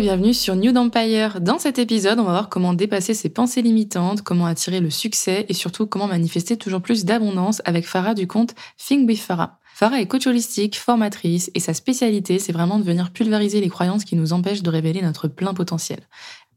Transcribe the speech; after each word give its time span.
Bienvenue 0.00 0.34
sur 0.34 0.54
New 0.54 0.76
Empire. 0.76 1.40
Dans 1.40 1.58
cet 1.58 1.80
épisode, 1.80 2.20
on 2.20 2.24
va 2.24 2.30
voir 2.30 2.48
comment 2.48 2.72
dépasser 2.72 3.14
ses 3.14 3.30
pensées 3.30 3.62
limitantes, 3.62 4.22
comment 4.22 4.46
attirer 4.46 4.78
le 4.78 4.90
succès 4.90 5.44
et 5.48 5.54
surtout 5.54 5.86
comment 5.86 6.06
manifester 6.06 6.56
toujours 6.56 6.80
plus 6.80 7.04
d'abondance 7.04 7.60
avec 7.64 7.84
Farah 7.84 8.14
du 8.14 8.28
compte 8.28 8.54
Think 8.76 9.08
with 9.08 9.18
Farah. 9.18 9.58
Farah 9.74 10.00
est 10.00 10.06
coach 10.06 10.28
holistique, 10.28 10.78
formatrice 10.78 11.50
et 11.54 11.60
sa 11.60 11.74
spécialité, 11.74 12.38
c'est 12.38 12.52
vraiment 12.52 12.78
de 12.78 12.84
venir 12.84 13.10
pulvériser 13.10 13.60
les 13.60 13.68
croyances 13.68 14.04
qui 14.04 14.14
nous 14.14 14.32
empêchent 14.32 14.62
de 14.62 14.70
révéler 14.70 15.02
notre 15.02 15.26
plein 15.26 15.52
potentiel. 15.52 16.00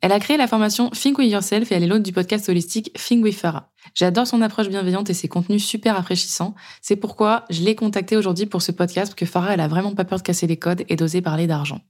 Elle 0.02 0.12
a 0.12 0.20
créé 0.20 0.38
la 0.38 0.48
formation 0.48 0.92
Think 0.92 1.18
with 1.18 1.32
Yourself 1.32 1.72
et 1.72 1.76
elle 1.76 1.84
est 1.84 1.88
l'hôte 1.88 2.04
du 2.04 2.14
podcast 2.14 2.48
holistique 2.48 2.94
Think 2.94 3.24
with 3.24 3.36
Farah. 3.36 3.72
J'adore 3.96 4.28
son 4.28 4.44
approche 4.44 4.70
bienveillante 4.70 5.10
et 5.10 5.16
ses 5.16 5.28
contenus 5.28 5.66
super 5.66 5.96
rafraîchissants. 5.96 6.54
C'est 6.84 6.96
pourquoi 6.96 7.46
je 7.50 7.64
l'ai 7.64 7.74
contactée 7.74 8.18
aujourd'hui 8.18 8.46
pour 8.46 8.62
ce 8.62 8.72
podcast 8.72 9.12
parce 9.12 9.20
que 9.20 9.26
Farah, 9.26 9.56
elle 9.56 9.62
a 9.62 9.68
vraiment 9.68 9.96
pas 9.96 10.06
peur 10.06 10.20
de 10.20 10.24
casser 10.24 10.46
les 10.46 10.58
codes 10.58 10.84
et 10.90 10.96
d'oser 10.96 11.22
parler 11.22 11.48
d'argent. 11.48 11.82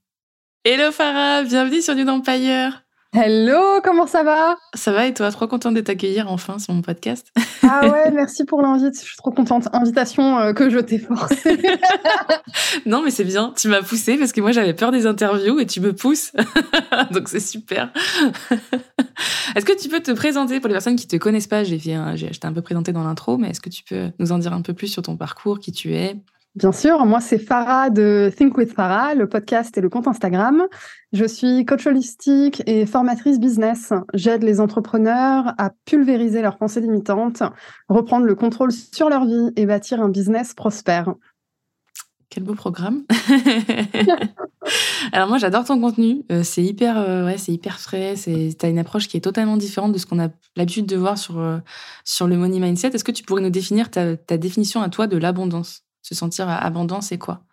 Hello 0.63 0.91
Farah, 0.91 1.41
bienvenue 1.41 1.81
sur 1.81 1.95
New 1.95 2.07
Empire. 2.07 2.83
Hello, 3.13 3.81
comment 3.83 4.05
ça 4.05 4.21
va? 4.21 4.57
Ça 4.75 4.91
va 4.91 5.07
et 5.07 5.13
toi? 5.15 5.31
Trop 5.31 5.47
contente 5.47 5.73
de 5.73 5.81
t'accueillir 5.81 6.31
enfin 6.31 6.59
sur 6.59 6.71
mon 6.75 6.83
podcast. 6.83 7.33
Ah 7.63 7.87
ouais, 7.89 8.11
merci 8.13 8.45
pour 8.45 8.61
l'invite. 8.61 8.93
Je 8.93 9.03
suis 9.03 9.17
trop 9.17 9.31
contente. 9.31 9.69
Invitation 9.73 10.37
euh, 10.37 10.53
que 10.53 10.69
je 10.69 10.77
t'ai 10.77 10.99
forcée. 10.99 11.59
non, 12.85 13.01
mais 13.01 13.09
c'est 13.09 13.23
bien. 13.23 13.55
Tu 13.57 13.69
m'as 13.69 13.81
poussée 13.81 14.19
parce 14.19 14.33
que 14.33 14.39
moi 14.39 14.51
j'avais 14.51 14.75
peur 14.75 14.91
des 14.91 15.07
interviews 15.07 15.59
et 15.59 15.65
tu 15.65 15.81
me 15.81 15.95
pousses. 15.95 16.31
Donc 17.11 17.27
c'est 17.27 17.39
super. 17.39 17.91
est-ce 19.55 19.65
que 19.65 19.75
tu 19.75 19.89
peux 19.89 20.01
te 20.01 20.11
présenter 20.11 20.59
pour 20.59 20.67
les 20.67 20.75
personnes 20.75 20.95
qui 20.95 21.07
te 21.07 21.15
connaissent 21.15 21.47
pas? 21.47 21.63
J'ai 21.63 21.79
je 21.79 22.39
t'ai 22.39 22.45
un 22.45 22.53
peu 22.53 22.61
présenté 22.61 22.91
dans 22.91 23.03
l'intro, 23.03 23.39
mais 23.39 23.49
est-ce 23.49 23.61
que 23.61 23.71
tu 23.71 23.83
peux 23.83 24.11
nous 24.19 24.31
en 24.31 24.37
dire 24.37 24.53
un 24.53 24.61
peu 24.61 24.75
plus 24.75 24.89
sur 24.89 25.01
ton 25.01 25.17
parcours, 25.17 25.59
qui 25.59 25.71
tu 25.71 25.95
es? 25.95 26.17
Bien 26.55 26.73
sûr, 26.73 27.05
moi 27.05 27.21
c'est 27.21 27.37
Farah 27.37 27.89
de 27.89 28.29
Think 28.35 28.57
with 28.57 28.73
Farah, 28.73 29.15
le 29.15 29.29
podcast 29.29 29.77
et 29.77 29.81
le 29.81 29.87
compte 29.87 30.09
Instagram. 30.09 30.67
Je 31.13 31.23
suis 31.23 31.63
coach 31.63 31.87
holistique 31.87 32.61
et 32.65 32.85
formatrice 32.85 33.39
business. 33.39 33.93
J'aide 34.13 34.43
les 34.43 34.59
entrepreneurs 34.59 35.53
à 35.57 35.71
pulvériser 35.85 36.41
leurs 36.41 36.57
pensées 36.57 36.81
limitantes, 36.81 37.41
reprendre 37.87 38.25
le 38.25 38.35
contrôle 38.35 38.73
sur 38.73 39.07
leur 39.07 39.23
vie 39.23 39.51
et 39.55 39.65
bâtir 39.65 40.01
un 40.01 40.09
business 40.09 40.53
prospère. 40.53 41.13
Quel 42.29 42.43
beau 42.43 42.53
programme. 42.53 43.03
Alors 45.13 45.29
moi 45.29 45.37
j'adore 45.37 45.63
ton 45.63 45.79
contenu, 45.79 46.23
euh, 46.33 46.43
c'est 46.43 46.63
hyper 46.63 46.97
euh, 46.97 47.25
ouais, 47.25 47.37
hyper 47.47 47.79
frais, 47.79 48.17
c'est 48.17 48.49
tu 48.59 48.65
as 48.65 48.69
une 48.69 48.79
approche 48.79 49.07
qui 49.07 49.15
est 49.15 49.21
totalement 49.21 49.55
différente 49.55 49.93
de 49.93 49.97
ce 49.97 50.05
qu'on 50.05 50.19
a 50.19 50.27
l'habitude 50.57 50.85
de 50.85 50.97
voir 50.97 51.17
sur 51.17 51.39
euh, 51.39 51.59
sur 52.03 52.27
le 52.27 52.35
money 52.35 52.59
mindset. 52.59 52.89
Est-ce 52.89 53.05
que 53.05 53.13
tu 53.13 53.23
pourrais 53.23 53.41
nous 53.41 53.49
définir 53.49 53.89
ta 53.89 54.37
définition 54.37 54.81
à 54.81 54.89
toi 54.89 55.07
de 55.07 55.15
l'abondance? 55.15 55.85
Se 56.01 56.15
sentir 56.15 56.49
abondant, 56.49 57.01
c'est 57.01 57.17
quoi? 57.17 57.43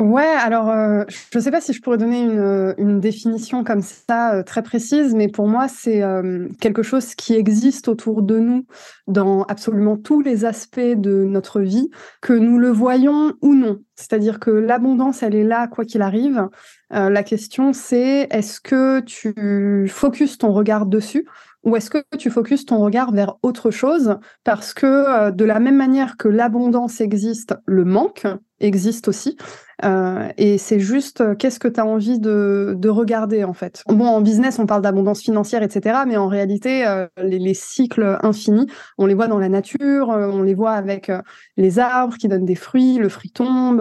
Ouais, 0.00 0.22
alors 0.22 0.70
euh, 0.70 1.02
je 1.32 1.38
ne 1.38 1.42
sais 1.42 1.50
pas 1.50 1.60
si 1.60 1.72
je 1.72 1.82
pourrais 1.82 1.98
donner 1.98 2.20
une, 2.22 2.72
une 2.78 3.00
définition 3.00 3.64
comme 3.64 3.82
ça 3.82 4.36
euh, 4.36 4.42
très 4.44 4.62
précise, 4.62 5.12
mais 5.12 5.26
pour 5.26 5.48
moi 5.48 5.66
c'est 5.66 6.04
euh, 6.04 6.48
quelque 6.60 6.84
chose 6.84 7.16
qui 7.16 7.34
existe 7.34 7.88
autour 7.88 8.22
de 8.22 8.38
nous 8.38 8.64
dans 9.08 9.42
absolument 9.42 9.96
tous 9.96 10.20
les 10.20 10.44
aspects 10.44 10.78
de 10.78 11.24
notre 11.24 11.60
vie, 11.62 11.90
que 12.20 12.32
nous 12.32 12.58
le 12.58 12.70
voyons 12.70 13.32
ou 13.42 13.56
non. 13.56 13.80
C'est-à-dire 13.96 14.38
que 14.38 14.52
l'abondance, 14.52 15.24
elle 15.24 15.34
est 15.34 15.42
là 15.42 15.66
quoi 15.66 15.84
qu'il 15.84 16.02
arrive. 16.02 16.48
la 16.90 17.22
question 17.24 17.72
c'est 17.72 18.28
est-ce 18.30 18.60
que 18.60 19.00
tu 19.00 19.88
focuses 19.88 20.38
ton 20.38 20.52
regard 20.52 20.86
dessus 20.86 21.26
ou 21.64 21.76
est-ce 21.76 21.90
que 21.90 22.02
tu 22.16 22.30
focuses 22.30 22.64
ton 22.64 22.78
regard 22.78 23.12
vers 23.12 23.34
autre 23.42 23.70
chose? 23.70 24.16
Parce 24.44 24.72
que 24.72 24.86
euh, 24.86 25.30
de 25.30 25.44
la 25.44 25.58
même 25.58 25.76
manière 25.76 26.16
que 26.16 26.28
l'abondance 26.28 27.00
existe, 27.00 27.54
le 27.66 27.84
manque 27.84 28.26
existe 28.60 29.08
aussi. 29.08 29.36
Euh, 29.84 30.28
et 30.36 30.58
c'est 30.58 30.80
juste 30.80 31.20
euh, 31.20 31.34
qu'est-ce 31.36 31.60
que 31.60 31.68
tu 31.68 31.78
as 31.78 31.86
envie 31.86 32.18
de, 32.18 32.74
de, 32.76 32.88
regarder 32.88 33.44
en 33.44 33.52
fait? 33.52 33.84
Bon, 33.86 34.06
en 34.06 34.20
business, 34.20 34.58
on 34.58 34.66
parle 34.66 34.82
d'abondance 34.82 35.20
financière, 35.20 35.62
etc. 35.62 36.00
Mais 36.06 36.16
en 36.16 36.26
réalité, 36.26 36.86
euh, 36.86 37.06
les, 37.22 37.38
les, 37.38 37.54
cycles 37.54 38.18
infinis, 38.22 38.66
on 38.98 39.06
les 39.06 39.14
voit 39.14 39.28
dans 39.28 39.38
la 39.38 39.48
nature, 39.48 40.10
euh, 40.10 40.28
on 40.32 40.42
les 40.42 40.54
voit 40.54 40.72
avec 40.72 41.12
les 41.56 41.78
arbres 41.78 42.16
qui 42.16 42.26
donnent 42.26 42.44
des 42.44 42.56
fruits, 42.56 42.98
le 42.98 43.08
fruit 43.08 43.30
tombe, 43.30 43.80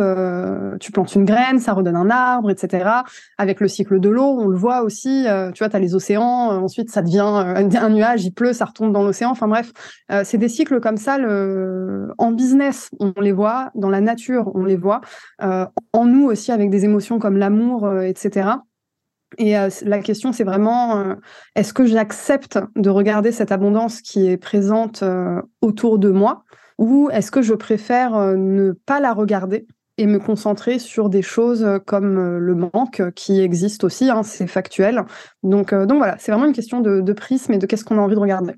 tu 0.80 0.92
plantes 0.92 1.16
une 1.16 1.26
graine, 1.26 1.60
ça 1.60 1.74
redonne 1.74 1.96
un 1.96 2.10
arbre, 2.10 2.52
etc. 2.52 2.90
Avec 3.38 3.60
le 3.60 3.68
cycle 3.68 4.00
de 4.00 4.10
l'eau, 4.10 4.38
on 4.40 4.48
le 4.48 4.58
voit 4.58 4.82
aussi. 4.82 5.26
tu 5.54 5.60
vois, 5.60 5.70
tu 5.70 5.76
as 5.76 5.80
les 5.80 5.96
océans, 5.96 6.62
ensuite 6.62 6.92
ça 6.92 7.02
devient 7.02 7.20
un 7.78 7.90
nuage, 7.90 8.26
il 8.26 8.32
pleut, 8.32 8.54
ça 8.54 8.66
retombe 8.66 8.94
dans 8.94 9.04
l'océan. 9.04 9.32
Enfin 9.32 9.48
bref, 9.48 9.72
c'est 10.24 10.38
des 10.38 10.50
cycles 10.50 10.80
comme 10.80 10.98
ça. 10.98 11.18
Le... 11.18 12.10
En 12.18 12.32
business, 12.32 12.90
on 13.00 13.14
les 13.20 13.32
voit, 13.32 13.72
dans 13.76 13.90
la 13.90 14.02
nature, 14.02 14.52
on 14.56 14.64
les 14.64 14.76
voit 14.76 15.02
en 15.40 15.68
nous 16.06 16.26
aussi 16.26 16.52
avec 16.52 16.70
des 16.70 16.86
émotions 16.86 17.20
comme 17.20 17.38
l'amour, 17.38 17.86
euh, 17.86 18.02
etc. 18.02 18.50
Et 19.38 19.58
euh, 19.58 19.70
la 19.84 20.00
question, 20.00 20.32
c'est 20.32 20.44
vraiment, 20.44 21.00
euh, 21.00 21.16
est-ce 21.56 21.74
que 21.74 21.86
j'accepte 21.86 22.60
de 22.76 22.90
regarder 22.90 23.32
cette 23.32 23.52
abondance 23.52 24.02
qui 24.02 24.28
est 24.28 24.38
présente 24.38 25.04
autour 25.62 26.00
de 26.00 26.10
moi? 26.10 26.44
Ou 26.78 27.10
est-ce 27.12 27.32
que 27.32 27.42
je 27.42 27.54
préfère 27.54 28.36
ne 28.38 28.72
pas 28.72 29.00
la 29.00 29.14
regarder 29.14 29.66
et 29.98 30.06
me 30.06 30.20
concentrer 30.20 30.78
sur 30.78 31.10
des 31.10 31.24
choses 31.24 31.68
comme 31.88 32.38
le 32.38 32.56
manque 32.56 33.02
qui 33.16 33.42
existe 33.42 33.84
aussi, 33.84 34.12
hein, 34.12 34.22
c'est 34.22 34.46
factuel. 34.46 35.04
Donc, 35.42 35.74
donc 35.74 35.98
voilà, 35.98 36.18
c'est 36.20 36.32
vraiment 36.32 36.46
une 36.46 36.54
question 36.54 36.82
de, 36.82 37.02
de 37.02 37.14
prisme 37.14 37.54
et 37.54 37.58
de 37.58 37.66
qu'est-ce 37.66 37.84
qu'on 37.84 37.98
a 37.98 38.02
envie 38.02 38.14
de 38.14 38.20
regarder. 38.20 38.54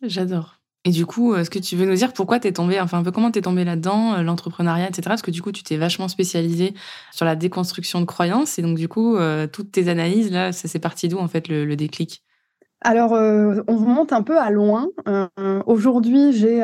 J'adore. 0.00 0.57
Et 0.88 0.90
du 0.90 1.04
coup, 1.04 1.34
est-ce 1.34 1.50
que 1.50 1.58
tu 1.58 1.76
veux 1.76 1.84
nous 1.84 1.96
dire 1.96 2.14
pourquoi 2.14 2.40
t'es 2.40 2.50
tombé, 2.50 2.80
enfin 2.80 3.00
un 3.00 3.02
peu 3.02 3.10
comment 3.10 3.30
t'es 3.30 3.42
tombé 3.42 3.62
là-dedans, 3.62 4.14
euh, 4.14 4.22
l'entrepreneuriat, 4.22 4.88
etc. 4.88 5.02
Parce 5.04 5.20
que 5.20 5.30
du 5.30 5.42
coup, 5.42 5.52
tu 5.52 5.62
t'es 5.62 5.76
vachement 5.76 6.08
spécialisé 6.08 6.72
sur 7.12 7.26
la 7.26 7.36
déconstruction 7.36 8.00
de 8.00 8.06
croyances, 8.06 8.58
et 8.58 8.62
donc 8.62 8.78
du 8.78 8.88
coup, 8.88 9.16
euh, 9.16 9.46
toutes 9.46 9.70
tes 9.70 9.90
analyses 9.90 10.32
là, 10.32 10.50
ça 10.50 10.66
c'est 10.66 10.78
parti 10.78 11.08
d'où 11.08 11.18
en 11.18 11.28
fait 11.28 11.48
le, 11.48 11.76
déclic? 11.76 12.22
Alors, 12.80 13.12
euh, 13.12 13.60
on 13.68 13.76
remonte 13.76 14.14
un 14.14 14.22
peu 14.22 14.38
à 14.38 14.48
loin. 14.48 14.88
Aujourd'hui, 15.66 16.32
j'ai 16.32 16.62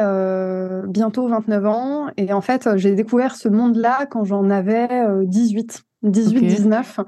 bientôt 0.88 1.28
29 1.28 1.66
ans 1.66 2.06
et 2.16 2.32
en 2.32 2.40
fait, 2.40 2.66
j'ai 2.76 2.94
découvert 2.94 3.36
ce 3.36 3.50
monde-là 3.50 4.06
quand 4.06 4.24
j'en 4.24 4.48
avais 4.48 4.88
18. 5.26 5.84
18, 6.04 6.46
19. 6.46 7.00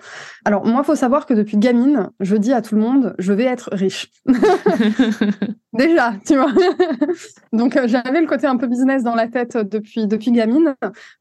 Alors, 0.44 0.66
moi, 0.66 0.80
il 0.82 0.86
faut 0.86 0.94
savoir 0.94 1.26
que 1.26 1.34
depuis 1.34 1.58
gamine, 1.58 2.10
je 2.20 2.36
dis 2.36 2.52
à 2.52 2.62
tout 2.62 2.74
le 2.74 2.80
monde, 2.80 3.14
je 3.18 3.32
vais 3.32 3.44
être 3.44 3.68
riche. 3.72 4.10
Déjà, 5.72 6.14
tu 6.26 6.34
vois. 6.36 6.52
Donc, 7.52 7.76
euh, 7.76 7.86
j'avais 7.86 8.20
le 8.20 8.26
côté 8.26 8.46
un 8.46 8.56
peu 8.56 8.66
business 8.66 9.02
dans 9.02 9.14
la 9.14 9.28
tête 9.28 9.58
depuis, 9.58 10.06
depuis 10.06 10.32
gamine, 10.32 10.74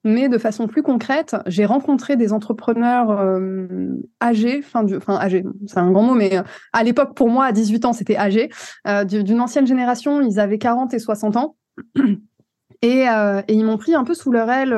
mais 0.06 0.30
de 0.30 0.38
façon 0.38 0.68
plus 0.68 0.81
concrète, 0.81 1.36
j'ai 1.47 1.66
rencontré 1.66 2.16
des 2.16 2.31
entrepreneurs 2.31 3.12
euh, 3.12 3.68
âgés, 4.24 4.63
enfin, 4.66 4.86
enfin 4.96 5.18
âgés, 5.18 5.44
c'est 5.68 5.80
un 5.80 5.92
grand 5.92 6.03
mot, 6.03 6.13
mais 6.13 6.38
euh, 6.38 6.44
à 6.72 6.84
l'époque, 6.84 7.13
pour 7.16 7.30
moi, 7.30 7.46
à 7.46 7.52
18 7.52 7.86
ans, 7.86 7.94
c'était 7.94 8.18
âgé, 8.18 8.50
d'une 9.06 9.42
ancienne 9.42 9.68
génération, 9.68 10.22
ils 10.22 10.39
avaient 10.39 10.57
40 10.57 10.94
et 10.94 11.00
60 11.00 11.36
ans. 11.36 11.56
Et, 12.81 13.06
et 13.06 13.54
ils 13.54 13.66
m'ont 13.66 13.77
pris 13.77 13.95
un 13.95 14.04
peu 14.04 14.13
sous 14.13 14.31
leur 14.31 14.50
aile 14.50 14.74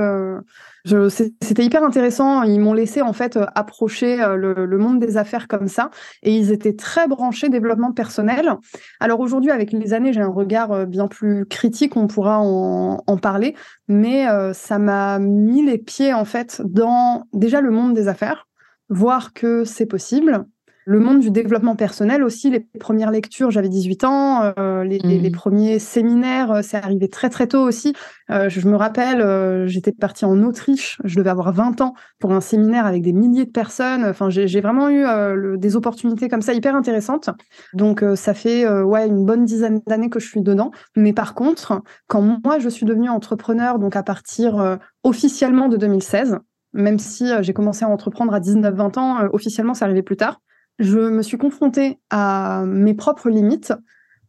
c'était 0.87 1.63
hyper 1.63 1.83
intéressant. 1.83 2.43
Ils 2.43 2.59
m'ont 2.59 2.73
laissé 2.73 3.01
en 3.01 3.13
fait 3.13 3.37
approcher 3.55 4.21
euh, 4.21 4.35
le, 4.35 4.77
monde 4.77 4.99
des 4.99 5.17
affaires 5.17 5.47
comme 5.47 5.67
ça, 5.67 5.89
et 6.23 6.35
ils 6.35 6.51
étaient 6.51 6.75
très 6.75 7.07
branchés 7.07 7.49
développement 7.49 7.91
personnel. 7.91 8.55
Alors 8.99 9.19
aujourd'hui, 9.19 9.51
avec 9.51 9.71
les 9.71 9.93
années, 9.93 10.13
j'ai 10.13 10.21
un 10.21 10.29
regard 10.29 10.71
euh, 10.71 10.85
bien 10.85 11.07
plus 11.07 11.45
critique. 11.45 11.97
On 11.97 12.07
pourra 12.07 12.39
en, 12.39 13.17
parler, 13.17 13.55
mais 13.87 14.27
euh, 14.29 14.53
ça 14.53 14.77
m'a 14.77 15.17
mis 15.17 15.65
les 15.65 15.79
pieds 15.79 16.13
en 16.13 16.25
fait 16.25 16.61
dans 16.63 17.23
déjà 17.33 17.61
le 17.61 17.71
monde 17.71 17.93
des 17.93 18.07
affaires, 18.07 18.47
voir 18.89 19.33
que 19.33 19.63
c'est 19.63 19.87
possible, 19.87 20.45
le 20.87 21.01
monde 21.01 21.19
du 21.19 21.31
développement 21.31 21.75
personnel 21.75 22.23
aussi, 22.23 22.49
les 22.49 22.61
premières 22.61 23.11
lectures, 23.11 23.51
j'avais 23.51 23.67
18 23.67 24.05
ans, 24.05 24.53
euh, 24.57 24.85
les, 24.85 24.99
les, 24.99 25.29
mmh. 25.29 25.33
premiers 25.33 25.79
séminaires, 25.79 26.49
euh, 26.49 26.61
c'est 26.63 26.77
arrivé 26.77 27.09
très 27.09 27.29
très 27.29 27.45
tôt 27.45 27.59
aussi. 27.59 27.91
Euh, 28.31 28.47
je, 28.47 28.65
me 28.65 28.77
rappelle, 28.77 29.19
euh, 29.19 29.67
j'étais 29.67 29.91
partie 29.91 30.23
en 30.23 30.41
Autriche, 30.43 30.97
je 31.03 31.17
devais 31.17 31.29
avoir 31.29 31.51
20 31.51 31.81
ans 31.81 31.93
pour 32.19 32.31
un 32.31 32.39
séminaire 32.39 32.85
avec 32.85 33.01
des 33.01 33.11
milliers 33.11 33.43
de 33.43 33.51
personnes. 33.51 34.05
Enfin, 34.05 34.29
j'ai 34.29 34.61
vraiment 34.61 34.87
eu 34.87 35.03
le, 35.03 35.57
des 35.57 35.75
opportunités 35.75 36.29
comme 36.29 36.41
ça 36.41 36.53
hyper 36.53 36.73
intéressantes. 36.73 37.31
Donc, 37.73 38.01
ça 38.15 38.33
fait 38.33 38.65
ouais 38.81 39.07
une 39.07 39.25
bonne 39.25 39.43
dizaine 39.43 39.81
d'années 39.87 40.09
que 40.09 40.21
je 40.21 40.27
suis 40.27 40.41
dedans. 40.41 40.71
Mais 40.95 41.11
par 41.11 41.33
contre, 41.33 41.81
quand 42.07 42.21
moi 42.21 42.59
je 42.59 42.69
suis 42.69 42.85
devenue 42.85 43.09
entrepreneur, 43.09 43.77
donc 43.77 43.97
à 43.97 44.03
partir 44.03 44.77
officiellement 45.03 45.67
de 45.67 45.75
2016, 45.75 46.37
même 46.73 46.97
si 46.97 47.29
j'ai 47.41 47.53
commencé 47.53 47.83
à 47.83 47.89
entreprendre 47.89 48.33
à 48.33 48.39
19-20 48.39 48.99
ans, 48.99 49.27
officiellement, 49.33 49.73
ça 49.73 49.85
arrivait 49.85 50.01
plus 50.01 50.17
tard 50.17 50.39
je 50.79 50.99
me 50.99 51.21
suis 51.21 51.37
confrontée 51.37 51.99
à 52.09 52.63
mes 52.65 52.93
propres 52.93 53.29
limites, 53.29 53.73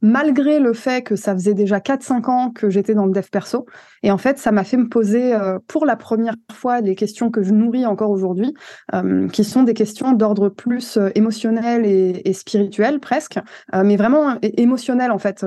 malgré 0.01 0.61
le 0.61 0.73
fait 0.73 1.03
que 1.03 1.17
ça 1.17 1.35
faisait 1.35 1.55
déjà 1.55 1.79
4-5 1.79 2.31
ans 2.31 2.51
que 2.51 2.71
j'étais 2.71 2.95
dans 2.95 3.07
le 3.07 3.13
dev 3.13 3.27
perso. 3.31 3.67
Et 4.03 4.11
en 4.11 4.19
fait, 4.19 4.39
ça 4.39 4.53
m'a 4.53 4.65
fait 4.65 4.77
me 4.77 4.89
poser 4.89 5.35
euh, 5.35 5.59
pour 5.67 5.87
la 5.87 5.97
première 5.97 6.37
fois 6.53 6.83
des 6.83 6.95
questions 6.95 7.31
que 7.31 7.43
je 7.43 7.53
nourris 7.53 7.85
encore 7.85 8.11
aujourd'hui, 8.11 8.55
euh, 8.95 9.27
qui 9.29 9.45
sont 9.45 9.65
des 9.65 9.75
questions 9.75 10.13
d'ordre 10.13 10.49
plus 10.49 10.97
euh, 10.97 11.11
émotionnel 11.15 11.85
et, 11.85 12.23
et, 12.25 12.33
spirituel 12.33 13.01
presque, 13.01 13.39
mais 13.73 13.97
vraiment 13.97 14.37
émotionnel 14.43 15.11
en 15.11 15.19
fait, 15.19 15.45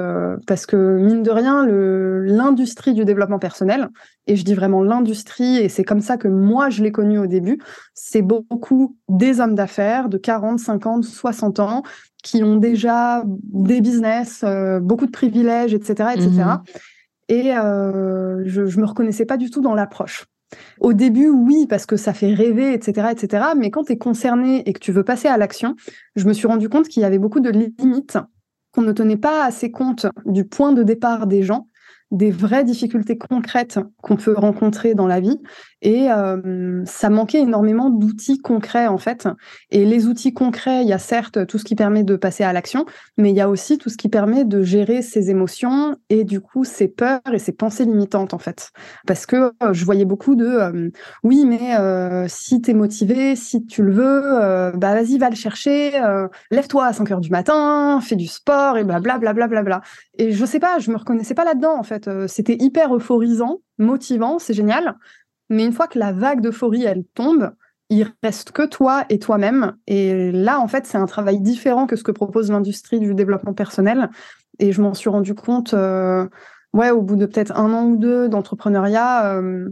parce 0.47 0.65
que 0.65 0.97
mine 0.97 1.23
de 1.23 1.31
rien, 1.31 1.65
l'industrie 1.65 2.93
du 2.93 3.05
développement 3.05 3.39
personnel, 3.39 3.89
et 4.27 4.35
je 4.35 4.43
dis 4.43 4.53
vraiment 4.53 4.83
l'industrie, 4.83 5.57
et 5.57 5.69
c'est 5.69 5.83
comme 5.83 6.01
ça 6.01 6.17
que 6.17 6.27
moi 6.27 6.69
je 6.69 6.83
l'ai 6.83 6.91
connu 6.91 7.17
au 7.17 7.27
début, 7.27 7.59
c'est 7.93 8.21
beaucoup 8.21 8.97
des 9.09 9.39
hommes 9.39 9.55
d'affaires 9.55 10.09
de 10.09 10.17
40, 10.17 10.59
50, 10.59 11.03
60 11.03 11.59
ans 11.59 11.83
qui 12.23 12.43
ont 12.43 12.55
déjà 12.55 13.23
des 13.25 13.81
business, 13.81 14.41
euh, 14.43 14.79
beaucoup 14.79 15.05
de 15.05 15.11
privilèges, 15.11 15.73
etc., 15.73 16.11
etc. 16.15 16.43
Et 17.29 17.51
mhm. 17.51 17.59
euh, 17.63 18.43
je, 18.45 18.65
je 18.65 18.79
me 18.79 18.85
reconnaissais 18.85 19.25
pas 19.25 19.37
du 19.37 19.49
tout 19.49 19.61
dans 19.61 19.73
l'approche. 19.73 20.25
Au 20.79 20.93
début, 20.93 21.29
oui, 21.29 21.65
parce 21.67 21.85
que 21.85 21.95
ça 21.95 22.13
fait 22.13 22.33
rêver, 22.33 22.73
etc., 22.73 23.07
etc. 23.11 23.45
Mais 23.57 23.71
quand 23.71 23.85
tu 23.85 23.93
es 23.93 23.97
concerné 23.97 24.67
et 24.67 24.73
que 24.73 24.79
tu 24.79 24.91
veux 24.91 25.03
passer 25.03 25.27
à 25.27 25.37
l'action, 25.37 25.75
je 26.15 26.27
me 26.27 26.33
suis 26.33 26.47
rendu 26.47 26.69
compte 26.69 26.87
qu'il 26.87 27.01
y 27.01 27.05
avait 27.05 27.19
beaucoup 27.19 27.39
de 27.39 27.49
limites, 27.49 28.17
qu'on 28.73 28.81
ne 28.81 28.91
tenait 28.91 29.17
pas 29.17 29.45
assez 29.45 29.71
compte 29.71 30.05
du 30.25 30.45
point 30.45 30.73
de 30.73 30.83
départ 30.83 31.27
des 31.27 31.43
gens 31.43 31.67
des 32.11 32.31
vraies 32.31 32.63
difficultés 32.63 33.17
concrètes 33.17 33.79
qu'on 34.01 34.17
peut 34.17 34.35
rencontrer 34.35 34.93
dans 34.95 35.07
la 35.07 35.19
vie. 35.19 35.39
Et 35.81 36.11
euh, 36.11 36.83
ça 36.85 37.09
manquait 37.09 37.39
énormément 37.39 37.89
d'outils 37.89 38.39
concrets, 38.39 38.87
en 38.87 38.97
fait. 38.97 39.27
Et 39.71 39.85
les 39.85 40.07
outils 40.07 40.33
concrets, 40.33 40.83
il 40.83 40.87
y 40.87 40.93
a 40.93 40.99
certes 40.99 41.45
tout 41.47 41.57
ce 41.57 41.63
qui 41.63 41.75
permet 41.75 42.03
de 42.03 42.15
passer 42.15 42.43
à 42.43 42.53
l'action, 42.53 42.85
mais 43.17 43.31
il 43.31 43.35
y 43.35 43.41
a 43.41 43.49
aussi 43.49 43.77
tout 43.77 43.89
ce 43.89 43.97
qui 43.97 44.09
permet 44.09 44.45
de 44.45 44.61
gérer 44.61 45.01
ses 45.01 45.29
émotions 45.29 45.95
et 46.09 46.23
du 46.23 46.41
coup 46.41 46.63
ses 46.63 46.87
peurs 46.87 47.19
et 47.31 47.39
ses 47.39 47.51
pensées 47.51 47.85
limitantes, 47.85 48.33
en 48.33 48.39
fait. 48.39 48.71
Parce 49.07 49.25
que 49.25 49.51
euh, 49.63 49.73
je 49.73 49.85
voyais 49.85 50.05
beaucoup 50.05 50.35
de 50.35 50.45
euh, 50.45 50.89
oui, 51.23 51.45
mais 51.45 51.59
si 52.27 52.61
tu 52.61 52.71
es 52.71 52.73
motivé, 52.73 53.35
si 53.35 53.65
tu 53.65 53.83
le 53.83 53.91
veux, 53.91 54.71
bah 54.77 54.93
vas-y, 54.93 55.17
va 55.17 55.29
le 55.29 55.35
chercher, 55.35 55.91
lève-toi 56.51 56.85
à 56.85 56.93
5 56.93 57.11
heures 57.11 57.21
du 57.21 57.29
matin, 57.29 57.99
fais 58.01 58.15
du 58.15 58.27
sport 58.27 58.77
et 58.77 58.83
blablabla. 58.83 59.31
Bla, 59.31 59.47
bla, 59.47 59.63
bla, 59.63 59.81
et 60.17 60.31
je 60.31 60.45
sais 60.45 60.59
pas, 60.59 60.79
je 60.79 60.91
me 60.91 60.97
reconnaissais 60.97 61.33
pas 61.33 61.45
là-dedans, 61.45 61.77
en 61.77 61.83
fait. 61.83 62.07
Euh, 62.07 62.27
c'était 62.27 62.55
hyper 62.59 62.95
euphorisant, 62.95 63.61
motivant, 63.77 64.39
c'est 64.39 64.53
génial. 64.53 64.97
Mais 65.51 65.65
une 65.65 65.73
fois 65.73 65.87
que 65.87 65.99
la 65.99 66.11
vague 66.11 66.41
d'euphorie, 66.41 66.85
elle 66.85 67.03
tombe, 67.13 67.51
il 67.89 68.11
reste 68.23 68.51
que 68.51 68.65
toi 68.65 69.03
et 69.09 69.19
toi-même. 69.19 69.75
Et 69.85 70.31
là, 70.31 70.59
en 70.59 70.67
fait, 70.67 70.85
c'est 70.87 70.97
un 70.97 71.05
travail 71.05 71.41
différent 71.41 71.85
que 71.87 71.95
ce 71.97 72.03
que 72.03 72.11
propose 72.11 72.49
l'industrie 72.49 72.99
du 72.99 73.13
développement 73.13 73.53
personnel. 73.53 74.09
Et 74.59 74.71
je 74.71 74.81
m'en 74.81 74.93
suis 74.93 75.09
rendu 75.09 75.35
compte, 75.35 75.73
euh, 75.73 76.25
ouais, 76.73 76.91
au 76.91 77.01
bout 77.01 77.17
de 77.17 77.25
peut-être 77.25 77.55
un 77.57 77.73
an 77.73 77.85
ou 77.85 77.97
deux 77.97 78.29
d'entrepreneuriat, 78.29 79.35
euh, 79.35 79.69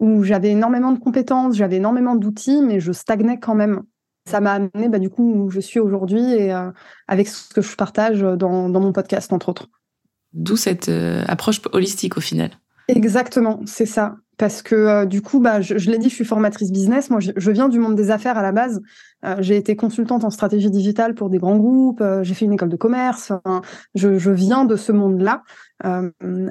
où 0.00 0.22
j'avais 0.22 0.50
énormément 0.50 0.92
de 0.92 0.98
compétences, 0.98 1.56
j'avais 1.56 1.76
énormément 1.76 2.14
d'outils, 2.14 2.60
mais 2.60 2.78
je 2.78 2.92
stagnais 2.92 3.38
quand 3.38 3.54
même. 3.54 3.82
Ça 4.28 4.40
m'a 4.40 4.52
amené, 4.52 4.88
bah, 4.88 4.98
du 4.98 5.08
coup, 5.08 5.32
où 5.32 5.50
je 5.50 5.60
suis 5.60 5.80
aujourd'hui 5.80 6.22
et 6.22 6.52
avec 7.08 7.26
ce 7.26 7.52
que 7.52 7.62
je 7.62 7.74
partage 7.74 8.20
dans 8.20 8.68
mon 8.68 8.92
podcast, 8.92 9.32
entre 9.32 9.48
autres. 9.48 9.68
D'où 10.32 10.56
cette 10.56 10.88
euh, 10.88 11.24
approche 11.26 11.60
holistique 11.72 12.16
au 12.16 12.20
final. 12.20 12.50
Exactement, 12.88 13.60
c'est 13.66 13.86
ça. 13.86 14.16
Parce 14.42 14.60
que 14.60 14.74
euh, 14.74 15.06
du 15.06 15.22
coup, 15.22 15.38
bah, 15.38 15.60
je, 15.60 15.88
l'ai 15.88 15.98
dit, 15.98 16.08
je 16.08 16.16
suis 16.16 16.24
formatrice 16.24 16.72
business. 16.72 17.10
Moi, 17.10 17.20
je, 17.20 17.50
viens 17.52 17.68
du 17.68 17.78
monde 17.78 17.94
des 17.94 18.10
affaires 18.10 18.36
à 18.36 18.42
la 18.42 18.50
base. 18.50 18.82
Euh, 19.24 19.36
j'ai 19.38 19.56
été 19.56 19.76
consultante 19.76 20.24
en 20.24 20.30
stratégie 20.30 20.68
digitale 20.68 21.14
pour 21.14 21.30
des 21.30 21.38
grands 21.38 21.58
groupes. 21.58 22.02
j'ai 22.22 22.34
fait 22.34 22.46
une 22.46 22.54
école 22.54 22.68
de 22.68 22.76
commerce. 22.76 23.32
Je, 23.94 24.30
viens 24.32 24.64
de 24.64 24.74
ce 24.74 24.90
monde-là, 24.90 25.44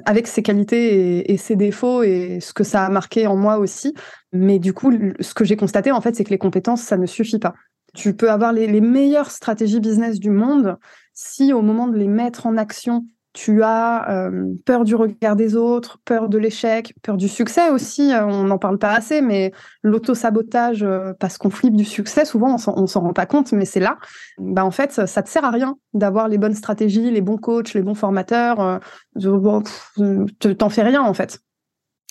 avec 0.06 0.26
ses 0.26 0.42
qualités 0.42 1.30
et, 1.30 1.36
ses 1.36 1.54
défauts 1.54 2.02
et 2.02 2.40
ce 2.40 2.54
que 2.54 2.64
ça 2.64 2.86
a 2.86 2.88
marqué 2.88 3.26
en 3.26 3.36
moi 3.36 3.58
aussi. 3.58 3.92
Mais 4.32 4.58
du 4.58 4.72
coup, 4.72 4.90
ce 5.20 5.34
que 5.34 5.44
j'ai 5.44 5.56
constaté, 5.56 5.92
en 5.92 6.00
fait, 6.00 6.16
c'est 6.16 6.24
que 6.24 6.30
les 6.30 6.38
compétences, 6.38 6.80
ça 6.80 6.96
ne 6.96 7.04
suffit 7.04 7.40
pas. 7.40 7.52
Tu 7.92 8.16
peux 8.16 8.30
avoir 8.30 8.54
les 8.54 8.80
meilleures 8.80 9.30
stratégies 9.30 9.80
business 9.80 10.18
du 10.18 10.30
monde 10.30 10.78
si 11.12 11.52
au 11.52 11.60
moment 11.60 11.88
de 11.88 11.98
les 11.98 12.08
mettre 12.08 12.46
en 12.46 12.56
action, 12.56 13.04
tu 13.32 13.62
as 13.62 14.10
euh, 14.10 14.54
peur 14.66 14.84
du 14.84 14.94
regard 14.94 15.36
des 15.36 15.56
autres, 15.56 15.98
peur 16.04 16.28
de 16.28 16.38
l'échec, 16.38 16.94
peur 17.02 17.16
du 17.16 17.28
succès 17.28 17.70
aussi, 17.70 18.12
euh, 18.12 18.26
on 18.26 18.44
n'en 18.44 18.58
parle 18.58 18.78
pas 18.78 18.92
assez, 18.92 19.22
mais 19.22 19.52
l'auto-sabotage 19.82 20.82
euh, 20.82 21.12
parce 21.18 21.38
qu'on 21.38 21.48
flippe 21.50 21.74
du 21.74 21.84
succès, 21.84 22.24
souvent 22.24 22.56
on 22.66 22.86
s'en 22.86 23.00
rend 23.00 23.12
pas 23.12 23.26
compte, 23.26 23.52
mais 23.52 23.64
c'est 23.64 23.80
là. 23.80 23.98
Bah, 24.38 24.64
en 24.64 24.70
fait, 24.70 24.92
ça, 24.92 25.22
te 25.22 25.28
sert 25.28 25.44
à 25.44 25.50
rien 25.50 25.76
d'avoir 25.94 26.28
les 26.28 26.38
bonnes 26.38 26.54
stratégies, 26.54 27.10
les 27.10 27.22
bons 27.22 27.38
coachs, 27.38 27.72
les 27.72 27.82
bons 27.82 27.94
formateurs. 27.94 28.80
Tu 29.18 30.56
t'en 30.56 30.68
fais 30.68 30.82
rien 30.82 31.02
en 31.02 31.14
fait. 31.14 31.40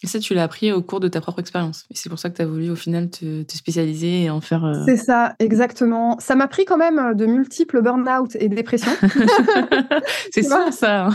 Et 0.04 0.08
ça, 0.08 0.18
tu 0.18 0.34
l'as 0.34 0.44
appris 0.44 0.72
au 0.72 0.82
cours 0.82 1.00
de 1.00 1.08
ta 1.08 1.22
propre 1.22 1.40
expérience. 1.40 1.86
Et 1.92 1.96
c'est 1.96 2.10
pour 2.10 2.18
ça 2.18 2.32
que 2.32 2.36
tu 2.36 2.42
as 2.42 2.48
voulu 2.48 2.72
au 2.72 2.76
final 2.76 3.12
te, 3.12 3.44
spécialiser 3.48 4.24
et 4.24 4.30
en 4.32 4.42
faire. 4.42 4.66
Euh, 4.66 4.82
c'est 4.86 4.98
ça, 4.98 5.36
exactement. 5.38 6.18
Ça 6.20 6.36
m'a 6.36 6.48
pris 6.48 6.66
quand 6.66 6.78
même 6.78 6.98
euh, 6.98 7.14
de 7.14 7.28
multiples 7.28 7.84
burn-out 7.84 8.36
et 8.40 8.50
dépressions. 8.50 8.92
c'est 10.32 10.42
ça, 10.42 10.72
ça. 10.72 11.10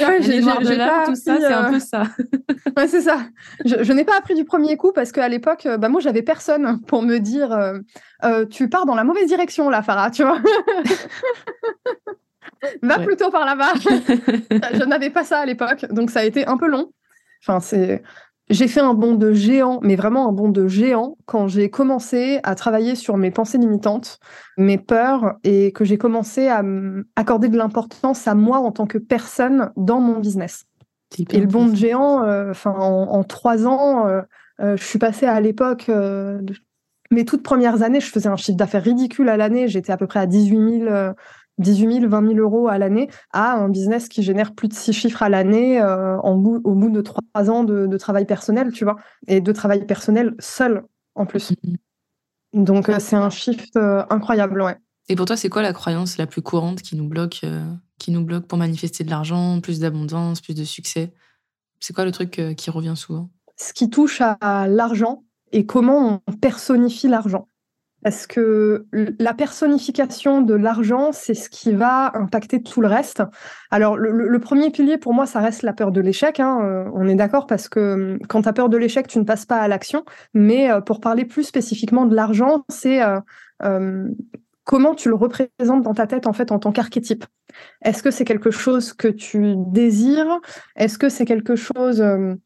Ouais, 0.00 0.20
j'ai 0.20 0.40
tout 0.40 1.14
ça, 1.14 1.38
c'est 1.38 1.44
un 1.44 1.70
peu 1.70 1.78
ça. 1.78 2.02
ouais, 2.76 2.88
c'est 2.88 3.02
ça. 3.02 3.18
Je, 3.64 3.92
n'ai 3.92 4.04
pas 4.04 4.18
appris 4.18 4.34
du 4.34 4.44
premier 4.44 4.76
coup 4.76 4.90
parce 4.92 5.12
qu'à 5.12 5.28
l'époque, 5.28 5.68
bah, 5.78 5.88
moi, 5.88 6.00
j'avais 6.00 6.22
personne 6.22 6.80
pour 6.88 7.02
me 7.02 7.18
dire 7.18 7.52
euh, 7.52 8.46
tu 8.46 8.68
pars 8.68 8.84
dans 8.84 8.96
la 8.96 9.04
mauvaise 9.04 9.28
direction 9.28 9.70
là, 9.70 9.80
Farah, 9.82 10.10
tu 10.10 10.24
vois. 10.24 10.40
Va 12.82 12.98
plutôt 12.98 13.30
par 13.30 13.44
là-bas. 13.44 13.74
je 13.80 14.84
n'avais 14.84 15.10
pas 15.10 15.22
ça 15.22 15.38
à 15.38 15.46
l'époque, 15.46 15.86
donc 15.90 16.10
ça 16.10 16.20
a 16.20 16.24
été 16.24 16.46
un 16.46 16.56
peu 16.56 16.66
long. 16.66 16.90
Enfin, 17.46 17.60
c'est 17.60 18.02
j'ai 18.50 18.68
fait 18.68 18.80
un 18.80 18.94
bond 18.94 19.14
de 19.14 19.32
géant, 19.32 19.80
mais 19.82 19.96
vraiment 19.96 20.28
un 20.28 20.32
bond 20.32 20.50
de 20.50 20.68
géant, 20.68 21.16
quand 21.24 21.48
j'ai 21.48 21.70
commencé 21.70 22.40
à 22.42 22.54
travailler 22.54 22.94
sur 22.94 23.16
mes 23.16 23.30
pensées 23.30 23.58
limitantes, 23.58 24.18
mes 24.58 24.76
peurs, 24.76 25.36
et 25.44 25.72
que 25.72 25.84
j'ai 25.84 25.96
commencé 25.96 26.48
à 26.48 26.62
accorder 27.16 27.48
de 27.48 27.56
l'importance 27.56 28.28
à 28.28 28.34
moi 28.34 28.58
en 28.58 28.70
tant 28.70 28.86
que 28.86 28.98
personne 28.98 29.72
dans 29.76 30.00
mon 30.00 30.20
business. 30.20 30.66
Et 31.30 31.40
le 31.40 31.46
bond 31.46 31.66
de 31.66 31.76
géant, 31.76 32.24
euh, 32.24 32.50
enfin, 32.50 32.72
en, 32.72 33.22
trois 33.24 33.66
ans, 33.66 34.06
euh, 34.06 34.20
euh, 34.60 34.76
je 34.76 34.84
suis 34.84 34.98
passée 34.98 35.26
à 35.26 35.40
l'époque, 35.40 35.90
mes 37.10 37.24
toutes 37.24 37.42
premières 37.42 37.82
années, 37.82 38.00
je 38.00 38.10
faisais 38.10 38.28
un 38.28 38.36
chiffre 38.36 38.58
d'affaires 38.58 38.82
ridicule 38.82 39.28
à 39.28 39.36
l'année. 39.36 39.68
J'étais 39.68 39.92
à 39.92 39.96
peu 39.96 40.06
près 40.06 40.20
à 40.20 40.26
18 40.26 40.80
000 40.80 41.14
18 41.58 42.00
000, 42.00 42.08
20 42.08 42.28
000 42.34 42.40
euros 42.40 42.68
à 42.68 42.78
l'année 42.78 43.08
à 43.32 43.54
un 43.54 43.68
business 43.68 44.08
qui 44.08 44.22
génère 44.22 44.54
plus 44.54 44.68
de 44.68 44.74
six 44.74 44.92
chiffres 44.92 45.22
à 45.22 45.28
l'année 45.28 45.80
euh, 45.80 46.16
au 46.18 46.34
bout 46.36 46.90
de 46.90 47.00
trois 47.00 47.50
ans 47.50 47.64
de, 47.64 47.96
travail 47.96 48.26
personnel, 48.26 48.72
tu 48.72 48.84
vois, 48.84 48.96
et 49.28 49.40
de 49.40 49.52
travail 49.52 49.86
personnel 49.86 50.34
seul 50.38 50.84
en 51.14 51.26
plus. 51.26 51.52
Mm-hmm. 51.52 52.64
Donc 52.64 52.88
euh, 52.88 52.96
c'est 52.98 53.16
un 53.16 53.30
shift 53.30 53.76
euh, 53.76 54.04
incroyable, 54.10 54.62
ouais. 54.62 54.76
Et 55.08 55.16
pour 55.16 55.26
toi, 55.26 55.36
c'est 55.36 55.50
quoi 55.50 55.62
la 55.62 55.74
croyance 55.74 56.16
la 56.16 56.26
plus 56.26 56.40
courante 56.40 56.80
qui 56.80 56.96
nous 56.96 57.06
bloque, 57.06 57.42
qui 57.98 58.10
nous 58.10 58.24
bloque 58.24 58.46
pour 58.46 58.56
manifester 58.56 59.04
de 59.04 59.10
l'argent, 59.10 59.60
plus 59.60 59.78
d'abondance, 59.78 60.40
plus 60.40 60.54
de 60.54 60.64
succès? 60.64 61.12
C'est 61.78 61.92
quoi 61.92 62.06
le 62.06 62.10
truc 62.10 62.40
qui 62.56 62.70
revient 62.70 62.94
souvent? 62.96 63.28
Ce 63.58 63.74
qui 63.74 63.90
touche 63.90 64.22
à 64.22 64.66
l'argent 64.66 65.24
et 65.52 65.66
comment 65.66 66.22
on 66.26 66.32
personnifie 66.32 67.06
l'argent 67.06 67.48
parce 68.04 68.26
que 68.26 68.84
la 68.92 69.32
personnification 69.32 70.42
de 70.42 70.52
l'argent, 70.52 71.10
c'est 71.12 71.32
ce 71.32 71.48
qui 71.48 71.72
va 71.72 72.14
impacter 72.14 72.62
tout 72.62 72.82
le 72.82 72.86
reste. 72.86 73.22
Alors, 73.70 73.96
le, 73.96 74.38
premier 74.40 74.70
pilier, 74.70 74.98
pour 74.98 75.14
moi, 75.14 75.24
ça 75.24 75.40
reste 75.40 75.62
la 75.62 75.72
peur 75.72 75.90
de 75.90 76.02
l'échec. 76.02 76.38
Hein. 76.38 76.60
Euh, 76.62 76.90
on 76.92 77.08
est 77.08 77.14
d'accord 77.14 77.46
parce 77.46 77.70
que 77.70 77.94
hum, 77.94 78.18
quand 78.28 78.42
tu 78.42 78.48
as 78.50 78.52
peur 78.52 78.68
de 78.68 78.76
l'échec, 78.76 79.08
tu 79.08 79.18
ne 79.18 79.24
passes 79.24 79.46
pas 79.46 79.56
à 79.56 79.68
l'action. 79.68 80.04
Mais 80.34 80.70
euh, 80.70 80.82
pour 80.82 81.00
parler 81.00 81.24
plus 81.24 81.44
spécifiquement 81.44 82.04
de 82.04 82.14
l'argent, 82.14 82.66
c'est 82.68 83.02
euh, 83.02 83.20
hum, 83.62 84.14
comment 84.64 84.94
tu 84.94 85.08
le 85.08 85.14
représentes 85.14 85.82
dans 85.82 85.94
ta 85.94 86.06
tête 86.06 86.26
en 86.26 86.34
fait 86.34 86.52
en 86.52 86.58
tant 86.58 86.72
qu'archétype. 86.72 87.24
Est-ce 87.82 88.02
que 88.02 88.10
c'est 88.10 88.26
quelque 88.26 88.50
chose 88.50 88.92
que 88.92 89.08
tu 89.08 89.54
désires? 89.56 90.40
Est-ce 90.76 90.98
que 90.98 91.08
c'est 91.08 91.24
quelque 91.24 91.56
chose 91.56 92.02
hum, 92.02 92.36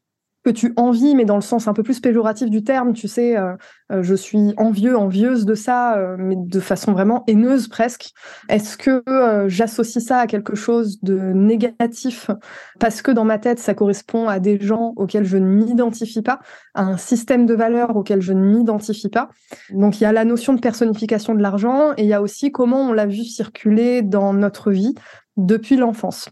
que 0.43 0.49
tu 0.49 0.73
envies, 0.77 1.15
mais 1.15 1.25
dans 1.25 1.35
le 1.35 1.41
sens 1.41 1.67
un 1.67 1.73
peu 1.73 1.83
plus 1.83 1.99
péjoratif 1.99 2.49
du 2.49 2.63
terme, 2.63 2.93
tu 2.93 3.07
sais, 3.07 3.37
euh, 3.37 3.55
euh, 3.91 4.03
je 4.03 4.15
suis 4.15 4.53
envieux, 4.57 4.97
envieuse 4.97 5.45
de 5.45 5.53
ça, 5.53 5.97
euh, 5.97 6.15
mais 6.17 6.35
de 6.37 6.59
façon 6.61 6.93
vraiment 6.93 7.23
haineuse 7.27 7.67
presque. 7.67 8.11
Est-ce 8.47 8.77
que 8.77 9.03
j'associe 9.47 10.03
ça 10.03 10.19
à 10.19 10.27
quelque 10.27 10.55
chose 10.55 11.01
de 11.01 11.17
négatif? 11.33 12.31
Parce 12.79 13.01
que 13.01 13.11
dans 13.11 13.25
ma 13.25 13.37
tête, 13.37 13.59
ça 13.59 13.73
correspond 13.73 14.29
à 14.29 14.39
des 14.39 14.59
gens 14.59 14.93
auxquels 14.95 15.25
je 15.25 15.37
ne 15.37 15.45
m'identifie 15.45 16.21
pas, 16.21 16.39
à 16.73 16.83
un 16.83 16.97
système 16.97 17.45
de 17.45 17.53
valeurs 17.53 17.95
auquel 17.95 18.21
je 18.21 18.31
ne 18.31 18.41
m'identifie 18.41 19.09
pas. 19.09 19.29
Donc 19.71 19.99
il 19.99 20.03
y 20.03 20.07
a 20.07 20.13
la 20.13 20.23
notion 20.23 20.53
de 20.53 20.61
personnification 20.61 21.35
de 21.35 21.41
l'argent 21.41 21.91
et 21.97 22.03
il 22.03 22.07
y 22.07 22.13
a 22.13 22.21
aussi 22.21 22.51
comment 22.51 22.89
on 22.89 22.93
l'a 22.93 23.05
vu 23.05 23.23
circuler 23.23 24.01
dans 24.01 24.33
notre 24.33 24.71
vie 24.71 24.95
depuis 25.35 25.75
l'enfance. 25.75 26.29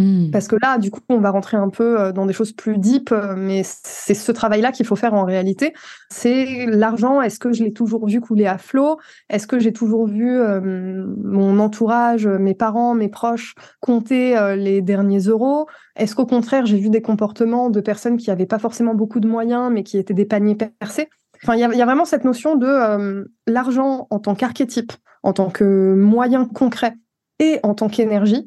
Hmm. 0.00 0.30
Parce 0.30 0.48
que 0.48 0.56
là, 0.62 0.78
du 0.78 0.90
coup, 0.90 1.00
on 1.10 1.18
va 1.18 1.30
rentrer 1.30 1.58
un 1.58 1.68
peu 1.68 2.00
euh, 2.00 2.12
dans 2.12 2.24
des 2.24 2.32
choses 2.32 2.52
plus 2.52 2.78
deep, 2.78 3.12
euh, 3.12 3.34
mais 3.36 3.60
c'est 3.64 4.14
ce 4.14 4.32
travail-là 4.32 4.72
qu'il 4.72 4.86
faut 4.86 4.96
faire 4.96 5.12
en 5.12 5.24
réalité. 5.24 5.74
C'est 6.08 6.64
l'argent, 6.66 7.20
est-ce 7.20 7.38
que 7.38 7.52
je 7.52 7.62
l'ai 7.62 7.72
toujours 7.74 8.06
vu 8.06 8.18
couler 8.22 8.46
à 8.46 8.56
flot? 8.56 8.98
Est-ce 9.28 9.46
que 9.46 9.58
j'ai 9.58 9.74
toujours 9.74 10.06
vu 10.06 10.38
euh, 10.38 11.04
mon 11.22 11.58
entourage, 11.58 12.26
mes 12.26 12.54
parents, 12.54 12.94
mes 12.94 13.10
proches 13.10 13.54
compter 13.80 14.54
les 14.56 14.80
derniers 14.80 15.20
euros? 15.20 15.66
Est-ce 15.96 16.14
qu'au 16.14 16.26
contraire, 16.26 16.64
j'ai 16.64 16.78
vu 16.78 16.88
des 16.88 17.02
comportements 17.02 17.68
de 17.68 17.80
personnes 17.80 18.16
qui 18.16 18.30
n'avaient 18.30 18.46
pas 18.46 18.58
forcément 18.58 18.94
beaucoup 18.94 19.20
de 19.20 19.28
moyens, 19.28 19.70
mais 19.70 19.82
qui 19.82 19.98
étaient 19.98 20.14
des 20.14 20.24
paniers 20.24 20.56
percés? 20.56 21.10
Enfin, 21.42 21.56
il 21.56 21.60
y, 21.60 21.82
a 21.82 21.84
vraiment 21.84 22.04
cette 22.04 22.24
notion 22.24 22.56
de 22.56 23.28
l'argent 23.46 24.06
en 24.10 24.18
tant 24.18 24.34
qu'archétype, 24.34 24.92
en 25.22 25.32
tant 25.32 25.50
que 25.50 25.94
moyen 25.94 26.46
concret 26.46 26.94
et 27.38 27.60
en 27.62 27.74
tant 27.74 27.88
qu'énergie 27.88 28.46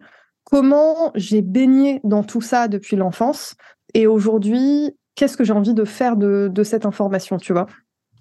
comment 0.53 1.11
j'ai 1.15 1.41
baigné 1.41 1.99
dans 2.03 2.21
tout 2.21 2.39
ça 2.41 2.67
depuis 2.67 2.95
l'enfance 2.95 3.55
et 3.95 4.05
aujourd'hui, 4.05 4.91
qu'est-ce 5.15 5.35
que 5.35 5.43
j'ai 5.43 5.51
envie 5.51 5.73
de 5.73 5.83
faire 5.83 6.15
de, 6.15 6.51
cette 6.63 6.85
information, 6.85 7.37
tu 7.37 7.53
vois? 7.53 7.65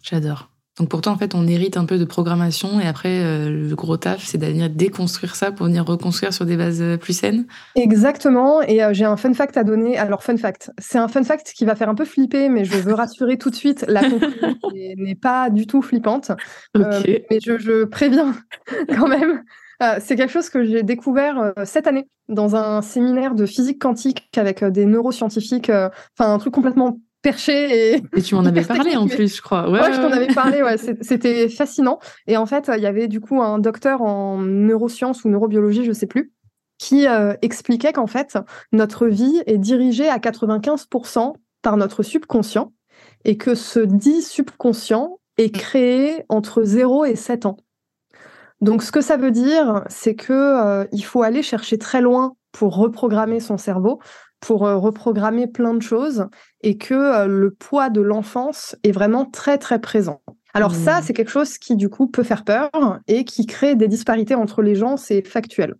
J'adore. 0.02 0.48
Donc 0.78 0.88
pour 0.88 1.02
toi, 1.02 1.12
en 1.12 1.18
fait, 1.18 1.34
on 1.34 1.46
hérite 1.46 1.76
un 1.76 1.84
peu 1.84 1.98
de 1.98 2.06
programmation 2.06 2.80
et 2.80 2.86
après, 2.86 3.22
euh, 3.22 3.68
le 3.68 3.76
gros 3.76 3.98
taf, 3.98 4.24
c'est 4.24 4.38
d'aller 4.38 4.66
déconstruire 4.70 5.34
ça 5.34 5.52
pour 5.52 5.66
venir 5.66 5.84
reconstruire 5.84 6.32
sur 6.32 6.46
des 6.46 6.56
bases 6.56 6.80
euh, 6.80 6.96
plus 6.96 7.12
saines? 7.12 7.44
Exactement. 7.76 8.62
Et 8.62 8.82
euh, 8.82 8.94
j'ai 8.94 9.04
un 9.04 9.18
fun 9.18 9.34
fact 9.34 9.58
à 9.58 9.64
donner. 9.64 9.98
Alors, 9.98 10.22
fun 10.22 10.38
fact, 10.38 10.70
c'est 10.78 10.96
un 10.96 11.08
fun 11.08 11.24
fact 11.24 11.52
qui 11.54 11.66
va 11.66 11.76
faire 11.76 11.90
un 11.90 11.94
peu 11.94 12.06
flipper, 12.06 12.48
mais 12.48 12.64
je 12.64 12.78
veux 12.78 12.94
rassurer 12.94 13.36
tout 13.36 13.50
de 13.50 13.56
suite, 13.56 13.84
la 13.86 14.08
conclusion 14.08 14.56
n'est 14.72 15.16
pas 15.16 15.50
du 15.50 15.66
tout 15.66 15.82
flippante. 15.82 16.32
mais 16.74 17.40
je, 17.44 17.58
je 17.58 17.84
préviens 17.84 18.34
quand 18.88 19.08
même 19.08 19.42
euh, 19.80 19.96
c'est 20.00 20.16
quelque 20.16 20.30
chose 20.30 20.48
que 20.48 20.64
j'ai 20.64 20.82
découvert 20.82 21.38
euh, 21.38 21.64
cette 21.64 21.86
année 21.86 22.08
dans 22.28 22.56
un 22.56 22.82
séminaire 22.82 23.34
de 23.34 23.46
physique 23.46 23.80
quantique 23.80 24.28
avec 24.36 24.62
euh, 24.62 24.70
des 24.70 24.86
neuroscientifiques, 24.86 25.70
enfin 25.70 26.32
un 26.32 26.38
truc 26.38 26.52
complètement 26.52 26.98
perché 27.22 27.94
et. 27.94 28.02
Et 28.16 28.22
tu 28.22 28.34
m'en 28.34 28.44
avais 28.44 28.62
parlé 28.62 28.96
en 28.96 29.06
plus, 29.06 29.36
je 29.36 29.42
crois. 29.42 29.70
Ouais, 29.70 29.80
ouais, 29.80 29.92
je 29.92 30.00
t'en 30.00 30.10
avais 30.10 30.32
parlé. 30.34 30.62
Ouais, 30.62 30.76
c'était 31.00 31.48
fascinant. 31.48 31.98
Et 32.26 32.36
en 32.36 32.46
fait, 32.46 32.70
il 32.76 32.82
y 32.82 32.86
avait 32.86 33.08
du 33.08 33.20
coup 33.20 33.40
un 33.40 33.58
docteur 33.58 34.02
en 34.02 34.38
neurosciences 34.38 35.24
ou 35.24 35.28
neurobiologie, 35.28 35.84
je 35.84 35.92
sais 35.92 36.06
plus, 36.06 36.32
qui 36.78 37.06
expliquait 37.42 37.92
qu'en 37.92 38.08
fait 38.08 38.38
notre 38.72 39.06
vie 39.06 39.42
est 39.46 39.58
dirigée 39.58 40.08
à 40.08 40.18
95% 40.18 41.34
par 41.62 41.76
notre 41.76 42.02
subconscient 42.02 42.72
et 43.24 43.36
que 43.36 43.54
ce 43.54 43.78
dit 43.78 44.20
subconscient 44.20 45.20
est 45.38 45.54
créé 45.54 46.24
entre 46.28 46.62
0 46.64 47.04
et 47.04 47.16
7 47.16 47.46
ans. 47.46 47.56
Donc, 48.62 48.84
ce 48.84 48.92
que 48.92 49.00
ça 49.00 49.16
veut 49.16 49.32
dire, 49.32 49.82
c'est 49.88 50.14
que 50.14 50.32
euh, 50.32 50.86
il 50.92 51.04
faut 51.04 51.24
aller 51.24 51.42
chercher 51.42 51.78
très 51.78 52.00
loin 52.00 52.36
pour 52.52 52.76
reprogrammer 52.76 53.40
son 53.40 53.58
cerveau, 53.58 54.00
pour 54.38 54.66
euh, 54.66 54.76
reprogrammer 54.76 55.48
plein 55.48 55.74
de 55.74 55.82
choses, 55.82 56.28
et 56.62 56.78
que 56.78 56.94
euh, 56.94 57.26
le 57.26 57.50
poids 57.50 57.90
de 57.90 58.00
l'enfance 58.00 58.76
est 58.84 58.92
vraiment 58.92 59.24
très 59.24 59.58
très 59.58 59.80
présent. 59.80 60.22
Alors 60.54 60.74
ça, 60.74 60.98
mmh. 60.98 61.02
c'est 61.04 61.12
quelque 61.14 61.30
chose 61.30 61.58
qui 61.58 61.76
du 61.76 61.88
coup 61.88 62.06
peut 62.06 62.22
faire 62.22 62.44
peur 62.44 62.70
et 63.06 63.24
qui 63.24 63.46
crée 63.46 63.74
des 63.74 63.88
disparités 63.88 64.34
entre 64.34 64.62
les 64.62 64.74
gens, 64.74 64.96
c'est 64.96 65.26
factuel. 65.26 65.74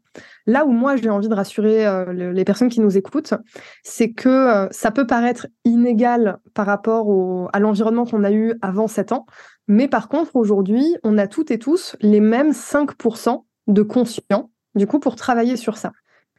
Là 0.47 0.65
où 0.65 0.71
moi 0.71 0.97
j'ai 0.97 1.11
envie 1.11 1.29
de 1.29 1.35
rassurer 1.35 1.87
les 2.13 2.45
personnes 2.45 2.71
qui 2.71 2.81
nous 2.81 2.97
écoutent, 2.97 3.35
c'est 3.83 4.13
que 4.13 4.69
ça 4.71 4.91
peut 4.91 5.07
paraître 5.07 5.47
inégal 5.65 6.39
par 6.55 6.67
rapport 6.67 7.51
à 7.53 7.61
l'environnement 7.61 8.07
qu'on 8.07 8.25
a 8.25 8.33
eu 8.33 8.55
avant 8.63 8.89
7 8.89 9.13
ans, 9.13 9.27
mais 9.69 9.89
par 9.89 10.09
contre, 10.09 10.37
aujourd'hui, 10.37 10.97
on 11.03 11.19
a 11.19 11.27
toutes 11.27 11.51
et 11.51 11.59
tous 11.59 11.97
les 12.01 12.21
mêmes 12.21 12.51
5% 12.51 13.45
de 13.69 13.83
conscients, 13.83 14.51
du 14.75 14.87
coup, 14.87 14.99
pour 14.99 15.17
travailler 15.17 15.57
sur 15.57 15.77
ça. 15.77 15.93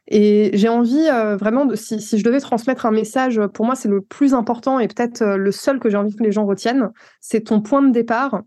Et 0.06 0.50
j'ai 0.54 0.68
envie 0.68 1.08
euh, 1.08 1.36
vraiment, 1.36 1.64
de, 1.64 1.76
si, 1.76 1.98
je 1.98 2.24
devais 2.24 2.40
transmettre 2.40 2.86
un 2.86 2.90
message, 2.90 3.40
pour 3.54 3.64
moi, 3.64 3.74
c'est 3.74 3.88
le 3.88 4.02
plus 4.02 4.34
important 4.34 4.78
et 4.78 4.88
peut-être 4.88 5.22
euh, 5.22 5.36
le 5.36 5.52
seul 5.52 5.78
que 5.80 5.88
j'ai 5.88 5.96
envie 5.96 6.14
que 6.14 6.22
les 6.22 6.32
gens 6.32 6.46
retiennent, 6.46 6.90
c'est 7.20 7.42
ton 7.42 7.60
point 7.60 7.82
de 7.82 7.90
départ, 7.90 8.42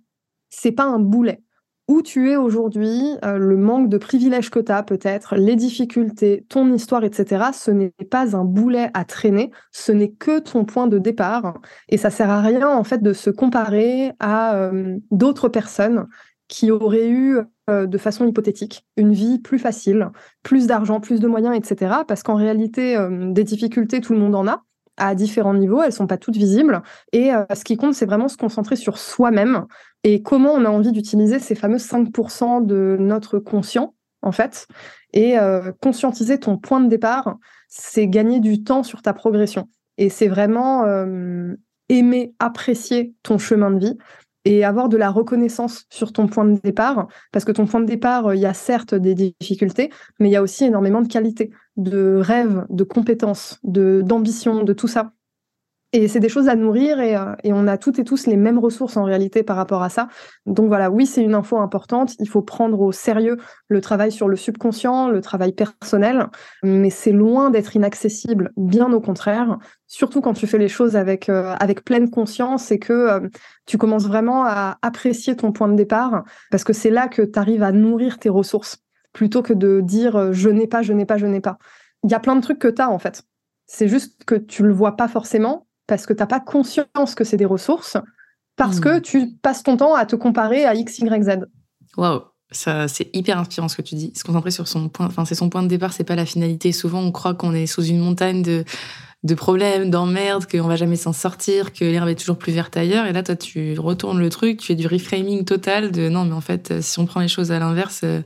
c'est 0.50 0.72
pas 0.72 0.86
un 0.86 1.00
boulet 1.00 1.42
où 1.88 2.02
tu 2.02 2.32
es 2.32 2.36
aujourd'hui, 2.36 3.16
euh, 3.24 3.38
le 3.38 3.56
manque 3.56 3.90
de 3.90 3.98
privilèges 3.98 4.50
que 4.50 4.60
tu 4.60 4.72
as 4.72 4.84
peut-être, 4.84 5.36
les 5.36 5.56
difficultés, 5.56 6.46
ton 6.50 6.74
histoire, 6.74 7.04
etc., 7.04 7.46
ce 7.54 7.72
n'est 7.72 7.94
pas 8.12 8.36
un 8.36 8.44
boulet 8.44 8.90
à 8.94 9.06
traîner, 9.06 9.52
ce 9.72 9.94
n'est 9.94 10.12
que 10.12 10.40
ton 10.40 10.66
point 10.66 10.88
de 10.88 10.98
départ. 10.98 11.60
Et 11.88 11.98
ça 11.98 12.10
sert 12.10 12.30
à 12.30 12.42
rien, 12.42 12.70
en 12.70 12.84
fait, 12.84 13.02
de 13.02 13.14
se 13.14 13.30
comparer 13.30 14.12
à 14.20 14.56
euh, 14.56 14.98
d'autres 15.12 15.48
personnes 15.48 16.08
qui 16.50 16.72
auraient 16.72 17.08
eu, 17.08 17.38
euh, 17.38 17.44
de 17.70 17.98
façon 17.98 18.26
hypothétique, 18.26 18.86
une 18.96 19.12
vie 19.12 19.40
plus 19.40 19.60
facile, 19.60 20.10
plus 20.44 20.68
d'argent, 20.68 21.00
plus 21.00 21.20
de 21.20 21.28
moyens, 21.28 21.56
etc. 21.56 21.96
Parce 22.08 22.24
qu'en 22.24 22.36
réalité, 22.36 22.98
des 23.10 23.44
difficultés, 23.44 24.00
tout 24.00 24.14
le 24.14 24.20
monde 24.20 24.36
en 24.36 24.48
a 24.48 24.64
à 24.96 25.16
différents 25.16 25.54
niveaux, 25.54 25.84
elles 25.84 25.92
sont 25.92 26.08
pas 26.08 26.18
toutes 26.18 26.38
visibles. 26.38 26.82
Et 27.12 27.32
ce 27.54 27.64
qui 27.64 27.76
compte, 27.76 27.94
c'est 27.94 28.06
vraiment 28.06 28.30
se 28.30 28.38
concentrer 28.38 28.76
sur 28.76 28.98
soi-même 28.98 29.66
et 30.04 30.22
comment 30.22 30.54
on 30.54 30.64
a 30.64 30.70
envie 30.70 30.94
d'utiliser 30.94 31.40
ces 31.40 31.54
fameux 31.54 31.78
5% 31.78 32.66
de 32.66 32.96
notre 32.98 33.40
conscient, 33.40 33.94
en 34.22 34.32
fait. 34.32 34.68
Et 35.14 35.38
euh, 35.38 35.72
conscientiser 35.82 36.40
ton 36.40 36.58
point 36.58 36.80
de 36.80 36.88
départ, 36.88 37.38
c'est 37.68 38.08
gagner 38.08 38.40
du 38.40 38.64
temps 38.64 38.84
sur 38.84 39.02
ta 39.02 39.14
progression. 39.14 39.68
Et 39.98 40.10
c'est 40.10 40.28
vraiment 40.28 40.86
euh, 40.86 41.56
aimer, 41.90 42.34
apprécier 42.40 43.14
ton 43.24 43.38
chemin 43.38 43.72
de 43.72 43.80
vie 43.80 43.98
et 44.48 44.64
avoir 44.64 44.88
de 44.88 44.98
la 44.98 45.10
reconnaissance 45.10 45.86
sur 45.90 46.14
ton 46.14 46.28
point 46.28 46.46
de 46.46 46.58
départ, 46.64 47.08
parce 47.32 47.44
que 47.44 47.52
ton 47.52 47.66
point 47.66 47.82
de 47.82 47.86
départ, 47.86 48.34
il 48.34 48.40
y 48.40 48.46
a 48.46 48.54
certes 48.54 48.96
des 48.96 49.14
difficultés, 49.14 49.92
mais 50.20 50.30
il 50.30 50.32
y 50.32 50.38
a 50.38 50.42
aussi 50.42 50.64
énormément 50.64 51.02
de 51.02 51.08
qualités, 51.08 51.52
de 51.76 52.20
rêves, 52.22 52.66
de 52.70 52.84
compétences, 52.84 53.60
de 53.64 54.02
d'ambition, 54.06 54.64
de 54.64 54.74
tout 54.74 54.88
ça. 54.88 55.12
Et 55.94 56.10
c'est 56.10 56.20
des 56.20 56.28
choses 56.28 56.50
à 56.50 56.56
nourrir 56.56 57.00
euh, 57.00 57.36
et, 57.44 57.54
on 57.54 57.66
a 57.66 57.78
toutes 57.78 57.98
et 57.98 58.04
tous 58.04 58.28
les 58.28 58.36
mêmes 58.36 58.60
ressources 58.60 58.98
en 58.98 59.06
réalité 59.06 59.42
par 59.42 59.56
rapport 59.56 59.84
à 59.84 59.90
ça. 59.90 60.10
Donc 60.46 60.68
voilà, 60.68 60.92
oui, 60.92 61.06
c'est 61.06 61.24
une 61.24 61.34
info 61.34 61.58
importante. 61.60 62.16
Il 62.20 62.28
faut 62.28 62.42
prendre 62.42 62.82
au 62.82 62.92
sérieux 62.92 63.38
le 63.70 63.80
travail 63.80 64.12
sur 64.12 64.28
le 64.28 64.36
subconscient, 64.36 65.08
le 65.08 65.22
travail 65.22 65.54
personnel, 65.54 66.28
mais 66.62 66.90
c'est 66.90 67.14
loin 67.14 67.52
d'être 67.52 67.78
inaccessible, 67.78 68.52
bien 68.58 68.92
au 68.92 69.00
contraire. 69.00 69.60
Surtout 69.88 70.20
quand 70.20 70.34
tu 70.34 70.46
fais 70.46 70.58
les 70.58 70.68
choses 70.68 70.98
avec, 70.98 71.30
euh, 71.30 71.56
avec 71.58 71.86
pleine 71.86 72.10
conscience 72.10 72.70
et 72.70 72.80
que 72.80 72.94
euh, 72.94 73.30
tu 73.66 73.78
commences 73.78 74.08
vraiment 74.08 74.44
à 74.44 74.78
apprécier 74.82 75.38
ton 75.38 75.54
point 75.54 75.70
de 75.70 75.76
départ, 75.76 76.26
parce 76.52 76.66
que 76.66 76.74
c'est 76.74 76.90
là 76.90 77.08
que 77.08 77.22
tu 77.22 77.40
arrives 77.40 77.64
à 77.64 77.72
nourrir 77.72 78.20
tes 78.20 78.30
ressources, 78.30 78.80
plutôt 79.14 79.42
que 79.42 79.54
de 79.54 79.80
dire 79.80 80.34
je 80.34 80.50
n'ai 80.50 80.68
pas, 80.68 80.82
je 80.82 80.92
n'ai 80.92 81.06
pas, 81.06 81.18
je 81.18 81.28
n'ai 81.28 81.40
pas. 81.40 81.58
Il 82.04 82.12
y 82.12 82.14
a 82.14 82.20
plein 82.20 82.36
de 82.36 82.42
trucs 82.42 82.60
que 82.60 82.68
tu 82.68 82.82
as 82.82 82.90
en 82.90 83.00
fait. 83.00 83.24
C'est 83.68 83.88
juste 83.88 84.26
que 84.26 84.36
tu 84.36 84.64
le 84.64 84.74
vois 84.74 84.98
pas 84.98 85.08
forcément 85.08 85.67
parce 85.88 86.06
que 86.06 86.14
tu 86.14 86.20
n'as 86.20 86.28
pas 86.28 86.40
conscience 86.40 87.16
que 87.16 87.24
c'est 87.24 87.38
des 87.38 87.46
ressources, 87.46 87.98
parce 88.56 88.80
que 88.80 88.98
hmm. 88.98 89.02
tu 89.02 89.32
passes 89.42 89.64
ton 89.64 89.78
temps 89.78 89.96
à 89.96 90.06
te 90.06 90.16
comparer 90.16 90.66
à 90.66 90.76
X, 90.76 91.00
Y, 91.00 91.24
Z. 91.24 91.48
Waouh, 91.96 92.22
ça 92.52 92.88
c'est 92.88 93.10
hyper 93.16 93.40
inspirant 93.40 93.68
ce 93.68 93.78
que 93.78 93.82
tu 93.82 93.96
dis. 93.96 94.12
Se 94.16 94.24
concentrer 94.24 94.52
sur 94.52 94.68
son 94.68 94.90
point, 94.90 95.08
enfin 95.08 95.26
c'est 95.26 95.36
son 95.36 95.50
point 95.50 95.64
de 95.64 95.68
départ, 95.68 95.94
c'est 95.94 96.04
pas 96.04 96.16
la 96.16 96.26
finalité. 96.26 96.72
Souvent 96.72 97.00
on 97.00 97.12
croit 97.12 97.34
qu'on 97.34 97.54
est 97.54 97.68
sous 97.68 97.84
une 97.84 98.00
montagne 98.00 98.42
de 98.42 98.64
de 99.24 99.36
problèmes, 99.36 99.90
d'emmerdes, 99.90 100.46
qu'on 100.46 100.68
va 100.68 100.76
jamais 100.76 100.96
s'en 100.96 101.12
sortir, 101.12 101.74
que 101.74 101.84
l'herbe 101.84 102.08
est 102.08 102.16
toujours 102.16 102.38
plus 102.38 102.54
verte 102.54 102.78
ailleurs. 102.78 103.08
Et 103.08 103.14
là, 103.14 103.24
toi, 103.24 103.36
tu 103.36 103.78
retournes 103.78 104.20
le 104.20 104.30
truc, 104.30 104.60
tu 104.60 104.68
fais 104.68 104.76
du 104.76 104.88
reframing 104.88 105.44
total 105.44 105.92
de 105.92 106.08
non, 106.08 106.24
mais 106.26 106.34
en 106.34 106.42
fait, 106.42 106.82
si 106.82 107.00
on 107.00 107.06
prend 107.06 107.20
les 107.20 107.28
choses 107.28 107.52
à 107.52 107.60
l'inverse, 107.60 108.02
euh, 108.04 108.22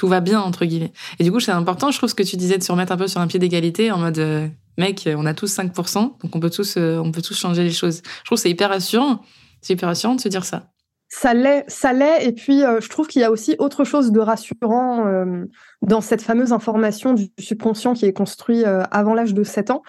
tout 0.00 0.08
va 0.08 0.20
bien, 0.20 0.40
entre 0.40 0.64
guillemets. 0.64 0.94
Et 1.18 1.24
du 1.24 1.30
coup, 1.30 1.40
c'est 1.40 1.52
important, 1.52 1.90
je 1.90 1.98
trouve, 1.98 2.08
ce 2.08 2.14
que 2.14 2.22
tu 2.22 2.38
disais 2.38 2.56
de 2.56 2.62
se 2.62 2.72
remettre 2.72 2.90
un 2.90 2.96
peu 2.96 3.06
sur 3.06 3.20
un 3.20 3.26
pied 3.26 3.38
d'égalité 3.38 3.92
en 3.92 3.98
mode, 3.98 4.18
euh, 4.18 4.48
mec, 4.78 5.06
on 5.14 5.26
a 5.26 5.34
tous 5.34 5.54
5%, 5.54 6.16
donc 6.22 6.34
on 6.34 6.40
peut 6.40 6.48
tous, 6.48 6.78
euh, 6.78 6.96
on 7.04 7.12
peut 7.12 7.20
tous 7.20 7.38
changer 7.38 7.64
les 7.64 7.70
choses. 7.70 8.00
Je 8.20 8.24
trouve 8.24 8.38
que 8.38 8.42
c'est 8.42 8.48
hyper 8.48 8.70
rassurant. 8.70 9.20
C'est 9.60 9.74
hyper 9.74 9.90
rassurant 9.90 10.14
de 10.14 10.22
se 10.22 10.28
dire 10.30 10.46
ça. 10.46 10.70
Ça 11.08 11.34
l'est, 11.34 11.68
ça 11.68 11.92
l'est. 11.92 12.26
Et 12.26 12.32
puis, 12.32 12.64
euh, 12.64 12.80
je 12.80 12.88
trouve 12.88 13.08
qu'il 13.08 13.20
y 13.20 13.24
a 13.26 13.30
aussi 13.30 13.56
autre 13.58 13.84
chose 13.84 14.10
de 14.10 14.20
rassurant 14.20 15.06
euh, 15.06 15.44
dans 15.82 16.00
cette 16.00 16.22
fameuse 16.22 16.54
information 16.54 17.12
du 17.12 17.28
subconscient 17.38 17.92
qui 17.92 18.06
est 18.06 18.14
construit 18.14 18.64
avant 18.64 19.12
l'âge 19.12 19.34
de 19.34 19.42
7 19.44 19.70
ans. 19.70 19.82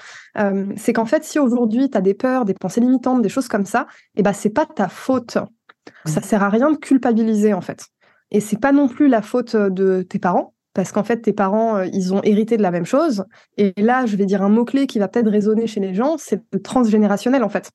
c'est 0.76 0.92
qu'en 0.92 1.06
fait, 1.06 1.24
si 1.24 1.40
aujourd'hui, 1.40 1.90
tu 1.90 1.98
as 1.98 2.02
des 2.02 2.16
peurs, 2.16 2.44
des 2.44 2.54
pensées 2.54 2.82
limitantes, 2.82 3.22
des 3.22 3.30
choses 3.30 3.48
comme 3.48 3.66
ça, 3.66 3.88
et 4.16 4.20
eh 4.20 4.24
ben, 4.24 4.34
c'est 4.34 4.50
pas 4.50 4.66
ta 4.66 4.90
faute. 4.90 5.38
Ça 6.04 6.22
sert 6.22 6.44
à 6.44 6.50
rien 6.50 6.70
de 6.70 6.78
culpabiliser, 6.78 7.54
en 7.54 7.62
fait. 7.62 7.86
Et 8.32 8.40
c'est 8.40 8.60
pas 8.60 8.72
non 8.72 8.88
plus 8.88 9.08
la 9.08 9.22
faute 9.22 9.56
de 9.56 10.02
tes 10.04 10.20
parents 10.20 10.54
parce 10.74 10.92
qu'en 10.92 11.04
fait, 11.04 11.18
tes 11.18 11.34
parents, 11.34 11.78
euh, 11.78 11.86
ils 11.88 12.14
ont 12.14 12.22
hérité 12.24 12.58
de 12.58 12.62
la 12.62 12.72
même 12.72 12.86
chose. 12.86 13.26
Et 13.58 13.74
là, 13.78 14.06
je 14.06 14.16
vais 14.16 14.26
dire 14.26 14.42
un 14.42 14.50
mot-clé 14.50 14.88
qui 14.88 15.00
va 15.00 15.08
peut-être 15.08 15.30
résonner 15.30 15.68
chez 15.68 15.80
les 15.80 15.94
gens, 15.94 16.16
c'est 16.18 16.42
le 16.54 16.62
transgénérationnel, 16.62 17.44
en 17.44 17.50
fait. 17.50 17.72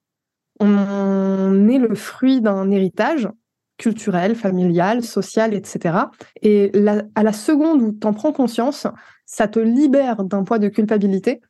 On 0.60 1.68
est 1.68 1.78
le 1.78 1.94
fruit 1.94 2.40
d'un 2.40 2.70
héritage 2.70 3.28
culturel, 3.76 4.34
familial, 4.34 5.02
social, 5.04 5.52
etc. 5.52 5.98
Et 6.40 6.72
à 7.14 7.22
la 7.22 7.32
seconde 7.34 7.82
où 7.82 7.92
tu 7.92 8.06
en 8.06 8.14
prends 8.14 8.32
conscience, 8.32 8.86
ça 9.26 9.48
te 9.48 9.58
libère 9.58 10.24
d'un 10.24 10.44
poids 10.44 10.58
de 10.58 10.68
culpabilité 10.68 11.42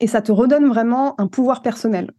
et 0.00 0.06
ça 0.06 0.22
te 0.22 0.32
redonne 0.32 0.66
vraiment 0.66 1.20
un 1.20 1.26
pouvoir 1.26 1.60
personnel. 1.60 2.10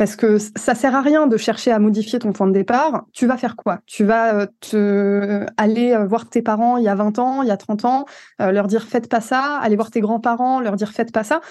Parce 0.00 0.16
que 0.16 0.38
ça 0.38 0.74
sert 0.74 0.94
à 0.96 1.02
rien 1.02 1.26
de 1.26 1.36
chercher 1.36 1.72
à 1.72 1.78
modifier 1.78 2.18
ton 2.18 2.32
point 2.32 2.46
de 2.46 2.52
départ. 2.52 3.04
Tu 3.12 3.26
vas 3.26 3.36
faire 3.36 3.54
quoi? 3.54 3.80
Tu 3.84 4.02
vas 4.02 4.34
euh, 4.34 4.46
te 4.60 5.44
aller 5.58 5.92
euh, 5.92 6.06
voir 6.06 6.26
tes 6.26 6.40
parents 6.40 6.78
il 6.78 6.84
y 6.84 6.88
a 6.88 6.94
20 6.94 7.18
ans, 7.18 7.42
il 7.42 7.48
y 7.48 7.50
a 7.50 7.58
30 7.58 7.84
ans, 7.84 8.06
euh, 8.40 8.50
leur 8.50 8.66
dire 8.66 8.84
faites 8.84 9.10
pas 9.10 9.20
ça, 9.20 9.58
aller 9.58 9.76
voir 9.76 9.90
tes 9.90 10.00
grands-parents, 10.00 10.60
leur 10.60 10.76
dire 10.76 10.92
faites 10.92 11.12
pas 11.12 11.22
ça. 11.22 11.42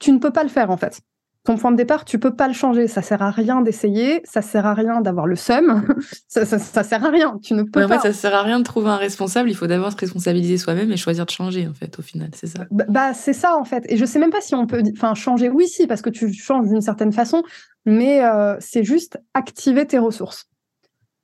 Tu 0.00 0.12
ne 0.12 0.18
peux 0.18 0.32
pas 0.32 0.42
le 0.42 0.50
faire 0.50 0.70
en 0.70 0.76
fait 0.76 1.00
ton 1.44 1.58
point 1.58 1.70
de 1.70 1.76
départ, 1.76 2.06
tu 2.06 2.18
peux 2.18 2.34
pas 2.34 2.48
le 2.48 2.54
changer. 2.54 2.88
Ça 2.88 3.02
sert 3.02 3.20
à 3.20 3.30
rien 3.30 3.60
d'essayer, 3.60 4.22
ça 4.24 4.40
sert 4.40 4.64
à 4.64 4.72
rien 4.72 5.02
d'avoir 5.02 5.26
le 5.26 5.36
seum, 5.36 5.86
ça, 6.28 6.46
ça, 6.46 6.82
sert 6.82 7.04
à 7.04 7.10
rien. 7.10 7.38
Tu 7.42 7.52
ne 7.52 7.62
peux 7.62 7.86
pas. 7.86 7.98
En 7.98 8.00
fait, 8.00 8.08
ça 8.08 8.12
sert 8.14 8.34
à 8.34 8.42
rien 8.42 8.58
de 8.58 8.64
trouver 8.64 8.88
un 8.88 8.96
responsable. 8.96 9.50
Il 9.50 9.54
faut 9.54 9.66
d'abord 9.66 9.92
se 9.92 9.96
responsabiliser 9.96 10.56
soi-même 10.56 10.90
et 10.90 10.96
choisir 10.96 11.26
de 11.26 11.30
changer, 11.30 11.68
en 11.68 11.74
fait, 11.74 11.98
au 11.98 12.02
final, 12.02 12.30
c'est 12.34 12.46
ça. 12.46 12.64
Bah, 12.70 12.84
bah, 12.88 13.14
c'est 13.14 13.34
ça, 13.34 13.56
en 13.56 13.64
fait. 13.64 13.84
Et 13.90 13.98
je 13.98 14.04
sais 14.06 14.18
même 14.18 14.30
pas 14.30 14.40
si 14.40 14.54
on 14.54 14.66
peut, 14.66 14.82
enfin, 14.96 15.14
changer. 15.14 15.50
Oui, 15.50 15.68
si, 15.68 15.86
parce 15.86 16.00
que 16.00 16.10
tu 16.10 16.32
changes 16.32 16.68
d'une 16.68 16.80
certaine 16.80 17.12
façon, 17.12 17.42
mais 17.84 18.24
euh, 18.24 18.56
c'est 18.60 18.82
juste 18.82 19.18
activer 19.34 19.86
tes 19.86 19.98
ressources. 19.98 20.46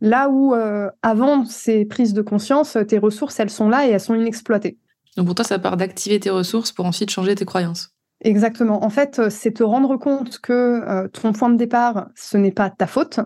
Là 0.03 0.29
où 0.29 0.55
euh, 0.55 0.89
avant 1.03 1.47
ces 1.47 1.87
prises 1.87 2.13
de 2.13 2.23
conscience, 2.23 2.77
tes 2.89 2.99
ressources, 2.99 3.41
elles 3.41 3.51
sont 3.51 3.71
là 3.71 3.87
et 3.87 3.91
elles 3.91 4.01
sont 4.01 4.15
inexploitées. 4.15 4.79
Donc 5.17 5.27
pour 5.27 5.35
toi, 5.35 5.45
ça 5.45 5.59
part 5.59 5.77
d'activer 5.77 6.21
tes 6.21 6.31
ressources 6.31 6.73
pour 6.73 6.85
ensuite 6.85 7.11
changer 7.11 7.35
tes 7.35 7.45
croyances. 7.45 7.95
Exactement. 8.23 8.85
En 8.85 8.91
fait, 8.91 9.19
euh, 9.19 9.31
c'est 9.31 9.53
te 9.53 9.63
rendre 9.63 9.97
compte 9.97 10.39
que 10.41 10.53
euh, 10.53 11.09
ton 11.09 11.33
point 11.33 11.49
de 11.49 11.57
départ, 11.57 12.09
ce 12.15 12.37
n'est 12.37 12.53
pas 12.53 12.69
ta 12.69 12.87
faute, 12.87 13.21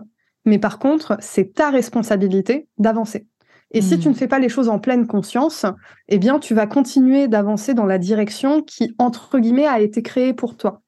mais 0.45 0.57
par 0.57 0.79
contre, 0.79 1.17
c'est 1.19 1.53
ta 1.53 1.69
responsabilité 1.69 2.67
d'avancer. 2.77 3.27
Et 3.71 3.81
si 3.81 3.99
tu 3.99 4.07
ne 4.07 4.13
hmm. 4.13 4.15
fais 4.15 4.27
pas 4.27 4.39
les 4.39 4.47
choses 4.47 4.69
en 4.69 4.79
pleine 4.79 5.05
conscience, 5.05 5.65
eh 6.07 6.17
bien, 6.17 6.39
tu 6.39 6.53
vas 6.53 6.65
continuer 6.65 7.27
d'avancer 7.27 7.73
dans 7.73 7.85
la 7.85 7.97
direction 7.97 8.61
qui, 8.61 8.95
entre 8.99 9.37
guillemets, 9.39 9.67
a 9.67 9.81
été 9.81 10.01
créée 10.01 10.33
pour 10.33 10.55
toi. 10.55 10.81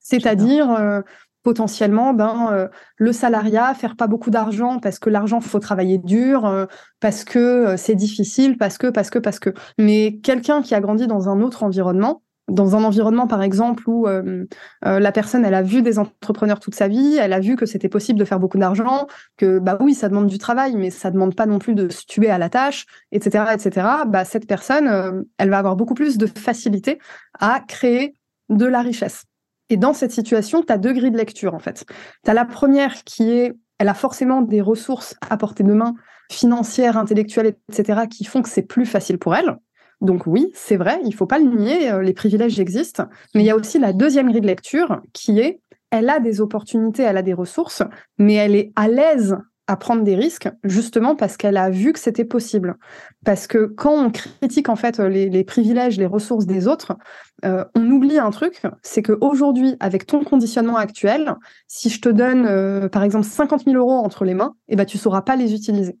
C'est-à-dire, 0.00 0.70
euh, 0.70 1.02
potentiellement, 1.42 2.14
ben, 2.14 2.70
le 2.96 3.12
salariat, 3.12 3.74
faire 3.74 3.96
pas 3.96 4.06
beaucoup 4.06 4.30
d'argent 4.30 4.78
parce 4.78 4.98
que 4.98 5.10
l'argent, 5.10 5.42
faut 5.42 5.58
travailler 5.58 5.98
dur, 5.98 6.66
parce 7.00 7.24
que 7.24 7.74
c'est 7.76 7.94
difficile, 7.94 8.56
parce 8.56 8.78
que, 8.78 8.86
parce 8.86 9.10
que, 9.10 9.18
parce 9.18 9.38
que. 9.38 9.50
Mais 9.76 10.18
quelqu'un 10.22 10.62
qui 10.62 10.74
a 10.74 10.80
grandi 10.80 11.06
dans 11.06 11.28
un 11.28 11.42
autre 11.42 11.62
environnement, 11.62 12.22
dans 12.48 12.76
un 12.76 12.84
environnement, 12.84 13.26
par 13.26 13.42
exemple, 13.42 13.88
où 13.88 14.06
euh, 14.06 14.44
euh, 14.84 14.98
la 15.00 15.12
personne, 15.12 15.44
elle 15.44 15.54
a 15.54 15.62
vu 15.62 15.82
des 15.82 15.98
entrepreneurs 15.98 16.60
toute 16.60 16.74
sa 16.74 16.88
vie, 16.88 17.16
elle 17.16 17.32
a 17.32 17.40
vu 17.40 17.56
que 17.56 17.66
c'était 17.66 17.88
possible 17.88 18.18
de 18.18 18.24
faire 18.24 18.38
beaucoup 18.38 18.58
d'argent, 18.58 19.06
que 19.36 19.58
bah 19.58 19.78
oui, 19.80 19.94
ça 19.94 20.08
demande 20.08 20.26
du 20.26 20.38
travail, 20.38 20.76
mais 20.76 20.90
ça 20.90 21.10
demande 21.10 21.34
pas 21.34 21.46
non 21.46 21.58
plus 21.58 21.74
de 21.74 21.88
se 21.88 22.04
tuer 22.06 22.30
à 22.30 22.38
la 22.38 22.50
tâche, 22.50 22.86
etc., 23.12 23.44
etc. 23.54 23.86
Bah 24.06 24.24
cette 24.24 24.46
personne, 24.46 24.88
euh, 24.88 25.22
elle 25.38 25.50
va 25.50 25.58
avoir 25.58 25.76
beaucoup 25.76 25.94
plus 25.94 26.18
de 26.18 26.26
facilité 26.26 26.98
à 27.38 27.60
créer 27.60 28.14
de 28.50 28.66
la 28.66 28.82
richesse. 28.82 29.24
Et 29.70 29.78
dans 29.78 29.94
cette 29.94 30.12
situation, 30.12 30.62
tu 30.62 30.72
as 30.72 30.78
deux 30.78 30.92
grilles 30.92 31.10
de 31.10 31.16
lecture 31.16 31.54
en 31.54 31.58
fait. 31.58 31.86
Tu 32.24 32.30
as 32.30 32.34
la 32.34 32.44
première 32.44 33.04
qui 33.04 33.30
est, 33.30 33.54
elle 33.78 33.88
a 33.88 33.94
forcément 33.94 34.42
des 34.42 34.60
ressources 34.60 35.14
à 35.28 35.38
portée 35.38 35.64
de 35.64 35.72
main, 35.72 35.94
financières, 36.30 36.98
intellectuelles, 36.98 37.54
etc., 37.70 38.02
qui 38.10 38.24
font 38.24 38.42
que 38.42 38.48
c'est 38.48 38.62
plus 38.62 38.86
facile 38.86 39.18
pour 39.18 39.34
elle. 39.34 39.56
Donc 40.00 40.26
oui, 40.26 40.50
c'est 40.54 40.76
vrai, 40.76 41.00
il 41.04 41.14
faut 41.14 41.26
pas 41.26 41.38
le 41.38 41.46
nier, 41.46 41.90
euh, 41.90 42.02
les 42.02 42.12
privilèges 42.12 42.58
existent, 42.60 43.06
mais 43.34 43.42
il 43.42 43.46
y 43.46 43.50
a 43.50 43.56
aussi 43.56 43.78
la 43.78 43.92
deuxième 43.92 44.28
grille 44.28 44.40
de 44.40 44.46
lecture 44.46 45.00
qui 45.12 45.40
est, 45.40 45.60
elle 45.90 46.10
a 46.10 46.20
des 46.20 46.40
opportunités, 46.40 47.02
elle 47.02 47.16
a 47.16 47.22
des 47.22 47.34
ressources, 47.34 47.82
mais 48.18 48.34
elle 48.34 48.54
est 48.54 48.72
à 48.76 48.88
l'aise 48.88 49.36
à 49.66 49.76
prendre 49.76 50.02
des 50.02 50.14
risques, 50.14 50.48
justement 50.62 51.16
parce 51.16 51.36
qu'elle 51.36 51.56
a 51.56 51.70
vu 51.70 51.92
que 51.92 51.98
c'était 51.98 52.24
possible. 52.24 52.76
Parce 53.24 53.46
que 53.46 53.64
quand 53.64 53.92
on 53.92 54.10
critique 54.10 54.68
en 54.68 54.76
fait 54.76 54.98
les, 54.98 55.44
privilèges, 55.44 55.96
les 55.96 56.06
ressources 56.06 56.44
des 56.44 56.68
autres, 56.68 56.96
euh, 57.44 57.64
on 57.74 57.90
oublie 57.90 58.18
un 58.18 58.30
truc, 58.30 58.60
c'est 58.82 59.02
qu'aujourd'hui, 59.02 59.76
avec 59.80 60.06
ton 60.06 60.22
conditionnement 60.22 60.76
actuel, 60.76 61.34
si 61.66 61.88
je 61.88 62.00
te 62.00 62.10
donne 62.10 62.44
euh, 62.46 62.88
par 62.88 63.04
exemple 63.04 63.24
50 63.24 63.64
000 63.64 63.76
euros 63.76 64.04
entre 64.04 64.24
les 64.24 64.34
mains, 64.34 64.54
eh 64.68 64.76
ben, 64.76 64.84
tu 64.84 64.98
sauras 64.98 65.22
pas 65.22 65.36
les 65.36 65.54
utiliser. 65.54 65.96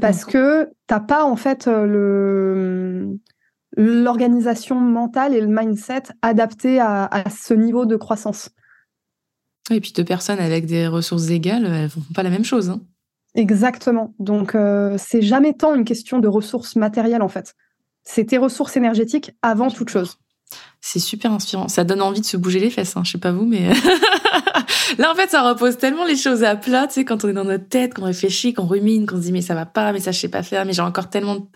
Parce 0.00 0.24
que 0.24 0.70
t'as 0.86 1.00
pas 1.00 1.24
en 1.24 1.36
fait 1.36 1.68
euh, 1.68 1.86
le 1.86 3.18
l'organisation 3.76 4.74
mentale 4.76 5.34
et 5.34 5.40
le 5.40 5.46
mindset 5.46 6.04
adapté 6.22 6.80
à, 6.80 7.24
ce 7.30 7.54
niveau 7.54 7.86
de 7.86 7.96
croissance. 7.96 8.50
Et 9.70 9.80
puis 9.80 9.92
deux 9.92 10.04
personnes 10.04 10.40
avec 10.40 10.66
des 10.66 10.88
ressources 10.88 11.28
égales, 11.28 11.66
elles 11.66 11.90
font 11.90 12.02
pas 12.14 12.22
la 12.22 12.30
même 12.30 12.44
chose. 12.44 12.70
Hein. 12.70 12.80
Exactement. 13.34 14.14
Donc 14.18 14.54
euh, 14.54 14.96
c'est 14.98 15.22
jamais 15.22 15.52
tant 15.52 15.74
une 15.74 15.84
question 15.84 16.18
de 16.18 16.26
ressources 16.26 16.74
matérielles 16.74 17.22
en 17.22 17.28
fait. 17.28 17.54
C'est 18.02 18.24
tes 18.24 18.38
ressources 18.38 18.76
énergétiques 18.76 19.32
avant 19.42 19.70
toute 19.70 19.90
chose. 19.90 20.18
C'est 20.80 21.00
super 21.00 21.32
inspirant. 21.32 21.68
Ça 21.68 21.84
donne 21.84 22.00
envie 22.00 22.20
de 22.20 22.26
se 22.26 22.36
bouger 22.36 22.60
les 22.60 22.70
fesses. 22.70 22.96
Hein. 22.96 23.02
Je 23.04 23.12
sais 23.12 23.18
pas 23.18 23.32
vous, 23.32 23.44
mais 23.44 23.68
là 24.98 25.12
en 25.12 25.14
fait 25.14 25.28
ça 25.28 25.42
repose 25.42 25.76
tellement 25.76 26.04
les 26.04 26.16
choses 26.16 26.44
à 26.44 26.56
plat. 26.56 26.86
Tu 26.86 26.94
sais 26.94 27.04
quand 27.04 27.24
on 27.24 27.28
est 27.28 27.32
dans 27.32 27.44
notre 27.44 27.68
tête, 27.68 27.94
qu'on 27.94 28.04
réfléchit, 28.04 28.54
qu'on 28.54 28.66
rumine, 28.66 29.06
qu'on 29.06 29.16
se 29.16 29.22
dit 29.22 29.32
mais 29.32 29.42
ça 29.42 29.54
va 29.54 29.66
pas, 29.66 29.92
mais 29.92 30.00
ça 30.00 30.12
je 30.12 30.18
sais 30.20 30.28
pas 30.28 30.42
faire, 30.42 30.64
mais 30.64 30.72
j'ai 30.72 30.82
encore 30.82 31.10
tellement. 31.10 31.36
Tu 31.36 31.46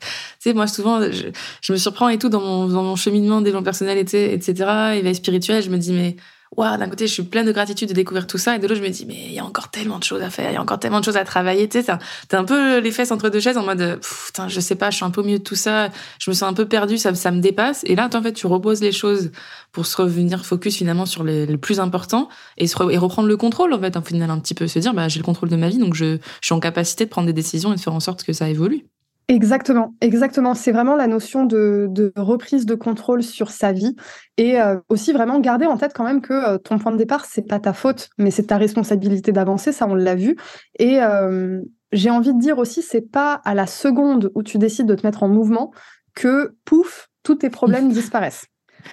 sais 0.40 0.54
moi 0.54 0.66
souvent 0.66 1.00
je, 1.02 1.72
me 1.72 1.78
surprends 1.78 2.08
et 2.08 2.18
tout 2.18 2.28
dans 2.28 2.40
mon, 2.40 2.68
dans 2.68 2.82
mon 2.82 2.96
cheminement 2.96 3.40
développement 3.40 3.64
personnel, 3.64 3.98
etc. 3.98 4.52
Éveil 4.96 5.14
spirituel, 5.14 5.62
je 5.62 5.70
me 5.70 5.78
dis 5.78 5.92
mais 5.92 6.16
waouh, 6.56 6.76
d'un 6.76 6.88
côté, 6.88 7.06
je 7.06 7.12
suis 7.12 7.22
pleine 7.22 7.46
de 7.46 7.52
gratitude 7.52 7.88
de 7.88 7.94
découvrir 7.94 8.26
tout 8.26 8.38
ça, 8.38 8.56
et 8.56 8.58
de 8.58 8.66
l'autre, 8.66 8.80
je 8.80 8.82
me 8.82 8.90
dis, 8.90 9.06
mais 9.06 9.26
il 9.26 9.32
y 9.32 9.38
a 9.38 9.44
encore 9.44 9.70
tellement 9.70 9.98
de 9.98 10.04
choses 10.04 10.22
à 10.22 10.30
faire, 10.30 10.50
il 10.50 10.54
y 10.54 10.56
a 10.56 10.62
encore 10.62 10.78
tellement 10.78 11.00
de 11.00 11.04
choses 11.04 11.16
à 11.16 11.24
travailler. 11.24 11.68
Tu 11.68 11.82
sais, 11.82 11.96
t'as 12.28 12.38
un 12.38 12.44
peu 12.44 12.78
les 12.78 12.90
fesses 12.90 13.10
entre 13.10 13.28
deux 13.28 13.40
chaises 13.40 13.56
en 13.56 13.64
mode, 13.64 14.00
putain, 14.26 14.48
je 14.48 14.60
sais 14.60 14.74
pas, 14.74 14.90
je 14.90 14.96
suis 14.96 15.04
un 15.04 15.10
peu 15.10 15.20
au 15.20 15.24
milieu 15.24 15.38
de 15.38 15.44
tout 15.44 15.54
ça, 15.54 15.88
je 16.18 16.30
me 16.30 16.34
sens 16.34 16.48
un 16.48 16.54
peu 16.54 16.66
perdue, 16.66 16.98
ça, 16.98 17.14
ça 17.14 17.30
me 17.30 17.40
dépasse. 17.40 17.82
Et 17.84 17.96
là, 17.96 18.08
en 18.12 18.22
fait, 18.22 18.32
tu 18.32 18.46
reposes 18.46 18.80
les 18.80 18.92
choses 18.92 19.30
pour 19.72 19.86
se 19.86 19.96
revenir 19.96 20.44
focus 20.44 20.76
finalement 20.76 21.06
sur 21.06 21.24
les, 21.24 21.46
le 21.46 21.58
plus 21.58 21.80
important 21.80 22.28
et, 22.58 22.66
se 22.66 22.90
et 22.90 22.98
reprendre 22.98 23.28
le 23.28 23.36
contrôle, 23.36 23.72
en 23.72 23.80
fait, 23.80 23.96
en 23.96 24.02
final, 24.02 24.30
un 24.30 24.38
petit 24.38 24.54
peu 24.54 24.66
se 24.66 24.78
dire, 24.78 24.94
bah, 24.94 25.08
j'ai 25.08 25.18
le 25.18 25.24
contrôle 25.24 25.48
de 25.48 25.56
ma 25.56 25.68
vie, 25.68 25.78
donc 25.78 25.94
je, 25.94 26.16
je 26.16 26.46
suis 26.46 26.54
en 26.54 26.60
capacité 26.60 27.04
de 27.04 27.10
prendre 27.10 27.26
des 27.26 27.32
décisions 27.32 27.72
et 27.72 27.76
de 27.76 27.80
faire 27.80 27.94
en 27.94 28.00
sorte 28.00 28.24
que 28.24 28.32
ça 28.32 28.48
évolue. 28.48 28.91
Exactement, 29.32 29.94
exactement. 30.02 30.52
C'est 30.52 30.72
vraiment 30.72 30.94
la 30.94 31.06
notion 31.06 31.46
de, 31.46 32.12
reprise 32.16 32.66
de 32.66 32.74
contrôle 32.74 33.22
sur 33.22 33.50
sa 33.50 33.72
vie 33.72 33.96
et 34.36 34.60
euh, 34.60 34.76
aussi 34.90 35.14
vraiment 35.14 35.40
garder 35.40 35.64
en 35.64 35.78
tête 35.78 35.92
quand 35.94 36.04
même 36.04 36.20
que 36.20 36.34
euh, 36.34 36.58
ton 36.58 36.78
point 36.78 36.92
de 36.92 36.98
départ 36.98 37.24
c'est 37.24 37.48
pas 37.48 37.58
ta 37.58 37.72
faute, 37.72 38.10
mais 38.18 38.30
c'est 38.30 38.48
ta 38.48 38.58
responsabilité 38.58 39.32
d'avancer. 39.32 39.72
Ça, 39.72 39.86
on 39.88 39.94
l'a 39.94 40.16
vu. 40.16 40.36
Et 40.78 41.02
euh, 41.02 41.62
j'ai 41.92 42.10
envie 42.10 42.34
de 42.34 42.38
dire 42.38 42.58
aussi, 42.58 42.82
c'est 42.82 43.10
pas 43.10 43.40
à 43.46 43.54
la 43.54 43.66
seconde 43.66 44.30
où 44.34 44.42
tu 44.42 44.58
décides 44.58 44.84
de 44.84 44.94
te 44.94 45.06
mettre 45.06 45.22
en 45.22 45.28
mouvement 45.28 45.72
que 46.14 46.54
pouf, 46.66 47.08
tous 47.22 47.36
tes 47.36 47.48
problèmes 47.48 47.88
disparaissent. 47.90 48.44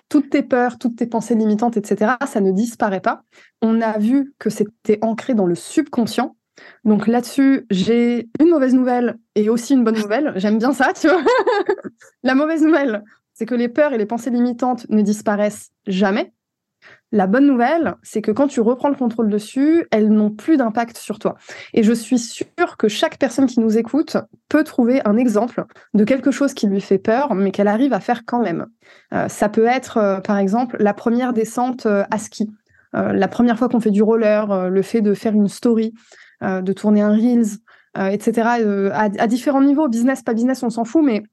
Toutes 0.08 0.30
tes 0.30 0.44
peurs, 0.44 0.78
toutes 0.78 0.96
tes 0.96 1.08
pensées 1.08 1.36
limitantes, 1.36 1.76
etc., 1.76 2.14
ça 2.26 2.40
ne 2.40 2.52
disparaît 2.52 3.02
pas. 3.02 3.24
On 3.62 3.82
a 3.82 3.98
vu 3.98 4.34
que 4.40 4.50
c'était 4.50 5.00
ancré 5.02 5.34
dans 5.34 5.48
le 5.48 5.56
subconscient 5.56 6.38
donc 6.86 7.08
là-dessus, 7.08 7.66
j'ai 7.70 8.30
une 8.40 8.50
mauvaise 8.50 8.74
nouvelle 8.74 9.18
et 9.36 9.50
aussi 9.50 9.74
une 9.74 9.84
bonne 9.84 9.98
nouvelle. 9.98 10.34
J'aime 10.36 10.58
bien 10.58 10.74
ça, 10.74 10.94
tu 10.94 11.08
vois. 11.08 11.22
la 12.24 12.36
mauvaise 12.36 12.64
nouvelle, 12.64 13.04
c'est 13.34 13.46
que 13.46 13.56
les 13.56 13.70
peurs 13.70 13.94
et 13.94 13.98
les 13.98 14.06
pensées 14.06 14.30
limitantes 14.30 14.86
ne 14.90 15.02
disparaissent 15.02 15.72
jamais. 15.88 16.34
La 17.12 17.26
bonne 17.26 17.48
nouvelle, 17.48 17.96
c'est 18.04 18.22
que 18.22 18.32
quand 18.32 18.48
tu 18.48 18.62
reprends 18.62 18.90
le 18.90 18.96
contrôle 18.96 19.30
dessus, 19.30 19.88
elles 19.92 20.10
n'ont 20.10 20.30
plus 20.30 20.58
d'impact 20.58 20.98
sur 20.98 21.18
toi. 21.18 21.36
Et 21.74 21.82
je 21.82 21.92
suis 21.92 22.20
sûre 22.20 22.78
que 22.78 22.88
chaque 22.88 23.18
personne 23.18 23.48
qui 23.48 23.60
nous 23.60 23.80
écoute 23.80 24.18
peut 24.48 24.64
trouver 24.64 25.02
un 25.06 25.18
exemple 25.18 25.66
de 25.96 26.04
quelque 26.04 26.30
chose 26.30 26.54
qui 26.54 26.68
lui 26.68 26.82
fait 26.82 27.00
peur, 27.00 27.34
mais 27.34 27.52
qu'elle 27.52 27.68
arrive 27.68 27.94
à 27.94 28.00
faire 28.00 28.26
quand 28.26 28.44
même. 28.44 28.68
Euh, 29.14 29.28
ça 29.28 29.50
peut 29.50 29.66
être, 29.66 29.98
euh, 29.98 30.20
par 30.20 30.38
exemple, 30.38 30.78
la 30.80 30.94
première 30.94 31.34
descente 31.34 31.88
euh, 31.88 32.04
à 32.12 32.20
ski, 32.20 32.50
la 32.94 33.28
première 33.28 33.60
fois 33.60 33.70
qu'on 33.70 33.80
fait 33.80 33.92
du 33.92 34.02
roller, 34.02 34.68
le 34.72 34.82
fait 34.82 35.02
de 35.02 35.14
faire 35.14 35.34
une 35.34 35.48
story, 35.48 35.94
de 36.42 36.74
tourner 36.74 37.02
un 37.02 37.12
Reels, 37.12 37.60
euh, 37.98 38.08
etc. 38.08 38.62
Euh, 38.62 38.92
à, 38.94 39.28
différents 39.28 39.62
niveaux, 39.62 39.88
business, 39.88 40.22
pas 40.22 40.34
business, 40.34 40.62
on 40.62 40.70
s'en 40.70 40.86
fout, 40.86 41.04
mais 41.04 41.24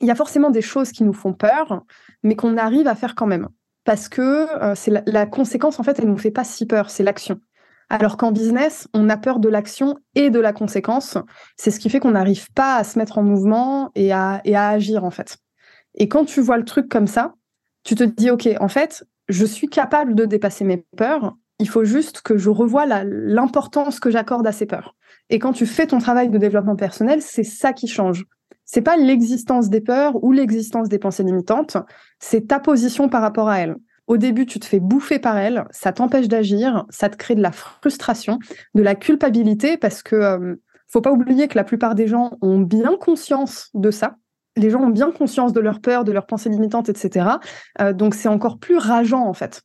il 0.00 0.06
y 0.06 0.10
a 0.10 0.14
forcément 0.14 0.50
des 0.50 0.62
choses 0.62 0.92
qui 0.92 1.02
nous 1.02 1.12
font 1.12 1.32
peur, 1.32 1.82
mais 2.22 2.36
qu'on 2.36 2.56
arrive 2.56 2.86
à 2.86 2.94
faire 2.94 3.14
quand 3.14 3.26
même. 3.26 3.48
Parce 3.84 4.08
que 4.08 4.46
c'est 4.74 4.90
la, 5.06 5.26
conséquence, 5.26 5.78
en 5.78 5.82
fait, 5.82 5.98
elle 5.98 6.06
ne 6.06 6.10
nous 6.10 6.18
fait 6.18 6.30
pas 6.30 6.44
si 6.44 6.66
peur, 6.66 6.88
c'est 6.88 7.02
l'action. 7.02 7.40
Alors 7.90 8.16
qu'en 8.16 8.32
business, 8.32 8.88
on 8.94 9.10
a 9.10 9.16
peur 9.16 9.40
de 9.40 9.48
l'action 9.48 9.98
et 10.14 10.30
de 10.30 10.40
la 10.40 10.52
conséquence. 10.52 11.18
C'est 11.56 11.70
ce 11.70 11.78
qui 11.78 11.90
fait 11.90 12.00
qu'on 12.00 12.12
n'arrive 12.12 12.50
pas 12.52 12.76
à 12.76 12.84
se 12.84 12.98
mettre 12.98 13.18
en 13.18 13.22
mouvement 13.22 13.90
et 13.94 14.12
à, 14.12 14.40
et 14.44 14.56
à 14.56 14.68
agir, 14.68 15.04
en 15.04 15.10
fait. 15.10 15.36
Et 15.94 16.08
quand 16.08 16.24
tu 16.24 16.40
vois 16.40 16.56
le 16.56 16.64
truc 16.64 16.88
comme 16.88 17.06
ça, 17.06 17.34
tu 17.82 17.94
te 17.94 18.04
dis, 18.04 18.30
OK, 18.30 18.48
en 18.58 18.68
fait, 18.68 19.04
je 19.28 19.44
suis 19.44 19.68
capable 19.68 20.14
de 20.14 20.24
dépasser 20.24 20.64
mes 20.64 20.84
peurs 20.96 21.36
il 21.58 21.68
faut 21.68 21.84
juste 21.84 22.20
que 22.22 22.36
je 22.36 22.50
revoie 22.50 22.86
l'importance 22.86 24.00
que 24.00 24.10
j'accorde 24.10 24.46
à 24.46 24.52
ces 24.52 24.66
peurs. 24.66 24.94
Et 25.30 25.38
quand 25.38 25.52
tu 25.52 25.66
fais 25.66 25.86
ton 25.86 25.98
travail 25.98 26.28
de 26.28 26.38
développement 26.38 26.76
personnel, 26.76 27.22
c'est 27.22 27.44
ça 27.44 27.72
qui 27.72 27.88
change. 27.88 28.24
c'est 28.66 28.82
pas 28.82 28.96
l'existence 28.96 29.68
des 29.68 29.80
peurs 29.80 30.22
ou 30.24 30.32
l'existence 30.32 30.88
des 30.88 30.98
pensées 30.98 31.22
limitantes, 31.22 31.76
c'est 32.18 32.48
ta 32.48 32.58
position 32.58 33.08
par 33.08 33.20
rapport 33.20 33.48
à 33.48 33.58
elles. 33.60 33.76
Au 34.06 34.16
début, 34.16 34.46
tu 34.46 34.58
te 34.58 34.66
fais 34.66 34.80
bouffer 34.80 35.18
par 35.18 35.36
elles, 35.36 35.64
ça 35.70 35.92
t'empêche 35.92 36.28
d'agir, 36.28 36.84
ça 36.90 37.08
te 37.08 37.16
crée 37.16 37.34
de 37.34 37.42
la 37.42 37.52
frustration, 37.52 38.38
de 38.74 38.82
la 38.82 38.94
culpabilité, 38.94 39.76
parce 39.76 40.02
que 40.02 40.16
euh, 40.16 40.56
faut 40.88 41.00
pas 41.00 41.12
oublier 41.12 41.48
que 41.48 41.56
la 41.56 41.64
plupart 41.64 41.94
des 41.94 42.06
gens 42.06 42.36
ont 42.42 42.58
bien 42.58 42.96
conscience 42.98 43.70
de 43.74 43.90
ça. 43.90 44.16
Les 44.56 44.70
gens 44.70 44.82
ont 44.82 44.90
bien 44.90 45.10
conscience 45.10 45.52
de 45.52 45.60
leurs 45.60 45.80
peurs, 45.80 46.04
de 46.04 46.12
leurs 46.12 46.26
pensées 46.26 46.48
limitantes, 46.48 46.88
etc. 46.88 47.28
Euh, 47.80 47.92
donc 47.92 48.14
c'est 48.14 48.28
encore 48.28 48.58
plus 48.58 48.76
rageant 48.76 49.26
en 49.26 49.34
fait 49.34 49.62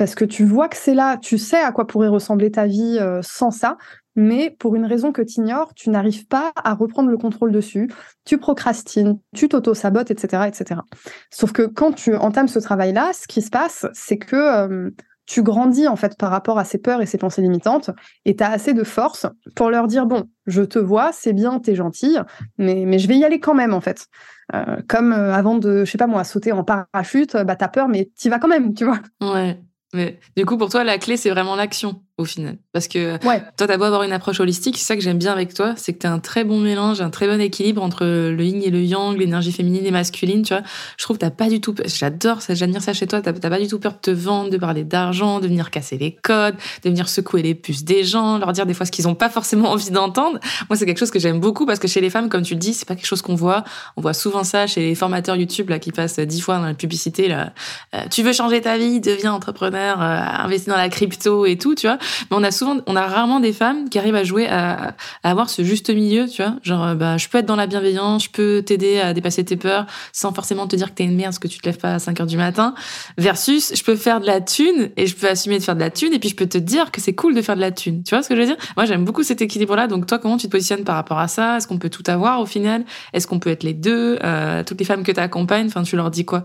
parce 0.00 0.14
que 0.14 0.24
tu 0.24 0.46
vois 0.46 0.70
que 0.70 0.78
c'est 0.78 0.94
là, 0.94 1.18
tu 1.18 1.36
sais 1.36 1.60
à 1.60 1.72
quoi 1.72 1.86
pourrait 1.86 2.08
ressembler 2.08 2.50
ta 2.50 2.64
vie 2.64 2.96
euh, 2.98 3.20
sans 3.20 3.50
ça, 3.50 3.76
mais 4.16 4.48
pour 4.48 4.74
une 4.74 4.86
raison 4.86 5.12
que 5.12 5.20
tu 5.20 5.40
ignores, 5.40 5.74
tu 5.74 5.90
n'arrives 5.90 6.26
pas 6.26 6.52
à 6.56 6.72
reprendre 6.72 7.10
le 7.10 7.18
contrôle 7.18 7.52
dessus, 7.52 7.90
tu 8.24 8.38
procrastines, 8.38 9.18
tu 9.36 9.46
t'auto-sabotes, 9.50 10.10
etc., 10.10 10.44
etc. 10.48 10.80
Sauf 11.28 11.52
que 11.52 11.64
quand 11.64 11.92
tu 11.92 12.16
entames 12.16 12.48
ce 12.48 12.58
travail-là, 12.58 13.10
ce 13.12 13.28
qui 13.28 13.42
se 13.42 13.50
passe, 13.50 13.88
c'est 13.92 14.16
que 14.16 14.36
euh, 14.36 14.90
tu 15.26 15.42
grandis 15.42 15.86
en 15.86 15.96
fait 15.96 16.16
par 16.16 16.30
rapport 16.30 16.58
à 16.58 16.64
ces 16.64 16.78
peurs 16.78 17.02
et 17.02 17.06
ces 17.06 17.18
pensées 17.18 17.42
limitantes, 17.42 17.90
et 18.24 18.34
tu 18.34 18.42
as 18.42 18.50
assez 18.50 18.72
de 18.72 18.84
force 18.84 19.26
pour 19.54 19.68
leur 19.68 19.86
dire, 19.86 20.06
bon, 20.06 20.30
je 20.46 20.62
te 20.62 20.78
vois, 20.78 21.10
c'est 21.12 21.34
bien, 21.34 21.58
t'es 21.58 21.74
gentille, 21.74 22.22
mais, 22.56 22.84
mais 22.86 22.98
je 22.98 23.06
vais 23.06 23.18
y 23.18 23.24
aller 23.26 23.38
quand 23.38 23.54
même 23.54 23.74
en 23.74 23.82
fait. 23.82 24.06
Euh, 24.54 24.78
comme 24.88 25.12
avant 25.12 25.58
de, 25.58 25.84
je 25.84 25.90
sais 25.90 25.98
pas 25.98 26.06
moi, 26.06 26.24
sauter 26.24 26.52
en 26.52 26.64
parachute, 26.64 27.36
bah 27.36 27.54
t'as 27.54 27.68
peur, 27.68 27.86
mais 27.88 28.10
t'y 28.16 28.30
vas 28.30 28.38
quand 28.38 28.48
même, 28.48 28.72
tu 28.72 28.86
vois. 28.86 29.00
Ouais. 29.20 29.60
Mais 29.92 30.20
du 30.36 30.44
coup, 30.46 30.56
pour 30.56 30.68
toi, 30.70 30.84
la 30.84 30.98
clé, 30.98 31.16
c'est 31.16 31.30
vraiment 31.30 31.56
l'action 31.56 32.04
au 32.20 32.24
final. 32.24 32.56
Parce 32.72 32.88
que 32.88 33.14
ouais. 33.26 33.42
toi, 33.56 33.66
t'as 33.66 33.76
beau 33.76 33.84
avoir 33.84 34.02
une 34.02 34.12
approche 34.12 34.40
holistique, 34.40 34.76
c'est 34.78 34.84
ça 34.84 34.96
que 34.96 35.02
j'aime 35.02 35.18
bien 35.18 35.32
avec 35.32 35.54
toi, 35.54 35.74
c'est 35.76 35.92
que 35.92 35.98
t'as 35.98 36.10
un 36.10 36.18
très 36.18 36.44
bon 36.44 36.60
mélange, 36.60 37.00
un 37.00 37.10
très 37.10 37.26
bon 37.26 37.40
équilibre 37.40 37.82
entre 37.82 38.04
le 38.04 38.44
yin 38.44 38.62
et 38.62 38.70
le 38.70 38.82
yang, 38.82 39.16
l'énergie 39.16 39.52
féminine 39.52 39.84
et 39.86 39.90
masculine, 39.90 40.42
tu 40.42 40.54
vois. 40.54 40.62
Je 40.96 41.04
trouve 41.04 41.16
que 41.16 41.22
t'as 41.22 41.30
pas 41.30 41.48
du 41.48 41.60
tout, 41.60 41.74
j'adore 41.84 42.42
ça, 42.42 42.54
j'admire 42.54 42.82
ça 42.82 42.92
chez 42.92 43.06
toi, 43.06 43.20
t'as 43.20 43.32
pas 43.32 43.58
du 43.58 43.66
tout 43.66 43.78
peur 43.78 43.92
de 43.92 43.98
te 43.98 44.10
vendre, 44.10 44.50
de 44.50 44.56
parler 44.56 44.84
d'argent, 44.84 45.40
de 45.40 45.48
venir 45.48 45.70
casser 45.70 45.98
les 45.98 46.12
codes, 46.22 46.56
de 46.84 46.90
venir 46.90 47.08
secouer 47.08 47.42
les 47.42 47.54
puces 47.54 47.84
des 47.84 48.04
gens, 48.04 48.38
leur 48.38 48.52
dire 48.52 48.66
des 48.66 48.74
fois 48.74 48.86
ce 48.86 48.92
qu'ils 48.92 49.08
ont 49.08 49.14
pas 49.14 49.28
forcément 49.28 49.70
envie 49.72 49.90
d'entendre. 49.90 50.38
Moi, 50.68 50.76
c'est 50.76 50.86
quelque 50.86 50.98
chose 50.98 51.10
que 51.10 51.18
j'aime 51.18 51.40
beaucoup 51.40 51.66
parce 51.66 51.78
que 51.78 51.88
chez 51.88 52.00
les 52.00 52.10
femmes, 52.10 52.28
comme 52.28 52.42
tu 52.42 52.54
le 52.54 52.60
dis, 52.60 52.74
c'est 52.74 52.86
pas 52.86 52.94
quelque 52.94 53.06
chose 53.06 53.22
qu'on 53.22 53.34
voit. 53.34 53.64
On 53.96 54.00
voit 54.00 54.14
souvent 54.14 54.44
ça 54.44 54.66
chez 54.66 54.80
les 54.80 54.94
formateurs 54.94 55.36
YouTube, 55.36 55.70
là, 55.70 55.78
qui 55.78 55.92
passent 55.92 56.18
dix 56.18 56.40
fois 56.40 56.58
dans 56.58 56.66
la 56.66 56.74
publicité, 56.74 57.28
là. 57.28 57.52
Euh, 57.94 58.02
tu 58.10 58.22
veux 58.22 58.32
changer 58.32 58.60
ta 58.60 58.78
vie, 58.78 59.00
deviens 59.00 59.32
entrepreneur, 59.32 60.00
euh, 60.00 60.44
investis 60.44 60.68
dans 60.68 60.76
la 60.76 60.88
crypto 60.88 61.46
et 61.46 61.56
tout, 61.56 61.74
tu 61.74 61.86
vois. 61.86 61.98
Mais 62.30 62.36
on 62.36 62.42
a 62.42 62.50
souvent 62.50 62.76
on 62.86 62.96
a 62.96 63.06
rarement 63.06 63.40
des 63.40 63.52
femmes 63.52 63.88
qui 63.88 63.98
arrivent 63.98 64.14
à 64.14 64.24
jouer, 64.24 64.46
à, 64.48 64.94
avoir 65.22 65.50
ce 65.50 65.62
juste 65.62 65.90
milieu, 65.90 66.28
tu 66.28 66.42
vois. 66.42 66.54
Genre, 66.62 66.84
euh, 66.84 66.94
bah, 66.94 67.16
je 67.16 67.28
peux 67.28 67.38
être 67.38 67.46
dans 67.46 67.56
la 67.56 67.66
bienveillance, 67.66 68.24
je 68.24 68.30
peux 68.30 68.62
t'aider 68.64 69.00
à 69.00 69.14
dépasser 69.14 69.44
tes 69.44 69.56
peurs 69.56 69.86
sans 70.12 70.32
forcément 70.32 70.66
te 70.66 70.76
dire 70.76 70.90
que 70.90 70.94
t'es 70.94 71.04
une 71.04 71.16
merde 71.16 71.30
parce 71.30 71.38
que 71.38 71.48
tu 71.48 71.58
te 71.58 71.66
lèves 71.66 71.78
pas 71.78 71.94
à 71.94 71.98
5 71.98 72.20
heures 72.20 72.26
du 72.26 72.36
matin. 72.36 72.74
Versus, 73.18 73.72
je 73.74 73.82
peux 73.82 73.96
faire 73.96 74.20
de 74.20 74.26
la 74.26 74.40
thune 74.40 74.90
et 74.96 75.06
je 75.06 75.16
peux 75.16 75.28
assumer 75.28 75.58
de 75.58 75.64
faire 75.64 75.74
de 75.74 75.80
la 75.80 75.90
thune 75.90 76.12
et 76.12 76.18
puis 76.18 76.28
je 76.28 76.36
peux 76.36 76.46
te 76.46 76.58
dire 76.58 76.90
que 76.90 77.00
c'est 77.00 77.14
cool 77.14 77.34
de 77.34 77.42
faire 77.42 77.56
de 77.56 77.60
la 77.60 77.70
thune. 77.70 78.02
Tu 78.02 78.14
vois 78.14 78.22
ce 78.22 78.28
que 78.28 78.34
je 78.34 78.40
veux 78.40 78.46
dire? 78.46 78.56
Moi, 78.76 78.86
j'aime 78.86 79.04
beaucoup 79.04 79.22
cet 79.22 79.42
équilibre-là. 79.42 79.86
Donc, 79.86 80.06
toi, 80.06 80.18
comment 80.18 80.36
tu 80.36 80.46
te 80.46 80.52
positionnes 80.52 80.84
par 80.84 80.96
rapport 80.96 81.18
à 81.18 81.28
ça? 81.28 81.56
Est-ce 81.56 81.66
qu'on 81.66 81.78
peut 81.78 81.90
tout 81.90 82.04
avoir 82.06 82.40
au 82.40 82.46
final? 82.46 82.84
Est-ce 83.12 83.26
qu'on 83.26 83.38
peut 83.38 83.50
être 83.50 83.62
les 83.62 83.74
deux? 83.74 84.18
Euh, 84.22 84.62
toutes 84.64 84.78
les 84.78 84.84
femmes 84.84 85.02
que 85.02 85.12
tu 85.12 85.20
accompagnes, 85.20 85.66
enfin, 85.66 85.82
tu 85.82 85.96
leur 85.96 86.10
dis 86.10 86.24
quoi? 86.24 86.44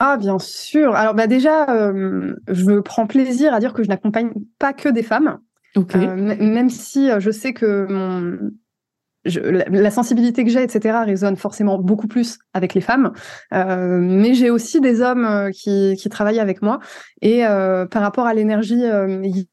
Ah, 0.00 0.16
bien 0.16 0.38
sûr. 0.38 0.94
Alors, 0.94 1.14
bah 1.14 1.26
déjà, 1.26 1.68
euh, 1.70 2.36
je 2.48 2.78
prends 2.80 3.06
plaisir 3.06 3.52
à 3.52 3.60
dire 3.60 3.72
que 3.72 3.82
je 3.82 3.88
n'accompagne 3.88 4.32
pas 4.58 4.72
que 4.72 4.88
des 4.88 5.02
femmes. 5.02 5.38
Euh, 5.76 6.16
même 6.16 6.70
si 6.70 7.10
euh, 7.10 7.20
je 7.20 7.30
sais 7.30 7.52
que 7.52 7.86
mon, 7.88 8.50
la, 9.24 9.90
sensibilité 9.90 10.44
que 10.44 10.50
j'ai, 10.50 10.62
etc., 10.62 10.98
résonne 11.04 11.36
forcément 11.36 11.78
beaucoup 11.78 12.06
plus 12.06 12.38
avec 12.54 12.74
les 12.74 12.80
femmes. 12.80 13.12
Euh, 13.52 13.98
mais 14.00 14.34
j'ai 14.34 14.50
aussi 14.50 14.80
des 14.80 15.00
hommes 15.00 15.50
qui, 15.52 15.94
qui, 15.98 16.08
travaillent 16.08 16.40
avec 16.40 16.62
moi. 16.62 16.78
Et 17.20 17.42
par 17.90 18.02
rapport 18.02 18.26
à 18.26 18.34
l'énergie 18.34 18.84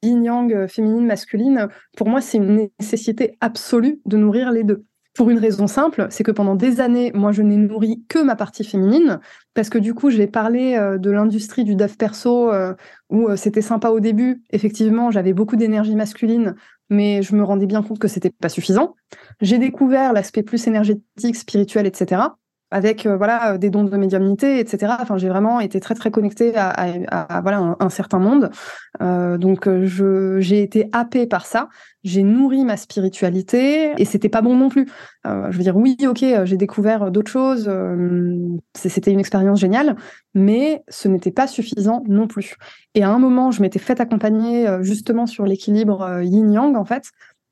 yin-yang, 0.03 0.67
féminine, 0.67 1.05
masculine, 1.05 1.67
pour 1.97 2.07
moi, 2.07 2.21
c'est 2.21 2.37
une 2.37 2.69
nécessité 2.79 3.37
absolue 3.41 3.99
de 4.05 4.17
nourrir 4.17 4.51
les 4.51 4.63
deux. 4.63 4.85
Pour 5.15 5.29
une 5.29 5.39
raison 5.39 5.65
simple, 5.65 6.07
c'est 6.09 6.25
que 6.25 6.31
pendant 6.31 6.55
des 6.55 6.81
années, 6.81 7.13
moi, 7.15 7.31
je 7.31 7.41
n'ai 7.41 7.55
nourri 7.55 8.03
que 8.09 8.19
ma 8.19 8.35
partie 8.35 8.65
féminine, 8.65 9.21
parce 9.53 9.69
que 9.69 9.77
du 9.77 9.93
coup, 9.93 10.09
j'ai 10.09 10.27
parlé 10.27 10.75
euh, 10.75 10.97
de 10.97 11.09
l'industrie 11.09 11.63
du 11.63 11.75
dev 11.75 11.95
perso, 11.95 12.51
euh, 12.51 12.73
où 13.09 13.29
euh, 13.29 13.37
c'était 13.37 13.61
sympa 13.61 13.89
au 13.89 14.01
début. 14.01 14.43
Effectivement, 14.51 15.11
j'avais 15.11 15.31
beaucoup 15.31 15.55
d'énergie 15.55 15.95
masculine, 15.95 16.55
mais 16.89 17.21
je 17.21 17.33
me 17.33 17.43
rendais 17.43 17.65
bien 17.65 17.81
compte 17.81 17.97
que 17.97 18.09
c'était 18.09 18.29
pas 18.29 18.49
suffisant. 18.49 18.93
J'ai 19.39 19.57
découvert 19.57 20.11
l'aspect 20.11 20.43
plus 20.43 20.67
énergétique, 20.67 21.37
spirituel, 21.37 21.85
etc 21.87 22.23
avec 22.75 23.05
euh, 23.05 23.15
voilà 23.15 23.53
euh, 23.53 23.57
des 23.57 23.69
dons 23.69 23.85
de 23.85 23.95
médiumnité, 23.95 24.59
etc. 24.59 24.95
Enfin, 24.99 25.17
j'ai 25.17 25.29
vraiment 25.29 25.61
été 25.61 25.79
très 25.79 25.95
très 25.95 26.11
connectée 26.11 26.51
à, 26.57 27.39
voilà 27.41 27.77
un, 27.79 27.89
certain 27.89 28.19
monde. 28.19 28.51
Euh, 29.01 29.37
donc, 29.37 29.69
je 29.69 30.39
j'ai 30.41 30.61
été 30.61 30.89
happée 30.91 31.25
par 31.25 31.45
ça. 31.45 31.69
J'ai 32.03 32.21
nourri 32.21 32.65
ma 32.65 32.75
spiritualité 32.75 33.93
et 33.97 34.03
c'était 34.03 34.29
pas 34.29 34.41
bon 34.41 34.55
non 34.55 34.69
plus. 34.69 34.87
Je 35.23 35.57
veux 35.57 35.63
dire, 35.63 35.75
oui, 35.75 35.97
ok, 36.05 36.23
j'ai 36.43 36.57
découvert 36.57 37.09
d'autres 37.09 37.31
choses. 37.31 37.67
c'était 38.75 39.11
une 39.11 39.19
expérience 39.19 39.59
géniale, 39.59 39.95
mais 40.35 40.83
ce 40.87 41.07
n'était 41.07 41.31
pas 41.31 41.47
suffisant 41.47 42.03
non 42.07 42.27
plus. 42.27 42.57
Et 42.93 43.03
à 43.03 43.09
un 43.09 43.17
moment, 43.17 43.49
je 43.49 43.63
m'étais 43.63 43.79
fait 43.79 43.99
accompagner 43.99 44.67
justement 44.81 45.25
sur 45.25 45.45
l'équilibre 45.45 46.21
yin-yang 46.21 46.75
en 46.75 46.85
fait 46.85 47.05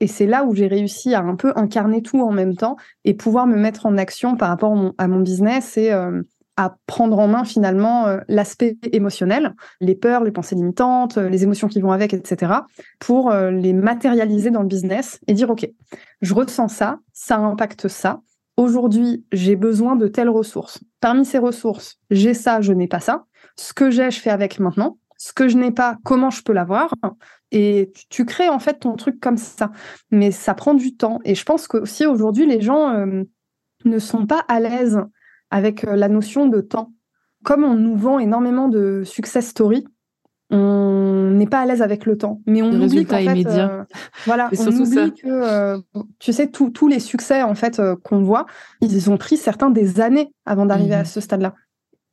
et 0.03 0.07
c'est 0.07 0.25
là 0.25 0.43
où 0.43 0.53
j'ai 0.53 0.67
réussi 0.67 1.15
à 1.15 1.21
un 1.21 1.37
peu 1.37 1.53
incarner 1.55 2.01
tout 2.01 2.19
en 2.19 2.33
même 2.33 2.57
temps 2.57 2.75
et 3.05 3.13
pouvoir 3.13 3.47
me 3.47 3.55
mettre 3.55 3.85
en 3.85 3.97
action 3.97 4.35
par 4.35 4.49
rapport 4.49 4.77
à 4.97 5.07
mon 5.07 5.21
business 5.21 5.77
et 5.77 5.93
euh, 5.93 6.21
à 6.57 6.75
prendre 6.87 7.17
en 7.19 7.29
main 7.29 7.45
finalement 7.45 8.05
euh, 8.07 8.19
l'aspect 8.27 8.77
émotionnel, 8.91 9.55
les 9.79 9.95
peurs, 9.95 10.25
les 10.25 10.31
pensées 10.31 10.55
limitantes, 10.55 11.17
euh, 11.17 11.29
les 11.29 11.43
émotions 11.43 11.69
qui 11.69 11.79
vont 11.79 11.93
avec, 11.93 12.13
etc., 12.13 12.51
pour 12.99 13.31
les 13.31 13.71
matérialiser 13.71 14.51
dans 14.51 14.61
le 14.61 14.67
business 14.67 15.21
et 15.27 15.33
dire, 15.33 15.49
OK, 15.49 15.65
je 16.21 16.33
ressens 16.33 16.67
ça, 16.67 16.99
ça 17.13 17.37
impacte 17.37 17.87
ça. 17.87 18.19
Aujourd'hui, 18.57 19.23
j'ai 19.31 19.55
besoin 19.55 19.95
de 19.95 20.07
telles 20.07 20.27
ressources. 20.29 20.83
Parmi 20.99 21.23
ces 21.23 21.37
ressources, 21.37 21.97
j'ai 22.11 22.33
ça, 22.33 22.59
je 22.59 22.73
n'ai 22.73 22.89
pas 22.89 22.99
ça. 22.99 23.23
Ce 23.55 23.73
que 23.73 23.89
j'ai, 23.89 24.11
je 24.11 24.19
fais 24.19 24.31
avec 24.31 24.59
maintenant 24.59 24.97
ce 25.23 25.31
que 25.31 25.47
je 25.47 25.57
n'ai 25.57 25.71
pas, 25.71 25.95
comment 26.03 26.29
je 26.29 26.43
peux 26.43 26.51
l'avoir? 26.51 26.93
Et 27.53 27.93
tu, 28.09 28.25
crées 28.25 28.49
en 28.49 28.57
fait 28.57 28.79
ton 28.79 28.95
truc 28.95 29.19
comme 29.21 29.37
ça. 29.37 29.71
Mais 30.09 30.31
ça 30.31 30.55
prend 30.55 30.73
du 30.73 30.97
temps. 30.97 31.19
Et 31.23 31.35
je 31.35 31.45
pense 31.45 31.67
qu'aussi 31.67 32.07
aujourd'hui, 32.07 32.47
les 32.47 32.61
gens 32.61 32.89
euh, 32.89 33.23
ne 33.85 33.99
sont 33.99 34.25
pas 34.25 34.43
à 34.47 34.59
l'aise 34.59 34.99
avec 35.51 35.85
euh, 35.85 35.95
la 35.95 36.09
notion 36.09 36.47
de 36.47 36.61
temps. 36.61 36.91
Comme 37.43 37.63
on 37.63 37.75
nous 37.75 37.95
vend 37.95 38.17
énormément 38.17 38.69
de 38.69 39.03
success 39.05 39.49
story, 39.49 39.85
on 40.49 41.29
n'est 41.35 41.45
pas 41.45 41.59
à 41.59 41.65
l'aise 41.67 41.83
avec 41.83 42.07
le 42.07 42.17
temps. 42.17 42.41
Mais 42.47 42.63
on 42.63 42.71
oublie 42.71 43.05
qu'en 43.05 43.17
fait, 43.17 43.45
euh, 43.45 43.83
voilà, 44.25 44.49
on 44.57 44.67
oublie 44.67 45.13
que, 45.13 45.79
tu 46.17 46.33
sais, 46.33 46.47
tous 46.47 46.87
les 46.87 46.99
succès 46.99 47.43
en 47.43 47.53
fait 47.53 47.79
qu'on 48.03 48.23
voit, 48.23 48.47
ils 48.81 49.11
ont 49.11 49.17
pris 49.17 49.37
certains 49.37 49.69
des 49.69 49.99
années 49.99 50.33
avant 50.45 50.65
d'arriver 50.65 50.95
à 50.95 51.03
mmh 51.03 51.05
ce 51.05 51.21
stade-là. 51.21 51.53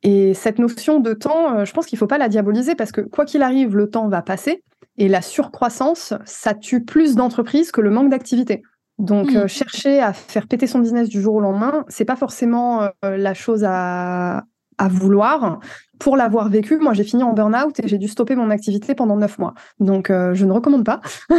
Et 0.03 0.33
cette 0.33 0.59
notion 0.59 0.99
de 0.99 1.13
temps, 1.13 1.57
euh, 1.57 1.65
je 1.65 1.73
pense 1.73 1.85
qu'il 1.85 1.97
ne 1.97 1.99
faut 1.99 2.07
pas 2.07 2.17
la 2.17 2.29
diaboliser 2.29 2.75
parce 2.75 2.91
que 2.91 3.01
quoi 3.01 3.25
qu'il 3.25 3.43
arrive, 3.43 3.75
le 3.75 3.89
temps 3.89 4.07
va 4.07 4.21
passer 4.21 4.63
et 4.97 5.07
la 5.07 5.21
surcroissance, 5.21 6.13
ça 6.25 6.53
tue 6.53 6.83
plus 6.83 7.15
d'entreprises 7.15 7.71
que 7.71 7.81
le 7.81 7.91
manque 7.91 8.09
d'activité. 8.09 8.63
Donc, 8.97 9.35
euh, 9.35 9.45
mmh. 9.45 9.47
chercher 9.47 9.99
à 9.99 10.13
faire 10.13 10.47
péter 10.47 10.67
son 10.67 10.79
business 10.79 11.09
du 11.09 11.21
jour 11.21 11.35
au 11.35 11.39
lendemain, 11.39 11.85
c'est 11.87 12.05
pas 12.05 12.15
forcément 12.15 12.83
euh, 12.83 13.17
la 13.17 13.33
chose 13.33 13.63
à, 13.65 14.43
à 14.81 14.87
vouloir. 14.87 15.59
Pour 15.99 16.17
l'avoir 16.17 16.49
vécu, 16.49 16.79
moi 16.79 16.93
j'ai 16.93 17.03
fini 17.03 17.21
en 17.21 17.33
burn-out 17.33 17.79
et 17.79 17.87
j'ai 17.87 17.99
dû 17.99 18.07
stopper 18.07 18.35
mon 18.35 18.49
activité 18.49 18.95
pendant 18.95 19.15
neuf 19.15 19.37
mois. 19.37 19.53
Donc 19.79 20.09
euh, 20.09 20.33
je 20.33 20.43
ne 20.45 20.51
recommande 20.51 20.83
pas. 20.83 21.01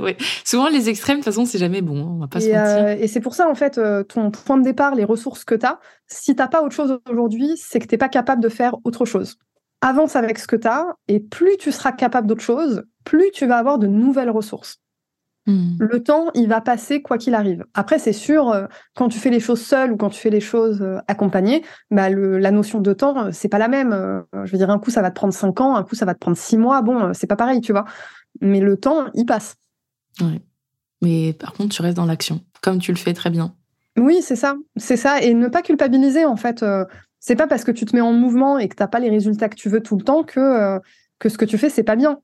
oui. 0.00 0.16
Souvent 0.46 0.70
les 0.70 0.88
extrêmes, 0.88 1.18
de 1.18 1.22
toute 1.22 1.26
façon, 1.26 1.44
c'est 1.44 1.58
jamais 1.58 1.82
bon. 1.82 2.00
Hein, 2.00 2.12
on 2.16 2.18
va 2.20 2.28
pas 2.28 2.38
et, 2.38 2.42
se 2.42 2.48
mentir. 2.48 2.84
Euh, 2.84 2.96
et 2.98 3.06
c'est 3.06 3.20
pour 3.20 3.34
ça, 3.34 3.50
en 3.50 3.54
fait, 3.54 3.76
euh, 3.76 4.02
ton 4.02 4.30
point 4.30 4.56
de 4.56 4.62
départ, 4.62 4.94
les 4.94 5.04
ressources 5.04 5.44
que 5.44 5.54
tu 5.54 5.66
as, 5.66 5.78
si 6.06 6.34
tu 6.34 6.40
n'as 6.40 6.48
pas 6.48 6.62
autre 6.62 6.74
chose 6.74 6.98
aujourd'hui, 7.10 7.58
c'est 7.58 7.78
que 7.78 7.86
tu 7.86 7.94
n'es 7.94 7.98
pas 7.98 8.08
capable 8.08 8.42
de 8.42 8.48
faire 8.48 8.76
autre 8.84 9.04
chose. 9.04 9.36
Avance 9.82 10.16
avec 10.16 10.38
ce 10.38 10.46
que 10.46 10.56
tu 10.56 10.68
as 10.68 10.86
et 11.08 11.20
plus 11.20 11.58
tu 11.58 11.70
seras 11.72 11.92
capable 11.92 12.26
d'autre 12.26 12.40
chose, 12.40 12.84
plus 13.04 13.30
tu 13.32 13.44
vas 13.44 13.58
avoir 13.58 13.76
de 13.76 13.86
nouvelles 13.86 14.30
ressources. 14.30 14.80
Hmm. 15.50 15.76
Le 15.80 16.00
temps, 16.00 16.30
il 16.34 16.46
va 16.46 16.60
passer 16.60 17.02
quoi 17.02 17.18
qu'il 17.18 17.34
arrive. 17.34 17.64
Après, 17.74 17.98
c'est 17.98 18.12
sûr, 18.12 18.50
euh, 18.50 18.66
quand 18.94 19.08
tu 19.08 19.18
fais 19.18 19.30
les 19.30 19.40
choses 19.40 19.60
seul 19.60 19.90
ou 19.90 19.96
quand 19.96 20.10
tu 20.10 20.20
fais 20.20 20.30
les 20.30 20.40
choses 20.40 20.80
euh, 20.80 20.98
accompagnées, 21.08 21.64
bah, 21.90 22.08
la 22.08 22.50
notion 22.52 22.80
de 22.80 22.92
temps, 22.92 23.26
euh, 23.26 23.30
c'est 23.32 23.48
pas 23.48 23.58
la 23.58 23.66
même. 23.66 23.90
je 24.32 24.52
veux 24.52 24.58
dire, 24.58 24.70
un 24.70 24.78
coup, 24.78 24.90
ça 24.90 25.02
va 25.02 25.10
te 25.10 25.16
prendre 25.16 25.34
cinq 25.34 25.60
ans, 25.60 25.74
un 25.74 25.82
coup, 25.82 25.96
ça 25.96 26.04
va 26.04 26.14
te 26.14 26.20
prendre 26.20 26.36
six 26.36 26.56
mois. 26.56 26.82
Bon, 26.82 27.12
c'est 27.14 27.26
pas 27.26 27.34
pareil, 27.34 27.60
tu 27.60 27.72
vois. 27.72 27.84
Mais 28.40 28.60
le 28.60 28.76
temps, 28.76 29.06
il 29.14 29.26
passe. 29.26 29.56
Ouais. 30.20 30.40
Mais 31.02 31.32
par 31.32 31.52
contre, 31.52 31.74
tu 31.74 31.82
restes 31.82 31.96
dans 31.96 32.06
l'action, 32.06 32.40
comme 32.62 32.78
tu 32.78 32.92
le 32.92 32.98
fais 32.98 33.12
très 33.12 33.30
bien. 33.30 33.54
Oui, 33.98 34.20
c'est 34.22 34.36
ça. 34.36 34.54
C'est 34.76 34.96
ça. 34.96 35.20
Et 35.20 35.34
ne 35.34 35.48
pas 35.48 35.62
culpabiliser, 35.62 36.26
en 36.26 36.36
fait. 36.36 36.64
c'est 37.18 37.36
pas 37.36 37.48
parce 37.48 37.64
que 37.64 37.72
tu 37.72 37.86
te 37.86 37.96
mets 37.96 38.02
en 38.02 38.12
mouvement 38.12 38.58
et 38.58 38.68
que 38.68 38.76
t'as 38.76 38.86
pas 38.86 39.00
les 39.00 39.10
résultats 39.10 39.48
que 39.48 39.56
tu 39.56 39.68
veux 39.68 39.82
tout 39.82 39.96
le 39.96 40.04
temps 40.04 40.22
que, 40.22 40.78
que 41.18 41.28
ce 41.28 41.36
que 41.36 41.44
tu 41.44 41.58
fais, 41.58 41.70
c'est 41.70 41.82
pas 41.82 41.96
bien 41.96 42.20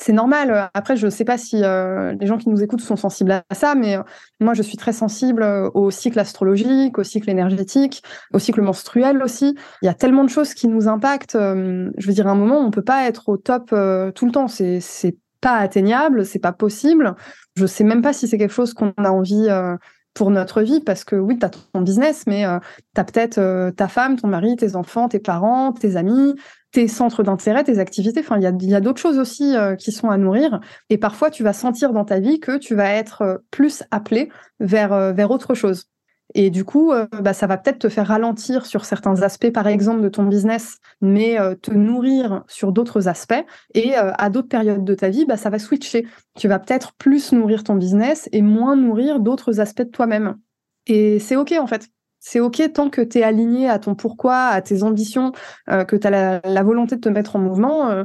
c'est 0.00 0.12
normal. 0.12 0.70
Après, 0.74 0.96
je 0.96 1.06
ne 1.06 1.10
sais 1.10 1.24
pas 1.24 1.36
si 1.36 1.62
euh, 1.64 2.14
les 2.20 2.26
gens 2.26 2.38
qui 2.38 2.48
nous 2.48 2.62
écoutent 2.62 2.80
sont 2.80 2.96
sensibles 2.96 3.32
à 3.32 3.42
ça, 3.52 3.74
mais 3.74 3.96
euh, 3.96 4.02
moi, 4.38 4.54
je 4.54 4.62
suis 4.62 4.76
très 4.76 4.92
sensible 4.92 5.42
euh, 5.42 5.68
au 5.74 5.90
cycle 5.90 6.20
astrologique, 6.20 6.98
au 6.98 7.02
cycle 7.02 7.28
énergétique, 7.28 8.02
au 8.32 8.38
cycle 8.38 8.62
menstruel 8.62 9.20
aussi. 9.22 9.56
Il 9.82 9.86
y 9.86 9.88
a 9.88 9.94
tellement 9.94 10.22
de 10.22 10.30
choses 10.30 10.54
qui 10.54 10.68
nous 10.68 10.86
impactent. 10.86 11.36
je 11.36 12.06
veux 12.06 12.12
dire, 12.12 12.28
à 12.28 12.30
un 12.30 12.36
moment, 12.36 12.58
on 12.58 12.66
ne 12.66 12.70
peut 12.70 12.82
pas 12.82 13.08
être 13.08 13.28
au 13.28 13.36
top 13.36 13.70
tout 13.70 14.26
le 14.26 14.30
temps. 14.30 14.46
C'est 14.46 15.16
pas 15.40 15.56
atteignable, 15.56 16.24
c'est 16.24 16.38
pas 16.38 16.52
possible. 16.52 17.14
Je 17.56 17.66
sais 17.66 17.84
même 17.84 18.02
pas 18.02 18.12
si 18.12 18.28
c'est 18.28 18.38
quelque 18.38 18.54
chose 18.54 18.74
qu'on 18.74 18.92
a 18.98 19.10
envie 19.10 19.48
pour 20.14 20.30
notre 20.30 20.62
vie, 20.62 20.80
parce 20.80 21.04
que 21.04 21.16
oui, 21.16 21.38
tu 21.38 21.46
as 21.46 21.50
ton 21.50 21.80
business, 21.80 22.24
mais 22.26 22.44
tu 22.94 23.00
as 23.00 23.04
peut-être 23.04 23.70
ta 23.70 23.88
femme, 23.88 24.16
ton 24.16 24.28
mari, 24.28 24.54
tes 24.56 24.76
enfants, 24.76 25.08
tes 25.08 25.20
parents, 25.20 25.72
tes 25.72 25.96
amis, 25.96 26.34
tes 26.72 26.88
centres 26.88 27.22
d'intérêt, 27.22 27.64
tes 27.64 27.78
activités. 27.78 28.20
Enfin, 28.20 28.36
il 28.36 28.42
y 28.42 28.46
a, 28.46 28.52
y 28.60 28.74
a 28.74 28.80
d'autres 28.80 29.00
choses 29.00 29.18
aussi 29.18 29.56
euh, 29.56 29.74
qui 29.74 29.92
sont 29.92 30.10
à 30.10 30.18
nourrir. 30.18 30.60
Et 30.90 30.98
parfois, 30.98 31.30
tu 31.30 31.42
vas 31.42 31.52
sentir 31.52 31.92
dans 31.92 32.04
ta 32.04 32.20
vie 32.20 32.40
que 32.40 32.58
tu 32.58 32.74
vas 32.74 32.90
être 32.90 33.22
euh, 33.22 33.38
plus 33.50 33.82
appelé 33.90 34.30
vers, 34.60 34.92
euh, 34.92 35.12
vers 35.12 35.30
autre 35.30 35.54
chose. 35.54 35.84
Et 36.34 36.50
du 36.50 36.62
coup, 36.62 36.92
bah, 37.22 37.32
ça 37.32 37.46
va 37.46 37.56
peut-être 37.56 37.78
te 37.78 37.88
faire 37.88 38.08
ralentir 38.08 38.66
sur 38.66 38.84
certains 38.84 39.22
aspects, 39.22 39.50
par 39.50 39.66
exemple, 39.66 40.02
de 40.02 40.10
ton 40.10 40.24
business, 40.24 40.76
mais 41.00 41.38
te 41.62 41.70
nourrir 41.70 42.44
sur 42.48 42.70
d'autres 42.70 43.08
aspects. 43.08 43.46
Et 43.72 43.94
à 43.94 44.28
d'autres 44.28 44.48
périodes 44.48 44.84
de 44.84 44.94
ta 44.94 45.08
vie, 45.08 45.24
bah, 45.24 45.38
ça 45.38 45.48
va 45.48 45.58
switcher. 45.58 46.06
Tu 46.36 46.46
vas 46.46 46.58
peut-être 46.58 46.92
plus 46.98 47.32
nourrir 47.32 47.64
ton 47.64 47.76
business 47.76 48.28
et 48.32 48.42
moins 48.42 48.76
nourrir 48.76 49.20
d'autres 49.20 49.58
aspects 49.58 49.84
de 49.84 49.90
toi-même. 49.90 50.36
Et 50.86 51.18
c'est 51.18 51.36
OK, 51.36 51.54
en 51.58 51.66
fait. 51.66 51.88
C'est 52.20 52.40
OK 52.40 52.62
tant 52.72 52.90
que 52.90 53.00
tu 53.00 53.18
es 53.18 53.22
aligné 53.22 53.68
à 53.68 53.78
ton 53.78 53.94
pourquoi, 53.94 54.46
à 54.46 54.60
tes 54.60 54.82
ambitions, 54.82 55.32
euh, 55.70 55.84
que 55.84 55.96
tu 55.96 56.06
as 56.06 56.40
la, 56.44 56.62
volonté 56.62 56.96
de 56.96 57.00
te 57.00 57.08
mettre 57.08 57.36
en 57.36 57.38
mouvement. 57.38 57.90
Euh, 57.90 58.04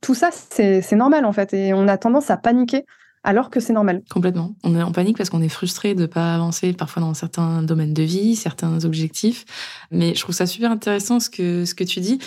tout 0.00 0.14
ça, 0.14 0.30
c'est 0.32 0.92
normal 0.92 1.24
en 1.24 1.32
fait. 1.32 1.54
Et 1.54 1.72
on 1.72 1.88
a 1.88 1.96
tendance 1.96 2.30
à 2.30 2.36
paniquer 2.36 2.84
alors 3.24 3.50
que 3.50 3.60
c'est 3.60 3.72
normal. 3.72 4.02
Complètement. 4.10 4.54
On 4.64 4.76
est 4.76 4.82
en 4.82 4.92
panique 4.92 5.16
parce 5.16 5.30
qu'on 5.30 5.42
est 5.42 5.48
frustré 5.48 5.94
de 5.94 6.02
ne 6.02 6.06
pas 6.06 6.34
avancer 6.34 6.72
parfois 6.72 7.02
dans 7.02 7.14
certains 7.14 7.62
domaines 7.62 7.94
de 7.94 8.02
vie, 8.02 8.36
certains 8.36 8.84
objectifs. 8.84 9.44
Mais 9.90 10.14
je 10.14 10.20
trouve 10.20 10.34
ça 10.34 10.46
super 10.46 10.70
intéressant 10.70 11.20
ce 11.20 11.30
que, 11.30 11.64
ce 11.64 11.74
que 11.74 11.84
tu 11.84 12.00
dis. 12.00 12.18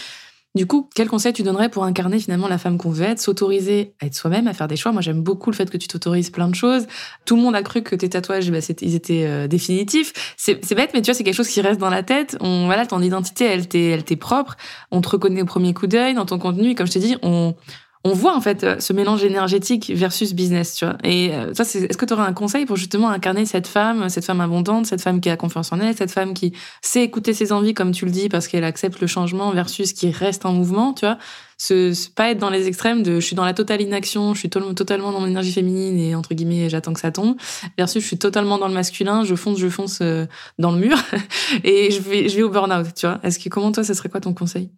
Du 0.53 0.67
coup, 0.67 0.89
quel 0.93 1.07
conseil 1.07 1.31
tu 1.31 1.43
donnerais 1.43 1.69
pour 1.69 1.85
incarner 1.85 2.19
finalement 2.19 2.49
la 2.49 2.57
femme 2.57 2.77
qu'on 2.77 2.89
veut 2.89 3.05
être, 3.05 3.19
s'autoriser 3.19 3.93
à 4.01 4.07
être 4.07 4.15
soi-même, 4.15 4.47
à 4.47 4.53
faire 4.53 4.67
des 4.67 4.75
choix? 4.75 4.91
Moi, 4.91 5.01
j'aime 5.01 5.21
beaucoup 5.21 5.49
le 5.49 5.55
fait 5.55 5.69
que 5.69 5.77
tu 5.77 5.87
t'autorises 5.87 6.29
plein 6.29 6.49
de 6.49 6.55
choses. 6.55 6.87
Tout 7.23 7.37
le 7.37 7.41
monde 7.41 7.55
a 7.55 7.63
cru 7.63 7.83
que 7.83 7.95
tes 7.95 8.09
tatouages, 8.09 8.51
bah, 8.51 8.59
ils 8.81 8.95
étaient 8.95 9.25
euh, 9.25 9.47
définitifs. 9.47 10.35
C'est 10.35 10.75
bête, 10.75 10.91
mais 10.93 11.01
tu 11.01 11.05
vois, 11.05 11.13
c'est 11.13 11.23
quelque 11.23 11.35
chose 11.35 11.47
qui 11.47 11.61
reste 11.61 11.79
dans 11.79 11.89
la 11.89 12.03
tête. 12.03 12.35
On, 12.41 12.65
voilà, 12.65 12.85
ton 12.85 13.01
identité, 13.01 13.45
elle 13.45 13.67
t'est 13.67 14.15
propre. 14.17 14.57
On 14.91 14.99
te 14.99 15.07
reconnaît 15.07 15.41
au 15.41 15.45
premier 15.45 15.73
coup 15.73 15.87
d'œil 15.87 16.15
dans 16.15 16.25
ton 16.25 16.37
contenu. 16.37 16.71
Et 16.71 16.75
comme 16.75 16.87
je 16.87 16.91
t'ai 16.91 16.99
dit, 16.99 17.15
on, 17.23 17.55
on 18.03 18.13
voit 18.13 18.35
en 18.35 18.41
fait 18.41 18.63
euh, 18.63 18.79
ce 18.79 18.93
mélange 18.93 19.23
énergétique 19.23 19.91
versus 19.93 20.33
business, 20.33 20.75
tu 20.75 20.85
vois. 20.85 20.97
Et 21.03 21.33
euh, 21.33 21.53
ça, 21.53 21.63
est-ce 21.63 21.97
que 21.97 22.05
tu 22.05 22.13
aurais 22.13 22.23
un 22.23 22.33
conseil 22.33 22.65
pour 22.65 22.75
justement 22.75 23.09
incarner 23.09 23.45
cette 23.45 23.67
femme, 23.67 24.09
cette 24.09 24.25
femme 24.25 24.41
abondante, 24.41 24.87
cette 24.87 25.01
femme 25.01 25.21
qui 25.21 25.29
a 25.29 25.37
confiance 25.37 25.71
en 25.71 25.79
elle, 25.79 25.95
cette 25.95 26.11
femme 26.11 26.33
qui 26.33 26.53
sait 26.81 27.03
écouter 27.03 27.33
ses 27.33 27.51
envies, 27.51 27.75
comme 27.75 27.91
tu 27.91 28.05
le 28.05 28.11
dis, 28.11 28.27
parce 28.27 28.47
qu'elle 28.47 28.63
accepte 28.63 29.01
le 29.01 29.07
changement 29.07 29.51
versus 29.51 29.93
qui 29.93 30.09
reste 30.09 30.45
en 30.45 30.53
mouvement, 30.53 30.93
tu 30.93 31.05
vois? 31.05 31.17
Ce, 31.57 32.09
pas 32.09 32.31
être 32.31 32.39
dans 32.39 32.49
les 32.49 32.65
extrêmes 32.65 33.03
de 33.03 33.19
je 33.19 33.25
suis 33.25 33.35
dans 33.35 33.45
la 33.45 33.53
totale 33.53 33.81
inaction, 33.81 34.33
je 34.33 34.39
suis 34.39 34.49
totalement 34.49 35.11
dans 35.11 35.19
mon 35.19 35.27
énergie 35.27 35.51
féminine 35.51 35.99
et 35.99 36.15
entre 36.15 36.33
guillemets 36.33 36.69
j'attends 36.69 36.93
que 36.93 36.99
ça 36.99 37.11
tombe, 37.11 37.35
versus 37.77 38.01
je 38.01 38.07
suis 38.07 38.17
totalement 38.17 38.57
dans 38.57 38.67
le 38.67 38.73
masculin, 38.73 39.23
je 39.23 39.35
fonce, 39.35 39.59
je 39.59 39.69
fonce 39.69 39.99
euh, 40.01 40.25
dans 40.57 40.71
le 40.71 40.79
mur 40.79 40.97
et 41.63 41.91
je 41.91 42.01
vais, 42.01 42.29
je 42.29 42.35
vais 42.35 42.41
au 42.41 42.49
burn-out, 42.49 42.87
tu 42.95 43.05
vois? 43.05 43.19
Est-ce 43.21 43.37
que 43.37 43.47
comment 43.49 43.71
toi, 43.71 43.83
ça 43.83 43.93
serait 43.93 44.09
quoi 44.09 44.21
ton 44.21 44.33
conseil? 44.33 44.71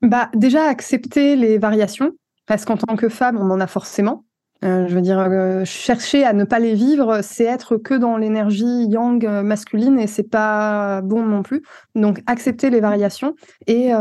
Bah, 0.00 0.30
déjà 0.32 0.68
accepter 0.68 1.34
les 1.34 1.58
variations 1.58 2.12
parce 2.46 2.64
qu'en 2.64 2.76
tant 2.76 2.96
que 2.96 3.08
femme, 3.08 3.38
on 3.38 3.50
en 3.50 3.60
a 3.60 3.66
forcément. 3.66 4.24
Euh, 4.64 4.86
je 4.88 4.94
veux 4.94 5.02
dire, 5.02 5.18
euh, 5.18 5.64
chercher 5.64 6.24
à 6.24 6.32
ne 6.32 6.44
pas 6.44 6.58
les 6.58 6.74
vivre, 6.74 7.20
c'est 7.22 7.44
être 7.44 7.76
que 7.76 7.94
dans 7.94 8.16
l'énergie 8.16 8.86
yang 8.88 9.24
euh, 9.24 9.42
masculine 9.42 9.98
et 9.98 10.06
c'est 10.06 10.22
pas 10.22 11.02
bon 11.02 11.22
non 11.22 11.42
plus. 11.42 11.62
Donc, 11.94 12.22
accepter 12.26 12.70
les 12.70 12.80
variations 12.80 13.34
et 13.66 13.92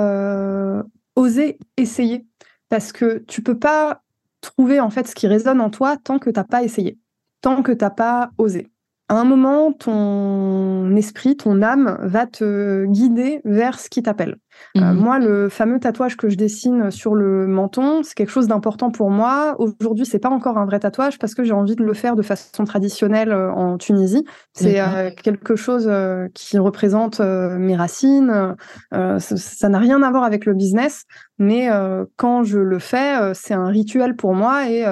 oser 1.15 1.57
essayer. 1.77 2.25
Parce 2.69 2.91
que 2.91 3.23
tu 3.27 3.41
peux 3.41 3.59
pas 3.59 4.01
trouver 4.41 4.79
en 4.79 4.89
fait 4.89 5.07
ce 5.07 5.15
qui 5.15 5.27
résonne 5.27 5.61
en 5.61 5.69
toi 5.69 5.97
tant 5.97 6.19
que 6.19 6.29
t'as 6.29 6.43
pas 6.43 6.63
essayé, 6.63 6.97
tant 7.41 7.61
que 7.61 7.71
t'as 7.71 7.89
pas 7.89 8.31
osé 8.37 8.69
à 9.07 9.15
un 9.15 9.23
moment, 9.23 9.71
ton 9.71 10.95
esprit, 10.95 11.37
ton 11.37 11.61
âme 11.61 11.97
va 12.01 12.25
te 12.25 12.85
guider 12.85 13.41
vers 13.45 13.79
ce 13.79 13.89
qui 13.89 14.01
t'appelle. 14.01 14.37
Euh, 14.77 14.81
mhm. 14.81 14.99
moi, 14.99 15.19
le 15.19 15.49
fameux 15.49 15.79
tatouage 15.79 16.17
que 16.17 16.27
je 16.29 16.35
dessine 16.35 16.91
sur 16.91 17.15
le 17.15 17.47
menton, 17.47 18.03
c'est 18.03 18.13
quelque 18.13 18.31
chose 18.31 18.47
d'important 18.47 18.91
pour 18.91 19.09
moi. 19.09 19.55
Aujourd'hui, 19.59 20.05
c'est 20.05 20.19
pas 20.19 20.29
encore 20.29 20.57
un 20.57 20.65
vrai 20.65 20.79
tatouage 20.79 21.17
parce 21.17 21.33
que 21.33 21.43
j'ai 21.43 21.53
envie 21.53 21.75
de 21.75 21.83
le 21.83 21.93
faire 21.93 22.15
de 22.15 22.21
façon 22.21 22.65
traditionnelle 22.65 23.31
euh, 23.31 23.51
en 23.51 23.77
Tunisie. 23.77 24.25
C'est 24.53 24.81
euh, 24.81 25.11
quelque 25.11 25.55
chose 25.55 25.89
qui 26.33 26.57
représente 26.57 27.19
mes 27.19 27.75
racines. 27.75 28.55
ça 28.91 29.69
n'a 29.69 29.79
rien 29.79 30.01
à 30.03 30.11
voir 30.11 30.23
avec 30.23 30.45
le 30.45 30.53
business, 30.53 31.05
mais 31.37 31.69
quand 32.17 32.43
je 32.43 32.59
le 32.59 32.79
fais, 32.79 33.33
c'est 33.33 33.53
un 33.53 33.67
rituel 33.67 34.15
pour 34.15 34.33
moi 34.33 34.69
et 34.69 34.85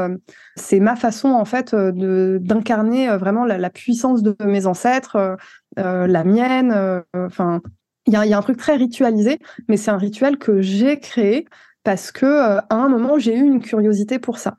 c'est 0.55 0.79
ma 0.79 0.95
façon 0.95 1.29
en 1.29 1.45
fait 1.45 1.75
d'incarner 1.75 3.15
vraiment 3.17 3.45
la, 3.45 3.69
puissance 3.69 4.21
de 4.21 4.35
mes 4.45 4.65
ancêtres, 4.65 5.37
la 5.77 6.23
mienne. 6.23 7.03
Enfin, 7.15 7.61
il 8.07 8.13
y, 8.13 8.15
a 8.15 8.37
un 8.37 8.41
truc 8.41 8.57
très 8.57 8.75
ritualisé, 8.75 9.39
mais 9.67 9.77
c'est 9.77 9.91
un 9.91 9.97
rituel 9.97 10.37
que 10.37 10.61
j'ai 10.61 10.99
créé 10.99 11.45
parce 11.83 12.11
que 12.11 12.25
à 12.25 12.65
un 12.69 12.89
moment 12.89 13.17
j'ai 13.17 13.35
eu 13.35 13.43
une 13.43 13.61
curiosité 13.61 14.19
pour 14.19 14.37
ça. 14.37 14.57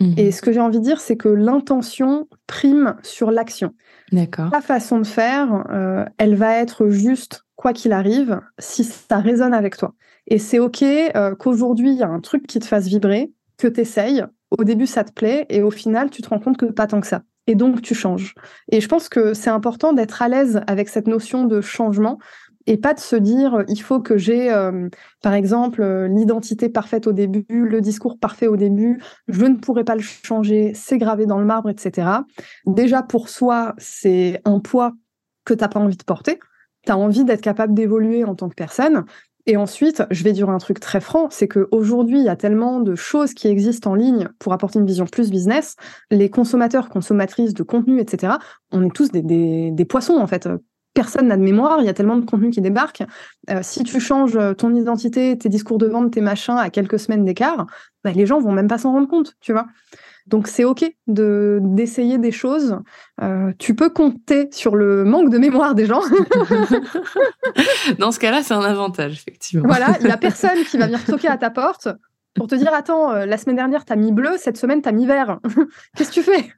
Mmh. 0.00 0.14
Et 0.16 0.32
ce 0.32 0.40
que 0.40 0.52
j'ai 0.52 0.60
envie 0.60 0.78
de 0.78 0.84
dire, 0.84 1.00
c'est 1.00 1.16
que 1.16 1.28
l'intention 1.28 2.28
prime 2.46 2.96
sur 3.02 3.30
l'action. 3.30 3.74
D'accord. 4.12 4.48
La 4.52 4.62
façon 4.62 4.98
de 4.98 5.06
faire, 5.06 5.64
elle 6.16 6.36
va 6.36 6.56
être 6.56 6.88
juste 6.88 7.44
quoi 7.56 7.72
qu'il 7.72 7.92
arrive, 7.92 8.40
si 8.58 8.84
ça 8.84 9.18
résonne 9.18 9.52
avec 9.52 9.76
toi. 9.76 9.94
Et 10.26 10.38
c'est 10.38 10.58
OK 10.58 10.84
qu'aujourd'hui, 11.38 11.90
il 11.90 11.98
y 11.98 12.02
a 12.02 12.08
un 12.08 12.20
truc 12.20 12.46
qui 12.46 12.58
te 12.58 12.66
fasse 12.66 12.86
vibrer, 12.86 13.32
que 13.58 13.68
tu 13.68 13.80
essayes, 13.80 14.24
au 14.50 14.64
début 14.64 14.86
ça 14.86 15.04
te 15.04 15.12
plaît 15.12 15.46
et 15.48 15.62
au 15.62 15.70
final 15.70 16.10
tu 16.10 16.22
te 16.22 16.28
rends 16.28 16.38
compte 16.38 16.56
que 16.56 16.66
pas 16.66 16.86
tant 16.86 17.00
que 17.00 17.06
ça. 17.06 17.22
Et 17.46 17.54
donc 17.54 17.80
tu 17.80 17.94
changes. 17.94 18.34
Et 18.72 18.80
je 18.80 18.88
pense 18.88 19.08
que 19.08 19.32
c'est 19.32 19.50
important 19.50 19.92
d'être 19.92 20.20
à 20.20 20.28
l'aise 20.28 20.60
avec 20.66 20.88
cette 20.88 21.06
notion 21.06 21.44
de 21.44 21.60
changement 21.60 22.18
et 22.66 22.76
pas 22.76 22.94
de 22.94 23.00
se 23.00 23.16
dire 23.16 23.64
il 23.68 23.80
faut 23.80 24.00
que 24.00 24.18
j'ai 24.18 24.52
euh, 24.52 24.88
par 25.22 25.34
exemple 25.34 25.82
euh, 25.82 26.08
l'identité 26.08 26.68
parfaite 26.68 27.06
au 27.06 27.12
début, 27.12 27.46
le 27.48 27.80
discours 27.80 28.18
parfait 28.18 28.46
au 28.46 28.56
début, 28.56 29.00
je 29.28 29.46
ne 29.46 29.56
pourrai 29.56 29.84
pas 29.84 29.94
le 29.94 30.02
changer, 30.02 30.72
c'est 30.74 30.98
gravé 30.98 31.26
dans 31.26 31.38
le 31.38 31.44
marbre, 31.44 31.70
etc. 31.70 32.08
Déjà 32.66 33.02
pour 33.02 33.28
soi, 33.28 33.74
c'est 33.78 34.40
un 34.44 34.60
poids 34.60 34.92
que 35.44 35.54
tu 35.54 35.60
n'as 35.60 35.68
pas 35.68 35.80
envie 35.80 35.96
de 35.96 36.04
porter. 36.04 36.38
Tu 36.84 36.92
as 36.92 36.98
envie 36.98 37.24
d'être 37.24 37.40
capable 37.40 37.74
d'évoluer 37.74 38.24
en 38.24 38.34
tant 38.34 38.48
que 38.48 38.54
personne. 38.54 39.04
Et 39.48 39.56
ensuite, 39.56 40.02
je 40.10 40.24
vais 40.24 40.32
dire 40.32 40.50
un 40.50 40.58
truc 40.58 40.80
très 40.80 41.00
franc, 41.00 41.28
c'est 41.30 41.46
qu'aujourd'hui, 41.46 42.18
il 42.18 42.24
y 42.24 42.28
a 42.28 42.34
tellement 42.34 42.80
de 42.80 42.96
choses 42.96 43.32
qui 43.32 43.46
existent 43.46 43.92
en 43.92 43.94
ligne 43.94 44.28
pour 44.40 44.52
apporter 44.52 44.80
une 44.80 44.86
vision 44.86 45.06
plus 45.06 45.30
business. 45.30 45.76
Les 46.10 46.30
consommateurs, 46.30 46.88
consommatrices 46.88 47.54
de 47.54 47.62
contenu, 47.62 48.00
etc., 48.00 48.34
on 48.72 48.84
est 48.84 48.92
tous 48.92 49.12
des, 49.12 49.86
poissons, 49.88 50.16
en 50.16 50.26
fait. 50.26 50.48
Personne 50.96 51.28
n'a 51.28 51.36
de 51.36 51.42
mémoire, 51.42 51.78
il 51.80 51.86
y 51.86 51.88
a 51.88 51.94
tellement 51.94 52.16
de 52.16 52.24
contenu 52.24 52.50
qui 52.50 52.60
débarque. 52.60 53.04
Euh, 53.50 53.60
si 53.62 53.84
tu 53.84 54.00
changes 54.00 54.38
ton 54.56 54.74
identité, 54.74 55.38
tes 55.38 55.48
discours 55.48 55.78
de 55.78 55.86
vente, 55.86 56.10
tes 56.10 56.22
machins 56.22 56.56
à 56.56 56.70
quelques 56.70 56.98
semaines 56.98 57.24
d'écart, 57.24 57.66
bah, 58.02 58.12
les 58.12 58.26
gens 58.26 58.40
vont 58.40 58.52
même 58.52 58.66
pas 58.66 58.78
s'en 58.78 58.92
rendre 58.92 59.06
compte, 59.06 59.34
tu 59.40 59.52
vois. 59.52 59.66
Donc 60.26 60.48
c'est 60.48 60.64
ok 60.64 60.84
de 61.06 61.60
d'essayer 61.62 62.18
des 62.18 62.32
choses. 62.32 62.78
Euh, 63.22 63.52
tu 63.58 63.74
peux 63.76 63.90
compter 63.90 64.48
sur 64.50 64.74
le 64.74 65.04
manque 65.04 65.30
de 65.30 65.38
mémoire 65.38 65.74
des 65.74 65.86
gens. 65.86 66.00
Dans 67.98 68.10
ce 68.10 68.18
cas-là, 68.18 68.42
c'est 68.42 68.54
un 68.54 68.62
avantage 68.62 69.12
effectivement. 69.12 69.68
Voilà, 69.68 69.96
il 70.00 70.08
y 70.08 70.10
a 70.10 70.16
personne 70.16 70.64
qui 70.64 70.78
va 70.78 70.86
venir 70.86 71.04
toquer 71.04 71.28
à 71.28 71.36
ta 71.36 71.50
porte 71.50 71.88
pour 72.34 72.48
te 72.48 72.56
dire 72.56 72.74
attends, 72.74 73.12
euh, 73.12 73.24
la 73.24 73.38
semaine 73.38 73.56
dernière 73.56 73.84
t'as 73.84 73.96
mis 73.96 74.10
bleu, 74.10 74.36
cette 74.36 74.56
semaine 74.56 74.82
t'as 74.82 74.92
mis 74.92 75.06
vert. 75.06 75.38
Qu'est-ce 75.96 76.10
que 76.10 76.14
tu 76.14 76.22
fais? 76.22 76.52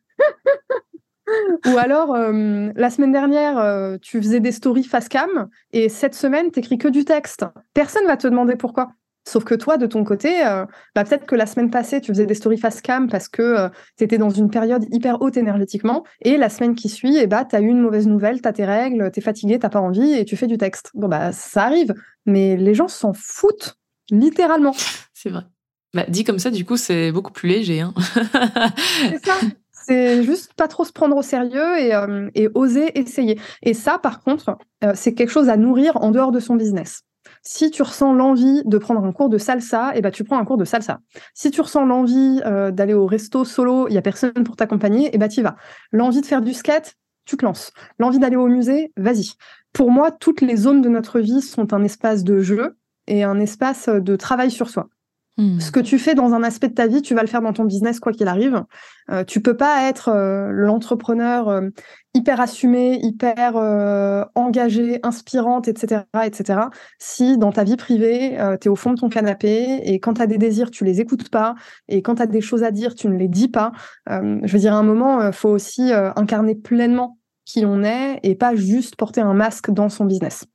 Ou 1.67 1.79
alors, 1.79 2.14
euh, 2.14 2.71
la 2.75 2.91
semaine 2.91 3.12
dernière, 3.12 3.99
tu 4.01 4.19
faisais 4.21 4.41
des 4.41 4.53
stories 4.53 4.85
face 4.85 5.09
cam 5.09 5.49
et 5.73 5.88
cette 5.88 6.14
semaine, 6.14 6.51
t'écris 6.51 6.79
que 6.79 6.88
du 6.88 7.05
texte. 7.05 7.45
Personne 7.75 8.07
va 8.07 8.17
te 8.17 8.27
demander 8.27 8.57
pourquoi. 8.57 8.93
Sauf 9.29 9.45
que 9.45 9.55
toi, 9.55 9.77
de 9.77 9.85
ton 9.85 10.05
côté, 10.05 10.47
euh, 10.47 10.64
bah, 10.95 11.05
peut-être 11.05 11.27
que 11.27 11.35
la 11.35 11.45
semaine 11.45 11.71
passée, 11.71 12.01
tu 12.01 12.12
faisais 12.12 12.25
des 12.25 12.35
stories 12.35 12.57
face 12.57 12.81
cam 12.81 13.09
parce 13.11 13.29
que 13.29 13.43
euh, 13.43 13.69
tu 13.99 14.05
étais 14.05 14.17
dans 14.17 14.31
une 14.31 14.49
période 14.49 14.87
hyper 14.91 15.21
haute 15.21 15.37
énergétiquement. 15.37 16.05
Et 16.23 16.38
la 16.38 16.49
semaine 16.49 16.75
qui 16.75 16.88
suit, 16.88 17.19
eh 17.19 17.27
bah, 17.27 17.45
tu 17.45 17.55
as 17.55 17.61
eu 17.61 17.67
une 17.67 17.81
mauvaise 17.81 18.07
nouvelle, 18.07 18.41
tu 18.41 18.49
as 18.49 18.55
tes 18.55 18.64
règles, 18.64 19.11
tu 19.12 19.21
es 19.21 19.23
fatigué, 19.23 19.59
tu 19.59 19.69
pas 19.69 19.81
envie 19.81 20.14
et 20.14 20.25
tu 20.25 20.37
fais 20.37 20.47
du 20.47 20.57
texte. 20.57 20.91
Bon, 20.95 21.09
bah, 21.09 21.33
ça 21.33 21.64
arrive. 21.64 21.95
Mais 22.25 22.57
les 22.57 22.73
gens 22.73 22.88
s'en 22.88 23.12
foutent, 23.12 23.77
littéralement. 24.11 24.75
C'est 25.12 25.29
vrai. 25.29 25.43
Bah, 25.93 26.07
dit 26.09 26.25
comme 26.25 26.38
ça, 26.38 26.51
du 26.51 26.64
coup, 26.64 26.79
c'est 26.79 27.12
beaucoup 27.12 27.33
plus 27.33 27.51
léger. 27.51 27.81
Hein. 27.81 27.93
c'est 29.11 29.25
ça. 29.25 29.35
C'est 29.88 30.22
juste 30.22 30.53
pas 30.55 30.68
trop 30.68 30.85
se 30.85 30.92
prendre 30.92 31.16
au 31.16 31.22
sérieux 31.22 31.79
et, 31.79 31.94
euh, 31.94 32.29
oser 32.55 32.98
essayer. 32.98 33.40
Et 33.62 33.74
ça, 33.74 33.98
par 33.98 34.20
contre, 34.20 34.59
c'est 34.94 35.14
quelque 35.14 35.31
chose 35.31 35.48
à 35.48 35.57
nourrir 35.57 35.96
en 35.96 36.11
dehors 36.11 36.31
de 36.31 36.40
son 36.40 36.57
business. 36.57 37.05
Si 37.42 37.70
tu 37.70 37.83
ressens 37.83 38.14
l'envie 38.14 38.62
de 38.64 38.79
prendre 38.79 39.05
un 39.05 39.12
cours 39.12 39.29
de 39.29 39.38
salsa, 39.38 39.92
eh 39.94 40.01
ben, 40.01 40.11
tu 40.11 40.24
prends 40.24 40.38
un 40.38 40.44
cours 40.44 40.57
de 40.57 40.64
salsa. 40.64 41.01
Si 41.35 41.51
tu 41.51 41.61
ressens 41.61 41.85
l'envie 41.85 42.40
euh, 42.44 42.70
d'aller 42.70 42.94
au 42.94 43.07
resto 43.07 43.44
solo, 43.44 43.88
il 43.88 43.94
y 43.94 43.98
a 43.98 44.03
personne 44.03 44.33
pour 44.44 44.57
t'accompagner, 44.57 45.11
eh 45.12 45.18
ben, 45.18 45.29
tu 45.29 45.40
y 45.40 45.42
vas. 45.42 45.57
L'envie 45.92 46.20
de 46.20 46.27
faire 46.27 46.42
du 46.42 46.53
skate, 46.53 46.94
tu 47.24 47.37
te 47.37 47.44
lances. 47.44 47.72
L'envie 47.98 48.18
d'aller 48.18 48.37
au 48.37 48.46
musée, 48.46 48.92
vas-y. 48.96 49.33
Pour 49.72 49.90
moi, 49.90 50.11
toutes 50.11 50.40
les 50.40 50.57
zones 50.57 50.81
de 50.81 50.88
notre 50.88 51.20
vie 51.20 51.42
sont 51.42 51.72
un 51.74 51.85
espace 51.85 52.24
de 52.24 52.40
jeu 52.40 52.77
et 53.07 53.24
un 53.24 53.38
espace 53.38 53.88
de 53.88 54.16
travail 54.16 54.51
sur 54.51 54.68
soi. 54.68 54.88
Hmm. 55.38 55.61
Ce 55.61 55.70
que 55.70 55.79
tu 55.79 56.01
fais 56.01 56.16
dans 56.16 56.35
un 56.35 56.42
aspect 56.42 56.66
de 56.66 56.74
ta 56.74 56.88
vie, 56.88 57.01
tu 57.01 57.14
vas 57.14 57.20
le 57.20 57.29
faire 57.29 57.42
dans 57.42 57.53
ton 57.53 57.64
business 57.64 58.01
quoi 58.01 58.12
qu'il 58.12 58.27
arrive. 58.27 58.64
Euh, 59.09 59.22
tu 59.22 59.40
peux 59.40 59.57
pas 59.57 59.88
être 59.88 60.09
euh, 60.09 60.51
l'entrepreneur 60.51 61.48
euh, 61.48 61.68
hyper 62.12 62.40
assumé, 62.40 62.98
hyper 63.01 63.57
euh, 63.57 64.24
engagé, 64.35 64.98
inspirante, 65.05 65.68
etc., 65.68 66.03
etc. 66.24 66.62
Si 66.98 67.38
dans 67.38 67.53
ta 67.53 67.62
vie 67.62 67.77
privée, 67.77 68.37
tu 68.61 68.66
es 68.66 68.68
au 68.68 68.74
fond 68.74 68.92
de 68.94 68.98
ton 68.98 69.09
canapé 69.09 69.81
et 69.85 70.01
quand 70.01 70.14
tu 70.14 70.22
as 70.22 70.27
des 70.27 70.38
désirs, 70.38 70.72
tu 70.72 70.85
les 70.85 71.01
écoutes 71.01 71.31
pas 71.31 71.55
et 71.87 72.03
quand 72.03 72.16
tu 72.16 72.22
as 72.22 72.27
des 72.27 72.40
choses 72.40 72.64
à 72.64 72.72
dire, 72.72 72.96
tu 72.96 73.07
ne 73.07 73.16
les 73.16 73.29
dis 73.29 73.48
pas. 73.48 73.70
je 74.09 74.53
veux 74.53 74.59
dire, 74.59 74.74
à 74.74 74.79
un 74.79 74.83
moment, 74.83 75.31
faut 75.31 75.51
aussi 75.51 75.92
incarner 75.92 76.57
pleinement 76.57 77.18
qui 77.44 77.64
on 77.64 77.85
est 77.85 78.18
et 78.24 78.35
pas 78.35 78.57
juste 78.57 78.96
porter 78.96 79.20
un 79.20 79.35
masque 79.35 79.70
dans 79.70 79.88
son 79.88 80.05
business. 80.05 80.46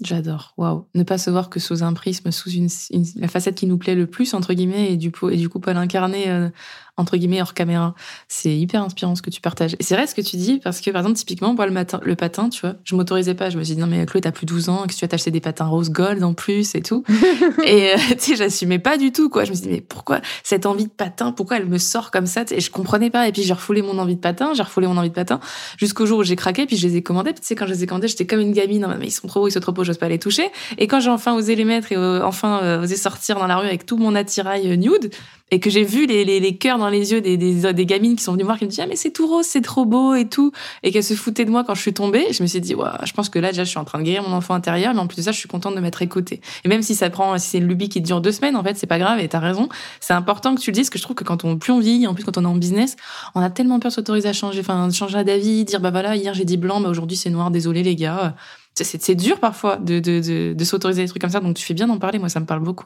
J'adore, 0.00 0.54
waouh. 0.56 0.86
Ne 0.94 1.02
pas 1.02 1.18
se 1.18 1.28
voir 1.28 1.50
que 1.50 1.58
sous 1.58 1.82
un 1.82 1.92
prisme, 1.92 2.30
sous 2.30 2.50
une, 2.50 2.68
la 3.16 3.26
facette 3.26 3.56
qui 3.56 3.66
nous 3.66 3.78
plaît 3.78 3.96
le 3.96 4.06
plus, 4.06 4.32
entre 4.32 4.54
guillemets, 4.54 4.92
et 4.92 4.96
du, 4.96 5.10
et 5.30 5.36
du 5.36 5.48
coup 5.48 5.58
pas 5.58 5.72
l'incarner 5.72 6.30
euh, 6.30 6.50
entre 6.98 7.16
guillemets 7.16 7.40
hors 7.40 7.54
caméra. 7.54 7.94
C'est 8.28 8.54
hyper 8.54 8.82
inspirant 8.82 9.14
ce 9.14 9.22
que 9.22 9.30
tu 9.30 9.40
partages. 9.40 9.74
Et 9.78 9.82
c'est 9.82 9.94
vrai 9.94 10.06
ce 10.06 10.14
que 10.14 10.20
tu 10.20 10.36
dis 10.36 10.60
parce 10.62 10.80
que 10.80 10.90
par 10.90 11.00
exemple 11.00 11.18
typiquement 11.18 11.54
moi 11.54 11.66
le 11.66 11.72
matin 11.72 12.00
le 12.02 12.16
patin, 12.16 12.48
tu 12.48 12.60
vois, 12.60 12.74
je 12.84 12.94
m'autorisais 12.94 13.34
pas, 13.34 13.50
je 13.50 13.58
me 13.58 13.64
suis 13.64 13.74
dit 13.74 13.80
non 13.80 13.86
mais 13.86 14.04
Chloé 14.04 14.20
t'as 14.20 14.32
plus 14.32 14.46
12 14.46 14.68
ans, 14.68 14.84
que 14.86 14.92
tu 14.92 15.00
vas 15.00 15.08
t'acheter 15.08 15.30
des 15.30 15.40
patins 15.40 15.66
rose 15.66 15.90
gold 15.90 16.22
en 16.22 16.34
plus 16.34 16.74
et 16.74 16.82
tout? 16.82 17.04
et 17.64 17.94
euh, 17.94 17.96
tu 18.10 18.18
sais 18.18 18.36
j'assumais 18.36 18.78
pas 18.78 18.98
du 18.98 19.12
tout 19.12 19.28
quoi. 19.28 19.44
Je 19.44 19.50
me 19.50 19.54
suis 19.54 19.66
dit 19.66 19.72
mais 19.72 19.80
pourquoi 19.80 20.20
cette 20.42 20.66
envie 20.66 20.84
de 20.84 20.90
patin, 20.90 21.32
pourquoi 21.32 21.56
elle 21.56 21.66
me 21.66 21.78
sort 21.78 22.10
comme 22.10 22.26
ça? 22.26 22.44
Et 22.50 22.60
je 22.60 22.70
comprenais 22.70 23.10
pas 23.10 23.28
et 23.28 23.32
puis 23.32 23.42
j'ai 23.42 23.54
refoulé 23.54 23.82
mon 23.82 23.98
envie 23.98 24.16
de 24.16 24.20
patin, 24.20 24.52
j'ai 24.54 24.62
refoulé 24.62 24.86
mon 24.86 24.96
envie 24.96 25.10
de 25.10 25.14
patin 25.14 25.40
jusqu'au 25.76 26.06
jour 26.06 26.18
où 26.18 26.24
j'ai 26.24 26.36
craqué 26.36 26.66
puis 26.66 26.76
je 26.76 26.86
les 26.86 26.96
ai 26.96 27.02
commandés, 27.02 27.32
puis 27.32 27.40
tu 27.40 27.46
sais 27.46 27.54
quand 27.54 27.66
je 27.66 27.72
les 27.72 27.84
ai 27.84 27.86
commandés, 27.86 28.08
j'étais 28.08 28.26
comme 28.26 28.40
une 28.40 28.52
gamine, 28.52 28.82
non 28.82 28.88
mais 28.98 29.06
ils 29.06 29.10
sont 29.10 29.28
trop 29.28 29.40
beaux, 29.40 29.48
ils 29.48 29.52
sont 29.52 29.60
trop 29.60 29.72
beaux, 29.72 29.84
j'ose 29.84 29.98
pas 29.98 30.08
les 30.08 30.18
toucher. 30.18 30.50
Et 30.78 30.86
quand 30.86 31.00
j'ai 31.00 31.10
enfin 31.10 31.34
osé 31.34 31.54
les 31.54 31.64
mettre 31.64 31.92
et 31.92 31.96
euh, 31.96 32.24
enfin 32.24 32.60
euh, 32.62 32.82
osé 32.82 32.96
sortir 32.96 33.38
dans 33.38 33.46
la 33.46 33.56
rue 33.56 33.66
avec 33.66 33.86
tout 33.86 33.96
mon 33.96 34.14
attirail 34.14 34.76
nude, 34.76 35.10
et 35.50 35.60
que 35.60 35.70
j'ai 35.70 35.84
vu 35.84 36.06
les, 36.06 36.24
les, 36.24 36.40
les, 36.40 36.56
cœurs 36.56 36.78
dans 36.78 36.88
les 36.88 37.12
yeux 37.12 37.20
des, 37.20 37.36
des, 37.36 37.72
des, 37.72 37.86
gamines 37.86 38.16
qui 38.16 38.22
sont 38.22 38.32
venues 38.32 38.44
voir 38.44 38.58
qui 38.58 38.64
me 38.64 38.70
disaient 38.70 38.82
ah 38.82 38.86
mais 38.86 38.96
c'est 38.96 39.10
tout 39.10 39.26
rose 39.26 39.46
c'est 39.46 39.60
trop 39.60 39.84
beau 39.84 40.14
et 40.14 40.28
tout. 40.28 40.52
Et 40.82 40.92
qu'elles 40.92 41.04
se 41.04 41.14
foutaient 41.14 41.44
de 41.44 41.50
moi 41.50 41.64
quand 41.64 41.74
je 41.74 41.80
suis 41.80 41.94
tombée. 41.94 42.26
Je 42.32 42.42
me 42.42 42.48
suis 42.48 42.60
dit 42.60 42.74
ouais, 42.74 42.88
je 43.04 43.12
pense 43.12 43.28
que 43.28 43.38
là 43.38 43.50
déjà 43.50 43.64
je 43.64 43.70
suis 43.70 43.78
en 43.78 43.84
train 43.84 43.98
de 43.98 44.04
guérir 44.04 44.22
mon 44.22 44.34
enfant 44.34 44.54
intérieur 44.54 44.94
mais 44.94 45.00
en 45.00 45.06
plus 45.06 45.16
de 45.16 45.22
ça 45.22 45.32
je 45.32 45.38
suis 45.38 45.48
contente 45.48 45.74
de 45.74 45.80
m'être 45.80 46.02
écoutée. 46.02 46.40
Et 46.64 46.68
même 46.68 46.82
si 46.82 46.94
ça 46.94 47.10
prend 47.10 47.38
si 47.38 47.48
c'est 47.48 47.58
une 47.58 47.68
lubie 47.68 47.88
qui 47.88 48.00
dure 48.00 48.20
deux 48.20 48.32
semaines 48.32 48.56
en 48.56 48.62
fait 48.62 48.76
c'est 48.76 48.86
pas 48.86 48.98
grave 48.98 49.20
et 49.20 49.28
t'as 49.28 49.38
raison. 49.38 49.68
C'est 50.00 50.14
important 50.14 50.54
que 50.54 50.60
tu 50.60 50.70
le 50.70 50.74
dises 50.74 50.90
que 50.90 50.98
je 50.98 51.02
trouve 51.02 51.16
que 51.16 51.24
quand 51.24 51.44
on 51.44 51.56
plus 51.56 51.72
on 51.72 51.80
vit 51.80 52.06
en 52.06 52.14
plus 52.14 52.24
quand 52.24 52.36
on 52.38 52.44
est 52.44 52.46
en 52.46 52.56
business 52.56 52.96
on 53.34 53.40
a 53.40 53.50
tellement 53.50 53.80
peur 53.80 53.90
de 53.90 53.94
s'autoriser 53.94 54.28
à 54.28 54.32
changer 54.32 54.60
enfin 54.60 54.90
changer 54.90 55.24
d'avis 55.24 55.64
dire 55.64 55.80
bah 55.80 55.90
voilà 55.90 56.16
hier 56.16 56.34
j'ai 56.34 56.44
dit 56.44 56.56
blanc 56.56 56.80
bah 56.80 56.88
aujourd'hui 56.88 57.16
c'est 57.16 57.30
noir 57.30 57.50
désolé 57.50 57.82
les 57.82 57.96
gars. 57.96 58.34
C'est 58.74 59.16
dur 59.16 59.40
parfois 59.40 59.76
de, 59.76 59.98
de, 59.98 60.20
de, 60.20 60.52
de 60.52 60.64
s'autoriser 60.64 61.02
des 61.02 61.08
trucs 61.08 61.20
comme 61.20 61.30
ça 61.30 61.40
donc 61.40 61.56
tu 61.56 61.64
fais 61.64 61.74
bien 61.74 61.88
d'en 61.88 61.98
parler 61.98 62.20
moi 62.20 62.28
ça 62.28 62.38
me 62.38 62.46
parle 62.46 62.60
beaucoup 62.60 62.84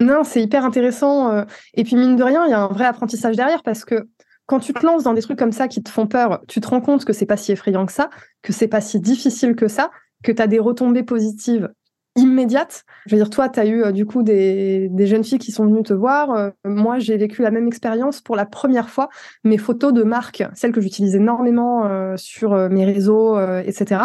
non, 0.00 0.24
c'est 0.24 0.42
hyper 0.42 0.64
intéressant. 0.64 1.30
Euh, 1.30 1.44
et 1.74 1.84
puis, 1.84 1.96
mine 1.96 2.16
de 2.16 2.22
rien, 2.22 2.46
il 2.46 2.50
y 2.50 2.54
a 2.54 2.60
un 2.60 2.68
vrai 2.68 2.84
apprentissage 2.84 3.36
derrière 3.36 3.62
parce 3.62 3.84
que 3.84 4.08
quand 4.46 4.58
tu 4.58 4.72
te 4.72 4.84
lances 4.84 5.04
dans 5.04 5.14
des 5.14 5.22
trucs 5.22 5.38
comme 5.38 5.52
ça 5.52 5.68
qui 5.68 5.82
te 5.82 5.88
font 5.88 6.06
peur, 6.06 6.40
tu 6.48 6.60
te 6.60 6.68
rends 6.68 6.80
compte 6.80 7.04
que 7.04 7.12
c'est 7.12 7.26
pas 7.26 7.36
si 7.36 7.52
effrayant 7.52 7.86
que 7.86 7.92
ça, 7.92 8.10
que 8.42 8.52
c'est 8.52 8.68
pas 8.68 8.80
si 8.80 9.00
difficile 9.00 9.54
que 9.54 9.68
ça, 9.68 9.90
que 10.22 10.32
tu 10.32 10.42
as 10.42 10.46
des 10.46 10.58
retombées 10.58 11.04
positives 11.04 11.70
immédiates. 12.16 12.84
Je 13.06 13.14
veux 13.14 13.22
dire, 13.22 13.30
toi, 13.30 13.48
tu 13.48 13.60
as 13.60 13.64
eu 13.64 13.82
euh, 13.82 13.92
du 13.92 14.04
coup 14.04 14.22
des, 14.22 14.90
jeunes 15.06 15.24
filles 15.24 15.38
qui 15.38 15.52
sont 15.52 15.64
venues 15.64 15.84
te 15.84 15.94
voir. 15.94 16.32
Euh, 16.32 16.50
moi, 16.64 16.98
j'ai 16.98 17.16
vécu 17.16 17.40
la 17.40 17.50
même 17.50 17.68
expérience 17.68 18.20
pour 18.20 18.36
la 18.36 18.44
première 18.44 18.90
fois. 18.90 19.08
Mes 19.44 19.58
photos 19.58 19.94
de 19.94 20.02
marque, 20.02 20.42
celles 20.54 20.72
que 20.72 20.80
j'utilise 20.80 21.14
énormément 21.14 22.16
sur 22.16 22.54
mes 22.68 22.84
réseaux, 22.84 23.38
etc., 23.60 24.02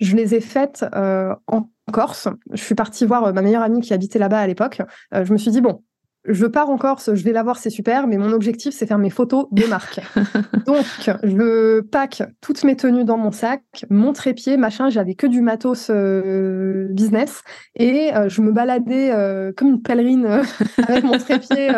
je 0.00 0.16
les 0.16 0.34
ai 0.34 0.40
faites 0.40 0.84
en 0.92 1.70
Corse. 1.92 2.28
Je 2.52 2.62
suis 2.62 2.74
partie 2.74 3.06
voir 3.06 3.24
euh, 3.24 3.32
ma 3.32 3.42
meilleure 3.42 3.62
amie 3.62 3.80
qui 3.80 3.94
habitait 3.94 4.18
là-bas 4.18 4.40
à 4.40 4.46
l'époque. 4.46 4.82
Euh, 5.14 5.24
je 5.24 5.32
me 5.32 5.38
suis 5.38 5.50
dit, 5.50 5.60
bon, 5.60 5.82
je 6.28 6.46
pars 6.46 6.68
en 6.70 6.76
Corse, 6.76 7.14
je 7.14 7.24
vais 7.24 7.32
la 7.32 7.42
voir, 7.42 7.58
c'est 7.58 7.70
super, 7.70 8.06
mais 8.06 8.16
mon 8.16 8.32
objectif, 8.32 8.74
c'est 8.74 8.86
faire 8.86 8.98
mes 8.98 9.10
photos 9.10 9.46
de 9.52 9.64
marque. 9.66 10.00
Donc, 10.66 10.84
je 11.22 11.80
pack 11.80 12.22
toutes 12.40 12.64
mes 12.64 12.76
tenues 12.76 13.04
dans 13.04 13.16
mon 13.16 13.30
sac, 13.30 13.62
mon 13.90 14.12
trépied, 14.12 14.56
machin, 14.56 14.88
j'avais 14.90 15.14
que 15.14 15.26
du 15.26 15.40
matos 15.40 15.88
euh, 15.90 16.88
business, 16.90 17.42
et 17.76 18.14
euh, 18.14 18.28
je 18.28 18.40
me 18.42 18.52
baladais 18.52 19.10
euh, 19.12 19.52
comme 19.56 19.68
une 19.68 19.82
pèlerine 19.82 20.40
avec 20.88 21.04
mon 21.04 21.18
trépied, 21.18 21.70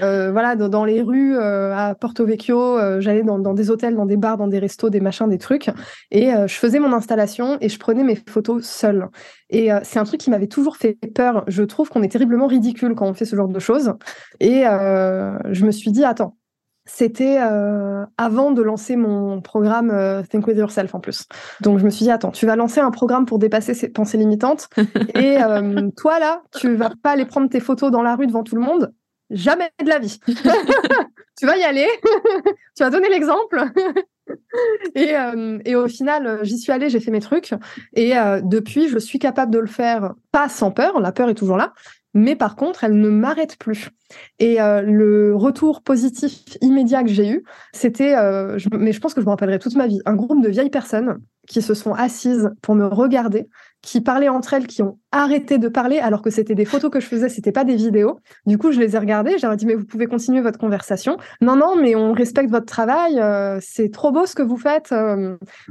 voilà, 0.00 0.56
dans, 0.56 0.84
les 0.84 1.02
rues 1.02 1.38
à 1.38 1.94
Porto 1.98 2.24
Vecchio, 2.24 3.00
j'allais 3.00 3.22
dans, 3.22 3.38
dans, 3.38 3.54
des 3.54 3.70
hôtels, 3.70 3.94
dans 3.94 4.06
des 4.06 4.16
bars, 4.16 4.36
dans 4.36 4.48
des 4.48 4.58
restos, 4.58 4.90
des 4.90 5.00
machins, 5.00 5.28
des 5.28 5.38
trucs, 5.38 5.70
et 6.10 6.30
je 6.30 6.54
faisais 6.54 6.78
mon 6.78 6.92
installation 6.92 7.58
et 7.60 7.68
je 7.68 7.78
prenais 7.78 8.04
mes 8.04 8.16
photos 8.16 8.64
seule. 8.64 9.08
Et 9.50 9.70
c'est 9.82 9.98
un 9.98 10.04
truc 10.04 10.20
qui 10.20 10.30
m'avait 10.30 10.46
toujours 10.46 10.76
fait 10.76 10.96
peur. 11.14 11.44
Je 11.48 11.62
trouve 11.62 11.88
qu'on 11.88 12.02
est 12.02 12.08
terriblement 12.08 12.46
ridicule 12.46 12.94
quand 12.94 13.06
on 13.06 13.14
fait 13.14 13.24
ce 13.24 13.36
genre 13.36 13.48
de 13.48 13.58
choses. 13.58 13.94
Et 14.38 14.66
euh, 14.66 15.36
je 15.50 15.66
me 15.66 15.72
suis 15.72 15.90
dit, 15.90 16.04
attends, 16.04 16.36
c'était 16.84 17.38
euh, 17.40 18.04
avant 18.16 18.52
de 18.52 18.62
lancer 18.62 18.96
mon 18.96 19.40
programme 19.40 19.90
euh, 19.90 20.22
Think 20.22 20.46
With 20.46 20.56
Yourself 20.56 20.94
en 20.94 21.00
plus. 21.00 21.26
Donc 21.60 21.78
je 21.78 21.84
me 21.84 21.90
suis 21.90 22.04
dit, 22.04 22.10
attends, 22.10 22.30
tu 22.30 22.46
vas 22.46 22.56
lancer 22.56 22.80
un 22.80 22.90
programme 22.90 23.26
pour 23.26 23.38
dépasser 23.38 23.74
ces 23.74 23.88
pensées 23.88 24.18
limitantes. 24.18 24.68
et 25.14 25.38
toi, 25.96 26.18
là, 26.20 26.42
tu 26.58 26.74
vas 26.76 26.92
pas 27.02 27.10
aller 27.10 27.26
prendre 27.26 27.48
tes 27.48 27.60
photos 27.60 27.90
dans 27.90 28.02
la 28.02 28.14
rue 28.14 28.26
devant 28.26 28.44
tout 28.44 28.54
le 28.54 28.62
monde. 28.62 28.92
Jamais 29.30 29.70
de 29.82 29.88
la 29.88 29.98
vie. 29.98 30.18
tu 31.38 31.46
vas 31.46 31.56
y 31.56 31.62
aller. 31.62 31.86
tu 32.76 32.82
vas 32.82 32.90
donner 32.90 33.08
l'exemple. 33.08 33.64
Et, 34.94 35.14
et, 35.64 35.74
au 35.76 35.88
final, 35.88 36.40
j'y 36.42 36.58
suis 36.58 36.72
allée, 36.72 36.90
j'ai 36.90 37.00
fait 37.00 37.10
mes 37.10 37.20
trucs. 37.20 37.54
Et 37.94 38.12
depuis, 38.42 38.88
je 38.88 38.98
suis 38.98 39.18
capable 39.18 39.52
de 39.52 39.58
le 39.58 39.66
faire, 39.66 40.14
pas 40.32 40.48
sans 40.48 40.70
peur, 40.70 41.00
la 41.00 41.12
peur 41.12 41.28
est 41.28 41.34
toujours 41.34 41.56
là, 41.56 41.72
mais 42.14 42.36
par 42.36 42.56
contre, 42.56 42.84
elle 42.84 42.98
ne 42.98 43.08
m'arrête 43.08 43.56
plus. 43.56 43.90
Et 44.38 44.60
euh, 44.60 44.82
le 44.82 45.34
retour 45.36 45.82
positif 45.82 46.58
immédiat 46.60 47.02
que 47.04 47.10
j'ai 47.10 47.28
eu, 47.28 47.44
c'était, 47.72 48.16
euh, 48.16 48.58
mais 48.72 48.92
je 48.92 49.00
pense 49.00 49.14
que 49.14 49.20
je 49.20 49.26
me 49.26 49.30
rappellerai 49.30 49.58
toute 49.58 49.76
ma 49.76 49.86
vie, 49.86 50.00
un 50.06 50.16
groupe 50.16 50.42
de 50.42 50.48
vieilles 50.48 50.70
personnes 50.70 51.20
qui 51.50 51.62
se 51.62 51.74
sont 51.74 51.92
assises 51.94 52.52
pour 52.62 52.76
me 52.76 52.86
regarder, 52.86 53.48
qui 53.82 54.00
parlaient 54.00 54.28
entre 54.28 54.54
elles, 54.54 54.68
qui 54.68 54.82
ont 54.82 54.98
arrêté 55.10 55.58
de 55.58 55.66
parler 55.66 55.98
alors 55.98 56.22
que 56.22 56.30
c'était 56.30 56.54
des 56.54 56.64
photos 56.64 56.92
que 56.92 57.00
je 57.00 57.06
faisais, 57.06 57.28
c'était 57.28 57.50
pas 57.50 57.64
des 57.64 57.74
vidéos. 57.74 58.20
Du 58.46 58.56
coup, 58.56 58.70
je 58.70 58.78
les 58.78 58.94
ai 58.94 58.98
regardées, 59.00 59.36
je 59.36 59.42
leur 59.42 59.54
ai 59.54 59.56
dit 59.56 59.66
mais 59.66 59.74
vous 59.74 59.84
pouvez 59.84 60.06
continuer 60.06 60.42
votre 60.42 60.60
conversation. 60.60 61.16
Non 61.40 61.56
non, 61.56 61.74
mais 61.74 61.96
on 61.96 62.12
respecte 62.12 62.50
votre 62.50 62.66
travail, 62.66 63.18
euh, 63.18 63.58
c'est 63.60 63.90
trop 63.90 64.12
beau 64.12 64.26
ce 64.26 64.36
que 64.36 64.44
vous 64.44 64.58
faites. 64.58 64.94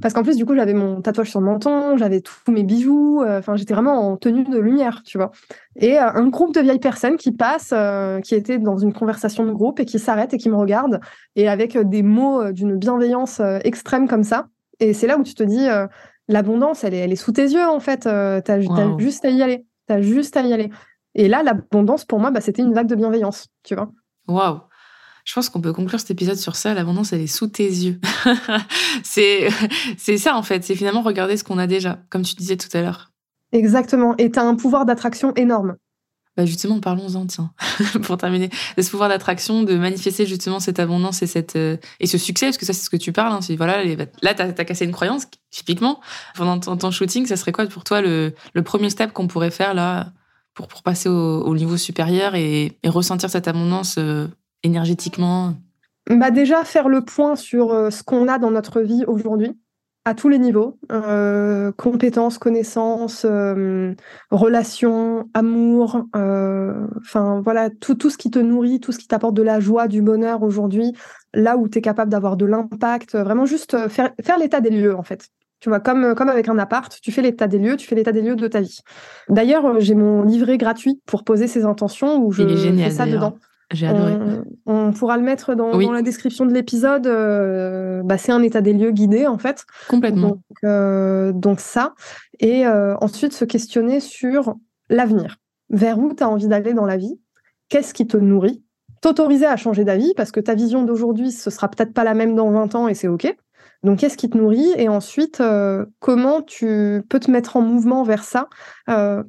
parce 0.02 0.14
qu'en 0.14 0.24
plus 0.24 0.36
du 0.36 0.46
coup, 0.46 0.54
j'avais 0.54 0.74
mon 0.74 1.02
tatouage 1.02 1.30
sur 1.30 1.40
le 1.40 1.46
menton, 1.46 1.96
j'avais 1.96 2.20
tous 2.20 2.52
mes 2.52 2.64
bijoux, 2.64 3.24
enfin 3.26 3.56
j'étais 3.56 3.74
vraiment 3.74 4.12
en 4.12 4.18
tenue 4.18 4.44
de 4.44 4.60
lumière, 4.60 5.02
tu 5.06 5.18
vois. 5.18 5.32
Et 5.78 5.98
un 5.98 6.28
groupe 6.28 6.54
de 6.54 6.60
vieilles 6.60 6.80
personnes 6.80 7.16
qui 7.16 7.32
passent, 7.32 7.74
qui 8.24 8.36
étaient 8.36 8.60
dans 8.60 8.78
une 8.78 8.92
conversation 8.92 9.46
de 9.46 9.52
groupe 9.52 9.80
et 9.80 9.86
qui 9.86 9.98
s'arrêtent 9.98 10.34
et 10.34 10.38
qui 10.38 10.50
me 10.50 10.58
regardent 10.58 11.00
et 11.38 11.48
avec 11.48 11.78
des 11.78 12.04
mots 12.04 12.52
d'une 12.52 12.76
bienveillance 12.76 13.42
extrême 13.64 14.10
comme 14.10 14.24
ça. 14.24 14.48
Et 14.80 14.94
c'est 14.94 15.08
là 15.08 15.18
où 15.18 15.24
tu 15.24 15.34
te 15.34 15.44
dis, 15.44 15.68
l'abondance, 16.28 16.84
elle 16.84 16.94
est, 16.94 17.00
elle 17.00 17.12
est 17.12 17.18
sous 17.18 17.32
tes 17.32 17.44
yeux 17.44 17.68
en 17.68 17.80
fait. 17.80 18.02
tu 18.02 18.08
as, 18.10 18.98
juste 18.98 19.26
à 19.26 19.30
y 19.30 19.42
aller. 19.42 19.66
Tu 19.88 19.94
as 19.94 20.02
juste 20.02 20.38
à 20.38 20.42
y 20.42 20.54
aller. 20.54 20.70
Et 21.16 21.28
là, 21.28 21.44
l'abondance, 21.44 22.06
pour 22.06 22.20
moi, 22.20 22.32
bah, 22.32 22.42
c'était 22.42 22.62
une 22.62 22.74
vague 22.74 22.88
de 22.88 22.96
bienveillance, 22.96 23.48
tu 23.64 23.76
vois. 23.76 23.92
Waouh 24.28 24.60
je 25.30 25.36
pense 25.36 25.50
qu'on 25.50 25.62
peut 25.62 25.74
conclure 25.74 26.00
cet 26.00 26.10
épisode 26.10 26.38
sur 26.38 26.56
ça. 26.56 26.74
L'abondance, 26.74 27.14
elle 27.14 27.22
est 27.22 27.28
sous 27.28 27.46
tes 27.46 27.68
yeux. 27.68 28.00
c'est, 29.04 29.50
c'est 29.98 30.18
ça, 30.18 30.36
en 30.36 30.42
fait. 30.42 30.64
C'est 30.64 30.74
finalement 30.74 31.02
regarder 31.02 31.38
ce 31.38 31.44
qu'on 31.44 31.60
a 31.60 31.68
déjà, 31.68 32.00
comme 32.10 32.24
tu 32.24 32.34
disais 32.34 32.58
tout 32.58 32.76
à 32.76 32.82
l'heure. 32.82 33.12
Exactement. 33.52 34.16
Et 34.18 34.32
tu 34.32 34.40
as 34.40 34.44
un 34.44 34.56
pouvoir 34.56 34.86
d'attraction 34.86 35.32
énorme. 35.36 35.76
Bah 36.40 36.46
justement, 36.46 36.80
parlons-en, 36.80 37.26
tiens, 37.26 37.52
pour 38.04 38.16
terminer, 38.16 38.48
de 38.78 38.82
ce 38.82 38.90
pouvoir 38.90 39.10
d'attraction, 39.10 39.64
de 39.64 39.76
manifester 39.76 40.26
justement 40.26 40.62
cette 40.62 40.80
abondance 40.80 41.22
et, 41.22 41.28
cette, 41.28 41.58
euh, 41.58 41.76
et 42.00 42.08
ce 42.08 42.18
succès, 42.18 42.46
parce 42.46 42.58
que 42.58 42.66
ça, 42.66 42.72
c'est 42.72 42.86
ce 42.86 42.90
que 42.90 42.96
tu 42.96 43.12
parles. 43.12 43.34
Hein, 43.34 43.56
voilà, 43.58 43.84
là, 44.22 44.34
tu 44.34 44.42
as, 44.42 44.54
cassé 44.54 44.86
une 44.86 44.94
croyance, 44.94 45.26
typiquement. 45.52 46.00
Pendant 46.38 46.78
ton, 46.78 46.92
shooting, 46.92 47.26
ça 47.26 47.36
serait 47.36 47.52
quoi 47.52 47.66
pour 47.66 47.84
toi 47.84 48.00
le, 48.00 48.34
le 48.54 48.62
premier 48.64 48.90
step 48.90 49.12
qu'on 49.12 49.28
pourrait 49.28 49.52
faire 49.52 49.74
là 49.74 50.14
pour, 50.54 50.70
pour 50.70 50.82
passer 50.82 51.10
au, 51.10 51.54
niveau 51.58 51.76
supérieur 51.76 52.36
et, 52.36 52.80
ressentir 52.86 53.30
cette 53.30 53.50
abondance 53.50 53.98
euh, 53.98 54.30
énergétiquement? 54.64 55.56
Bah 56.10 56.32
Déjà, 56.32 56.64
faire 56.64 56.88
le 56.88 57.04
point 57.04 57.36
sur 57.36 57.74
euh, 57.74 57.90
ce 57.90 58.02
qu'on 58.02 58.30
a 58.30 58.40
dans 58.40 58.52
notre 58.52 58.80
vie 58.80 59.04
aujourd'hui 59.08 59.58
à 60.06 60.14
tous 60.14 60.30
les 60.30 60.40
niveaux, 60.40 60.80
euh, 60.92 61.72
compétences, 61.74 62.38
connaissances, 62.38 63.26
euh, 63.30 63.94
relations, 64.32 65.30
amour, 65.34 66.06
euh, 66.16 66.88
enfin 66.98 67.42
voilà, 67.44 67.70
tout, 67.70 67.96
tout 67.96 68.10
ce 68.10 68.18
qui 68.18 68.32
te 68.32 68.40
nourrit, 68.40 68.80
tout 68.80 68.92
ce 68.92 68.98
qui 68.98 69.08
t'apporte 69.08 69.36
de 69.36 69.44
la 69.44 69.60
joie, 69.60 69.88
du 69.88 70.02
bonheur 70.02 70.42
aujourd'hui, 70.42 70.94
là 71.34 71.58
où 71.58 71.68
tu 71.68 71.80
es 71.80 71.82
capable 71.82 72.12
d'avoir 72.12 72.38
de 72.38 72.46
l'impact, 72.46 73.16
vraiment 73.16 73.46
juste 73.46 73.88
faire, 73.90 74.12
faire 74.24 74.38
l'état 74.38 74.62
des 74.62 74.72
lieux 74.72 74.96
en 74.96 75.04
fait. 75.04 75.28
Tu 75.60 75.68
vois, 75.68 75.82
comme, 75.82 76.16
comme 76.16 76.30
avec 76.30 76.48
un 76.48 76.58
appart, 76.58 77.00
tu 77.02 77.12
fais 77.12 77.22
l'état 77.22 77.48
des 77.48 77.60
lieux, 77.60 77.76
tu 77.76 77.86
fais 77.86 77.96
l'état 77.96 78.14
des 78.14 78.22
lieux 78.22 78.38
de 78.38 78.48
ta 78.48 78.62
vie. 78.62 78.80
D'ailleurs, 79.28 79.82
j'ai 79.82 79.94
mon 79.94 80.24
livret 80.24 80.58
gratuit 80.58 81.02
pour 81.06 81.26
poser 81.26 81.48
ses 81.48 81.66
intentions 81.66 82.24
où 82.24 82.32
je 82.32 82.44
fais 82.48 82.90
ça 82.90 83.06
dedans. 83.06 83.38
J'ai 83.72 83.88
adoré. 83.88 84.18
On, 84.66 84.92
pourra 84.94 85.18
le 85.18 85.24
mettre 85.24 85.54
dans, 85.54 85.78
la 85.78 86.02
description 86.02 86.46
de 86.46 86.54
l'épisode. 86.54 87.06
Euh, 87.06 88.02
bah, 88.04 88.18
c'est 88.18 88.32
un 88.32 88.42
état 88.42 88.62
des 88.62 88.74
lieux 88.74 88.92
guidé, 88.92 89.28
en 89.28 89.38
fait. 89.38 89.66
Complètement. 89.88 90.30
Donc, 90.30 90.42
euh, 90.64 91.32
donc 91.32 91.60
ça. 91.60 91.94
Et 92.40 92.66
euh, 92.66 92.96
ensuite, 93.00 93.34
se 93.34 93.46
questionner 93.46 94.00
sur 94.00 94.56
l'avenir. 94.90 95.38
Vers 95.70 96.00
où 96.00 96.14
tu 96.14 96.24
as 96.24 96.30
envie 96.30 96.48
d'aller 96.48 96.74
dans 96.74 96.86
la 96.86 96.98
vie? 96.98 97.20
Qu'est-ce 97.70 97.94
qui 97.94 98.08
te 98.08 98.18
nourrit? 98.18 98.64
T'autoriser 99.02 99.46
à 99.46 99.56
changer 99.56 99.84
d'avis 99.84 100.14
parce 100.18 100.32
que 100.32 100.40
ta 100.40 100.56
vision 100.56 100.84
d'aujourd'hui, 100.84 101.32
ce 101.32 101.52
sera 101.52 101.70
peut-être 101.70 101.94
pas 101.94 102.04
la 102.04 102.16
même 102.16 102.36
dans 102.36 102.50
20 102.50 102.74
ans 102.76 102.88
et 102.88 102.96
c'est 102.96 103.08
OK. 103.08 103.34
Donc, 103.84 104.00
qu'est-ce 104.00 104.18
qui 104.18 104.30
te 104.30 104.38
nourrit? 104.38 104.74
Et 104.78 104.90
ensuite, 104.90 105.42
comment 106.00 106.42
tu 106.42 107.04
peux 107.08 107.20
te 107.20 107.30
mettre 107.30 107.56
en 107.56 107.62
mouvement 107.62 108.04
vers 108.04 108.24
ça 108.24 108.50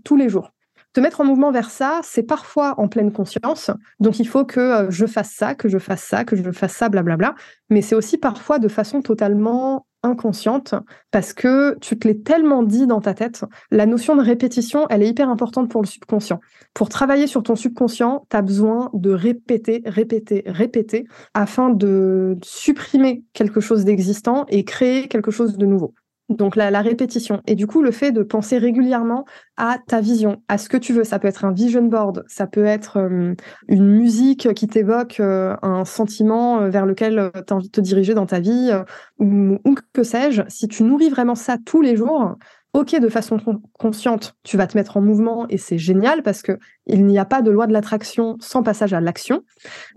tous 0.03 0.17
les 0.17 0.31
jours? 0.31 0.51
Te 0.93 1.01
mettre 1.01 1.21
en 1.21 1.25
mouvement 1.25 1.53
vers 1.53 1.71
ça, 1.71 2.01
c'est 2.03 2.23
parfois 2.23 2.75
en 2.79 2.89
pleine 2.89 3.13
conscience. 3.13 3.71
Donc 4.01 4.19
il 4.19 4.27
faut 4.27 4.45
que 4.45 4.61
euh, 4.61 4.91
je 4.91 5.07
fasse 5.07 5.31
ça, 5.31 5.55
que 5.55 5.69
je 5.69 5.79
fasse 5.79 6.03
ça, 6.03 6.25
que 6.25 6.37
je 6.37 6.51
fasse 6.51 6.73
ça, 6.73 6.89
blablabla. 6.89 7.35
Mais 7.69 7.83
c'est 7.83 7.95
aussi 7.95 8.19
parfois 8.19 8.59
de 8.59 8.69
façon 8.69 9.03
totalement 9.03 9.87
inconsciente 10.03 10.75
parce 11.11 11.33
que 11.33 11.77
tu 11.81 11.99
te 11.99 12.09
l'es 12.09 12.19
tellement 12.21 12.63
dit 12.63 12.87
dans 12.87 13.01
ta 13.01 13.15
tête. 13.15 13.45
La 13.71 13.87
notion 13.87 14.17
de 14.17 14.23
répétition, 14.23 14.87
elle 14.89 15.03
est 15.03 15.09
hyper 15.09 15.29
importante 15.29 15.71
pour 15.71 15.83
le 15.83 15.87
subconscient. 15.87 16.41
Pour 16.75 16.89
travailler 16.89 17.27
sur 17.27 17.43
ton 17.43 17.55
subconscient, 17.55 18.27
tu 18.31 18.37
as 18.37 18.43
besoin 18.43 18.91
de 18.95 19.11
répéter, 19.11 19.83
répéter, 19.85 20.43
répéter 20.47 21.07
afin 21.35 21.71
de 21.71 22.39
supprimer 22.43 23.25
quelque 23.33 23.61
chose 23.61 23.85
d'existant 23.85 24.47
et 24.49 24.65
créer 24.65 25.09
quelque 25.09 25.31
chose 25.31 25.57
de 25.57 25.67
nouveau. 25.67 25.95
Donc 26.31 26.55
la, 26.55 26.81
répétition. 26.81 27.43
Et 27.49 27.57
du 27.57 27.67
coup, 27.67 27.83
le 27.83 27.91
fait 27.91 28.13
de 28.13 28.23
penser 28.23 28.57
régulièrement 28.57 29.25
à 29.57 29.79
ta 29.85 30.01
vision, 30.01 30.41
à 30.47 30.59
ce 30.59 30.69
que 30.69 30.77
tu 30.77 30.93
veux. 30.93 31.03
Ça 31.03 31.19
peut 31.19 31.27
être 31.27 31.45
un 31.45 31.51
vision 31.51 31.83
board, 31.83 32.23
ça 32.29 32.47
peut 32.47 32.65
être 32.65 32.99
euh, 32.99 33.35
une 33.67 33.89
musique 33.89 34.55
qui 34.55 34.69
t'évoque 34.69 35.19
euh, 35.19 35.57
un 35.63 35.85
sentiment 35.85 36.61
euh, 36.61 36.69
vers 36.69 36.87
lequel 36.87 37.33
tu 37.35 37.53
as 37.53 37.57
envie 37.57 37.67
de 37.67 37.73
te 37.73 37.81
diriger 37.81 38.15
dans 38.15 38.27
ta 38.27 38.39
vie, 38.39 38.71
ou, 39.19 39.59
que 39.93 40.05
sais-je. 40.05 40.43
Si 40.47 40.69
tu 40.69 40.85
nourris 40.85 41.11
vraiment 41.11 41.35
ça 41.35 41.59
tous 41.59 41.83
les 41.83 41.97
jours, 41.97 42.37
ok, 42.75 43.01
de 43.01 43.09
façon 43.09 43.39
consciente, 43.73 44.37
tu 44.45 44.57
vas 44.57 44.69
te 44.69 44.79
mettre 44.79 44.97
en 44.97 45.01
mouvement 45.01 45.49
et 45.49 45.59
c'est 45.59 45.79
génial 45.79 46.23
parce 46.23 46.43
que 46.43 46.59
il 46.87 47.05
n'y 47.07 47.19
a 47.19 47.25
pas 47.25 47.43
de 47.43 47.51
loi 47.51 47.67
de 47.67 47.73
l'attraction 47.73 48.37
sans 48.39 48.63
passage 48.63 48.95
à 48.95 49.01
l'action. 49.01 49.43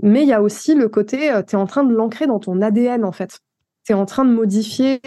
Mais 0.01 0.23
il 0.23 0.29
y 0.29 0.33
a 0.33 0.41
aussi 0.41 0.73
le 0.73 0.89
côté, 0.89 1.31
tu 1.47 1.55
es 1.55 1.59
en 1.59 1.67
train 1.67 1.83
de 1.83 1.93
l'ancrer 1.93 2.25
dans 2.25 2.39
ton 2.39 2.59
ADN 2.59 3.05
en 3.05 3.11
fait 3.11 3.39
tu 3.85 3.91
es 3.91 3.95
en 3.95 4.05
train 4.05 4.23
de 4.23 4.31
modifier, 4.31 5.01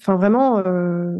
enfin 0.00 0.16
vraiment 0.16 0.58
euh, 0.58 1.16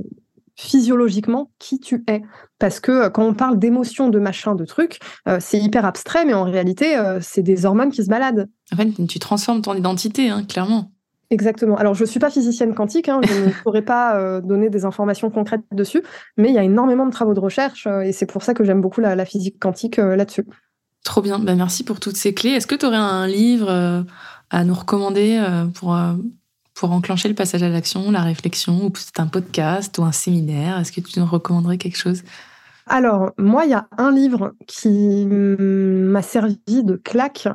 physiologiquement 0.57 1.51
qui 1.59 1.79
tu 1.79 2.05
es. 2.09 2.23
Parce 2.59 2.81
que 2.81 2.93
euh, 2.93 3.11
quand 3.11 3.25
on 3.25 3.35
parle 3.35 3.59
d'émotions, 3.59 4.09
de 4.09 4.19
machin, 4.19 4.55
de 4.55 4.65
trucs, 4.65 4.99
c'est 5.41 5.59
hyper 5.59 5.85
abstrait, 5.85 6.25
mais 6.25 6.35
en 6.35 6.45
réalité, 6.45 6.97
c'est 7.21 7.43
des 7.43 7.67
hormones 7.67 7.91
qui 7.91 8.03
se 8.03 8.09
baladent. 8.09 8.49
En 8.73 8.77
fait, 8.77 9.07
tu 9.07 9.19
transformes 9.19 9.63
ton 9.63 9.75
identité, 9.75 10.31
hein, 10.31 10.45
clairement. 10.45 10.91
Exactement. 11.31 11.77
Alors, 11.77 11.93
je 11.93 12.05
ne 12.05 12.09
suis 12.09 12.19
pas 12.19 12.31
physicienne 12.31 12.75
quantique, 12.75 13.11
hein, 13.11 13.21
je 13.23 13.45
ne 13.45 13.51
pourrais 13.63 13.83
pas 13.83 14.41
donner 14.41 14.71
des 14.71 14.87
informations 14.87 15.31
concrètes 15.31 15.61
dessus, 15.73 16.03
mais 16.39 16.49
il 16.49 16.55
y 16.55 16.59
a 16.59 16.65
énormément 16.65 17.05
de 17.05 17.13
travaux 17.13 17.35
de 17.35 17.41
recherche 17.41 17.87
et 17.87 18.13
c'est 18.13 18.27
pour 18.27 18.43
ça 18.43 18.55
que 18.55 18.65
j'aime 18.65 18.81
beaucoup 18.81 19.03
la, 19.03 19.25
physique 19.27 19.59
quantique 19.61 19.99
là-dessus. 19.99 20.45
Trop 21.05 21.21
bien. 21.21 21.39
Ben, 21.39 21.57
merci 21.57 21.85
pour 21.85 22.01
toutes 22.01 22.17
ces 22.17 22.33
clés. 22.33 22.51
Est-ce 22.51 22.67
que 22.67 22.75
tu 22.75 22.87
aurais 22.87 22.97
un 22.97 23.27
livre 23.27 24.05
à 24.51 24.65
nous 24.65 24.75
recommander 24.75 25.39
euh, 25.41 25.67
pour, 25.67 25.95
euh, 25.95 26.15
pour 26.79 26.93
enclencher 26.93 27.29
le 27.29 27.35
passage 27.35 27.63
à 27.65 27.69
l'action, 27.69 28.11
la 28.13 28.23
réflexion, 28.23 28.87
ou 28.87 28.93
c'est 28.95 29.19
un 29.19 29.27
podcast 29.27 29.99
ou 29.99 30.05
un 30.05 30.13
séminaire 30.13 30.79
Est-ce 30.79 30.93
que 30.93 31.01
tu 31.01 31.19
nous 31.19 31.27
recommanderais 31.27 31.77
quelque 31.77 31.97
chose? 31.97 32.23
Alors, 32.87 33.33
moi, 33.37 33.65
il 33.65 33.71
y 33.73 33.75
a 33.75 33.89
un 33.99 34.13
livre 34.13 34.55
qui 34.67 35.27
m'a 35.27 36.23
servi 36.23 36.59
de 36.69 36.95
claque. 36.95 37.49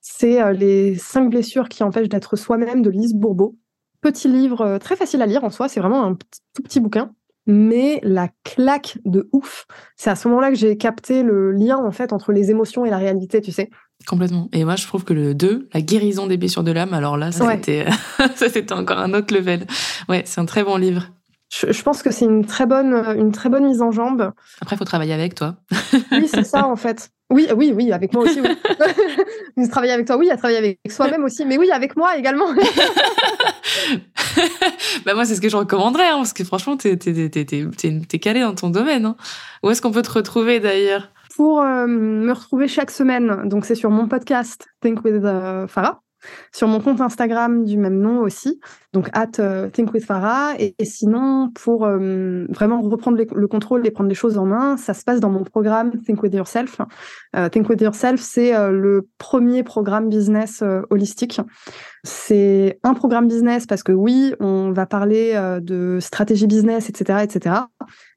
C'est 0.00 0.40
euh, 0.40 0.52
Les 0.52 0.94
cinq 0.94 1.30
blessures 1.30 1.68
qui 1.68 1.82
empêchent 1.82 2.08
d'être 2.08 2.36
soi-même 2.36 2.80
de 2.82 2.90
Lise 2.90 3.14
Bourbeau. 3.14 3.56
Petit 4.02 4.28
livre 4.28 4.78
très 4.78 4.96
facile 4.96 5.20
à 5.20 5.26
lire 5.26 5.42
en 5.44 5.50
soi, 5.50 5.68
c'est 5.68 5.80
vraiment 5.80 6.04
un 6.04 6.14
tout 6.14 6.62
petit 6.62 6.80
bouquin 6.80 7.12
mais 7.46 7.98
la 8.04 8.28
claque 8.44 8.98
de 9.04 9.28
ouf, 9.32 9.66
c'est 9.96 10.10
à 10.10 10.14
ce 10.14 10.28
moment-là 10.28 10.50
que 10.50 10.54
j'ai 10.54 10.76
capté 10.76 11.22
le 11.22 11.50
lien 11.50 11.78
en 11.78 11.90
fait 11.90 12.12
entre 12.12 12.32
les 12.32 12.50
émotions 12.50 12.84
et 12.84 12.90
la 12.90 12.98
réalité, 12.98 13.40
tu 13.40 13.50
sais. 13.50 13.70
Complètement. 14.06 14.48
Et 14.52 14.64
moi, 14.64 14.76
je 14.76 14.86
trouve 14.86 15.04
que 15.04 15.12
le 15.12 15.34
2, 15.34 15.68
la 15.72 15.80
guérison 15.80 16.26
des 16.26 16.36
blessures 16.36 16.64
de 16.64 16.72
l'âme, 16.72 16.94
alors 16.94 17.16
là, 17.16 17.32
ça 17.32 17.46
c'était 17.56 18.72
encore 18.72 18.98
un 18.98 19.14
autre 19.14 19.34
level. 19.34 19.66
Ouais, 20.08 20.22
c'est 20.24 20.40
un 20.40 20.46
très 20.46 20.64
bon 20.64 20.76
livre. 20.76 21.08
Je, 21.52 21.82
pense 21.82 22.02
que 22.02 22.12
c'est 22.12 22.26
une 22.26 22.44
très 22.44 22.64
bonne, 22.64 22.94
une 23.18 23.32
très 23.32 23.48
bonne 23.48 23.66
mise 23.66 23.82
en 23.82 23.90
jambe. 23.90 24.30
Après, 24.60 24.76
il 24.76 24.78
faut 24.78 24.84
travailler 24.84 25.12
avec 25.12 25.34
toi. 25.34 25.56
oui, 26.12 26.28
c'est 26.28 26.44
ça 26.44 26.68
en 26.68 26.76
fait. 26.76 27.10
Oui, 27.28 27.48
oui, 27.56 27.72
oui, 27.74 27.92
avec 27.92 28.12
moi 28.12 28.22
aussi. 28.24 28.40
Oui. 28.40 29.68
travailler 29.68 29.92
avec 29.92 30.06
toi, 30.06 30.16
oui, 30.16 30.30
à 30.30 30.36
travailler 30.36 30.58
avec 30.58 30.78
soi-même 30.88 31.24
aussi, 31.24 31.44
mais 31.44 31.58
oui, 31.58 31.70
avec 31.70 31.96
moi 31.96 32.16
également. 32.16 32.52
bah 35.04 35.14
moi, 35.14 35.24
c'est 35.24 35.34
ce 35.36 35.40
que 35.40 35.48
je 35.48 35.56
recommanderais, 35.56 36.08
hein, 36.08 36.18
parce 36.18 36.32
que 36.32 36.44
franchement, 36.44 36.76
t'es 36.76 36.92
es, 36.92 38.18
calé 38.18 38.40
dans 38.40 38.54
ton 38.54 38.70
domaine. 38.70 39.06
Hein. 39.06 39.16
Où 39.62 39.70
est-ce 39.70 39.82
qu'on 39.82 39.92
peut 39.92 40.02
te 40.02 40.10
retrouver 40.10 40.58
d'ailleurs? 40.60 41.08
Pour 41.40 41.62
euh, 41.62 41.86
me 41.86 42.32
retrouver 42.32 42.68
chaque 42.68 42.90
semaine, 42.90 43.48
donc 43.48 43.64
c'est 43.64 43.74
sur 43.74 43.88
mon 43.88 44.08
podcast 44.08 44.68
Think 44.82 45.02
with 45.02 45.24
uh, 45.24 45.66
Farah 45.68 46.02
sur 46.52 46.68
mon 46.68 46.80
compte 46.80 47.00
Instagram 47.00 47.64
du 47.64 47.78
même 47.78 47.98
nom 47.98 48.20
aussi, 48.20 48.60
donc 48.92 49.08
at 49.14 49.30
euh, 49.38 49.70
Think 49.70 49.94
with 49.94 50.04
Farah. 50.04 50.52
Et, 50.58 50.74
sinon, 50.84 51.50
pour 51.54 51.86
euh, 51.86 52.44
vraiment 52.50 52.82
reprendre 52.82 53.16
le 53.34 53.48
contrôle 53.48 53.86
et 53.86 53.90
prendre 53.90 54.10
les 54.10 54.14
choses 54.14 54.36
en 54.36 54.44
main, 54.44 54.76
ça 54.76 54.92
se 54.92 55.02
passe 55.02 55.18
dans 55.18 55.30
mon 55.30 55.42
programme 55.42 55.92
Think 56.02 56.22
with 56.22 56.34
Yourself. 56.34 56.78
Euh, 57.34 57.48
Think 57.48 57.70
with 57.70 57.80
Yourself, 57.80 58.20
c'est 58.20 58.52
le 58.70 59.08
premier 59.16 59.62
programme 59.62 60.10
business 60.10 60.62
holistique. 60.90 61.40
C'est 62.04 62.78
un 62.82 62.92
programme 62.92 63.28
business 63.28 63.66
parce 63.66 63.82
que 63.82 63.92
oui, 63.92 64.34
on 64.40 64.72
va 64.72 64.84
parler 64.84 65.58
de 65.62 66.00
stratégie 66.00 66.46
business, 66.46 66.90
etc., 66.90 67.20
etc. 67.22 67.56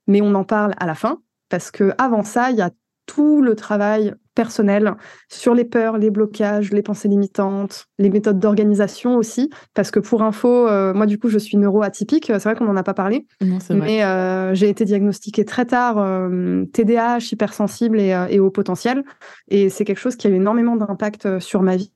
Mais 0.07 0.21
on 0.21 0.35
en 0.35 0.43
parle 0.43 0.73
à 0.77 0.85
la 0.85 0.95
fin 0.95 1.19
parce 1.47 1.71
que 1.71 1.93
avant 1.97 2.23
ça, 2.23 2.51
il 2.51 2.57
y 2.57 2.61
a 2.61 2.71
tout 3.05 3.41
le 3.41 3.55
travail 3.55 4.13
personnel 4.35 4.95
sur 5.29 5.53
les 5.53 5.65
peurs, 5.65 5.97
les 5.97 6.09
blocages, 6.09 6.71
les 6.71 6.81
pensées 6.81 7.07
limitantes, 7.07 7.85
les 7.99 8.09
méthodes 8.09 8.39
d'organisation 8.39 9.15
aussi. 9.15 9.49
Parce 9.73 9.91
que 9.91 9.99
pour 9.99 10.23
info, 10.23 10.67
euh, 10.67 10.93
moi 10.93 11.05
du 11.05 11.19
coup, 11.19 11.29
je 11.29 11.37
suis 11.37 11.57
neuroatypique. 11.57 12.25
C'est 12.27 12.43
vrai 12.43 12.55
qu'on 12.55 12.65
n'en 12.65 12.75
a 12.75 12.83
pas 12.83 12.93
parlé. 12.93 13.27
mais 13.69 14.03
euh, 14.03 14.53
j'ai 14.55 14.69
été 14.69 14.85
diagnostiquée 14.85 15.45
très 15.45 15.65
tard 15.65 15.95
TDAH, 16.73 17.17
euh, 17.17 17.19
hypersensible 17.31 17.99
et, 17.99 18.09
et, 18.29 18.39
haut 18.39 18.51
potentiel. 18.51 19.03
Et 19.49 19.69
c'est 19.69 19.85
quelque 19.85 19.99
chose 19.99 20.15
qui 20.15 20.27
a 20.27 20.29
eu 20.29 20.35
énormément 20.35 20.75
d'impact 20.75 21.39
sur 21.39 21.61
ma 21.61 21.75
vie, 21.75 21.91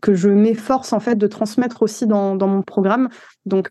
que 0.00 0.14
je 0.14 0.28
m'efforce 0.28 0.92
en 0.92 1.00
fait 1.00 1.16
de 1.16 1.26
transmettre 1.26 1.82
aussi 1.82 2.06
dans, 2.06 2.34
dans 2.34 2.48
mon 2.48 2.62
programme. 2.62 3.08
Donc 3.46 3.70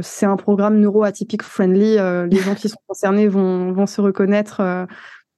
c'est 0.00 0.26
un 0.26 0.36
programme 0.36 0.80
neuroatypique 0.80 1.42
friendly. 1.42 1.96
les 1.96 2.38
gens 2.38 2.54
qui 2.54 2.68
sont 2.68 2.78
concernés 2.86 3.28
vont, 3.28 3.72
vont 3.72 3.86
se 3.86 4.00
reconnaître 4.00 4.86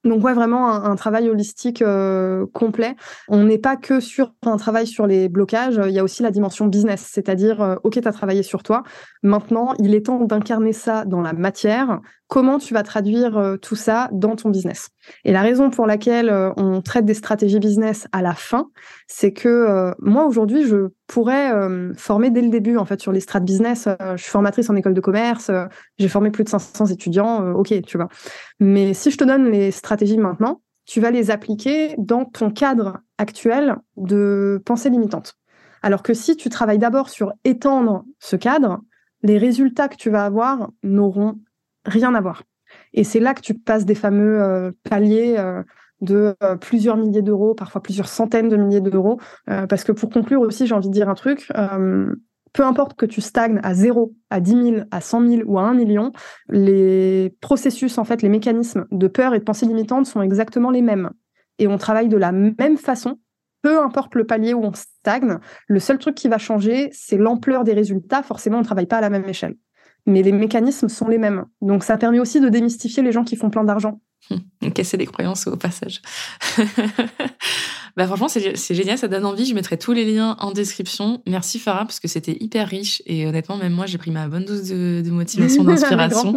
donc 0.07 0.23
ouais, 0.23 0.33
vraiment 0.33 0.69
un, 0.73 0.95
travail 0.95 1.29
holistique 1.29 1.81
euh, 1.81 2.45
complet. 2.53 2.95
On 3.27 3.43
n'est 3.43 3.57
pas 3.57 3.75
que 3.75 3.99
sur 3.99 4.33
un 4.45 4.57
travail 4.57 4.87
sur 4.87 5.07
les 5.07 5.29
blocages, 5.29 5.79
il 5.85 5.91
y 5.91 5.99
a 5.99 6.03
aussi 6.03 6.23
la 6.23 6.31
dimension 6.31 6.67
business, 6.67 7.07
c'est-à-dire, 7.11 7.61
euh, 7.61 7.75
ok, 7.83 8.01
tu 8.01 8.07
as 8.07 8.11
travaillé 8.11 8.43
sur 8.43 8.63
toi, 8.63 8.83
maintenant 9.23 9.73
il 9.79 9.93
est 9.93 10.05
temps 10.05 10.23
d'incarner 10.23 10.73
ça 10.73 11.05
dans 11.05 11.21
la 11.21 11.33
matière, 11.33 11.99
comment 12.27 12.59
tu 12.59 12.73
vas 12.73 12.83
traduire 12.83 13.37
euh, 13.37 13.57
tout 13.57 13.75
ça 13.75 14.09
dans 14.11 14.35
ton 14.35 14.49
business. 14.49 14.89
Et 15.23 15.31
la 15.31 15.41
raison 15.41 15.69
pour 15.69 15.87
laquelle 15.87 16.29
euh, 16.29 16.51
on 16.57 16.81
traite 16.81 17.05
des 17.05 17.13
stratégies 17.13 17.59
business 17.59 18.07
à 18.11 18.21
la 18.21 18.33
fin, 18.33 18.69
c'est 19.07 19.31
que 19.31 19.47
euh, 19.47 19.93
moi 19.99 20.25
aujourd'hui, 20.25 20.65
je 20.65 20.89
pourrais 21.07 21.53
former 21.95 22.31
dès 22.31 22.41
le 22.41 22.49
début 22.49 22.75
en 22.75 22.83
fait 22.83 22.99
sur 22.99 23.13
les 23.13 23.21
strat 23.21 23.39
business. 23.39 23.87
je 24.15 24.21
suis 24.21 24.29
formatrice 24.29 24.69
en 24.69 24.75
école 24.75 24.93
de 24.93 24.99
commerce, 24.99 25.49
j'ai 25.97 26.09
formé 26.09 26.31
plus 26.31 26.43
de 26.43 26.49
500 26.49 26.87
étudiants, 26.87 27.53
ok, 27.53 27.81
tu 27.85 27.95
vois. 27.95 28.09
Mais 28.59 28.93
si 28.93 29.09
je 29.09 29.17
te 29.17 29.23
donne 29.23 29.49
les 29.49 29.71
stratégies 29.71 30.17
maintenant, 30.17 30.59
tu 30.85 30.99
vas 30.99 31.11
les 31.11 31.31
appliquer 31.31 31.95
dans 31.97 32.25
ton 32.25 32.51
cadre 32.51 32.97
actuel 33.17 33.77
de 33.95 34.61
pensée 34.65 34.89
limitante. 34.89 35.37
Alors 35.81 36.03
que 36.03 36.13
si 36.13 36.35
tu 36.35 36.49
travailles 36.49 36.77
d'abord 36.77 37.07
sur 37.07 37.31
étendre 37.45 38.03
ce 38.19 38.35
cadre, 38.35 38.81
les 39.23 39.37
résultats 39.37 39.87
que 39.87 39.95
tu 39.95 40.09
vas 40.09 40.25
avoir 40.25 40.69
n'auront 40.83 41.39
rien 41.87 42.13
à 42.13 42.21
voir. 42.21 42.43
Et 42.93 43.03
c'est 43.03 43.19
là 43.19 43.33
que 43.33 43.41
tu 43.41 43.53
passes 43.53 43.85
des 43.85 43.95
fameux 43.95 44.41
euh, 44.41 44.71
paliers 44.83 45.35
euh, 45.37 45.63
de 46.01 46.35
euh, 46.43 46.55
plusieurs 46.55 46.97
milliers 46.97 47.21
d'euros, 47.21 47.55
parfois 47.55 47.81
plusieurs 47.81 48.07
centaines 48.07 48.49
de 48.49 48.57
milliers 48.57 48.81
d'euros. 48.81 49.19
parce 49.45 49.83
que 49.83 49.91
pour 49.91 50.09
conclure 50.09 50.41
aussi, 50.41 50.67
j'ai 50.67 50.75
envie 50.75 50.89
de 50.89 50.93
dire 50.93 51.09
un 51.09 51.15
truc. 51.15 51.51
peu 52.53 52.63
importe 52.63 52.97
que 52.97 53.05
tu 53.05 53.21
stagnes 53.21 53.59
à 53.63 53.73
0, 53.73 54.13
à 54.29 54.39
10 54.39 54.51
000, 54.51 54.75
à 54.91 55.01
100 55.01 55.27
000 55.27 55.41
ou 55.45 55.59
à 55.59 55.63
1 55.63 55.73
million, 55.73 56.11
les 56.49 57.35
processus, 57.41 57.97
en 57.97 58.03
fait, 58.03 58.21
les 58.21 58.29
mécanismes 58.29 58.85
de 58.91 59.07
peur 59.07 59.33
et 59.33 59.39
de 59.39 59.43
pensée 59.43 59.65
limitante 59.65 60.05
sont 60.05 60.21
exactement 60.21 60.71
les 60.71 60.81
mêmes. 60.81 61.09
Et 61.59 61.67
on 61.67 61.77
travaille 61.77 62.09
de 62.09 62.17
la 62.17 62.31
même 62.31 62.77
façon 62.77 63.17
peu 63.63 63.81
importe 63.81 64.15
le 64.15 64.25
palier 64.25 64.53
où 64.53 64.63
on 64.63 64.71
stagne, 64.73 65.39
le 65.67 65.79
seul 65.79 65.97
truc 65.97 66.15
qui 66.15 66.29
va 66.29 66.37
changer, 66.37 66.89
c'est 66.93 67.17
l'ampleur 67.17 67.63
des 67.63 67.73
résultats. 67.73 68.23
Forcément, 68.23 68.57
on 68.57 68.61
ne 68.61 68.65
travaille 68.65 68.85
pas 68.85 68.97
à 68.97 69.01
la 69.01 69.09
même 69.09 69.27
échelle. 69.27 69.55
Mais 70.07 70.23
les 70.23 70.31
mécanismes 70.31 70.89
sont 70.89 71.07
les 71.07 71.19
mêmes. 71.19 71.45
Donc 71.61 71.83
ça 71.83 71.97
permet 71.97 72.19
aussi 72.19 72.39
de 72.39 72.49
démystifier 72.49 73.03
les 73.03 73.11
gens 73.11 73.23
qui 73.23 73.35
font 73.35 73.49
plein 73.49 73.63
d'argent. 73.63 73.99
Casser 74.73 74.97
des 74.97 75.05
croyances 75.05 75.47
au 75.47 75.55
passage. 75.55 76.01
bah 77.97 78.07
franchement, 78.07 78.27
c'est 78.27 78.73
génial, 78.73 78.97
ça 78.97 79.07
donne 79.07 79.25
envie. 79.25 79.45
Je 79.45 79.53
mettrai 79.53 79.77
tous 79.77 79.93
les 79.93 80.05
liens 80.05 80.35
en 80.39 80.51
description. 80.51 81.21
Merci 81.27 81.59
Farah, 81.59 81.85
parce 81.85 81.99
que 81.99 82.07
c'était 82.07 82.35
hyper 82.39 82.67
riche. 82.67 83.01
Et 83.05 83.27
honnêtement, 83.27 83.57
même 83.57 83.73
moi, 83.73 83.85
j'ai 83.85 83.97
pris 83.97 84.11
ma 84.11 84.27
bonne 84.27 84.45
dose 84.45 84.69
de, 84.69 85.01
de 85.05 85.11
motivation, 85.11 85.63
d'inspiration. 85.65 86.33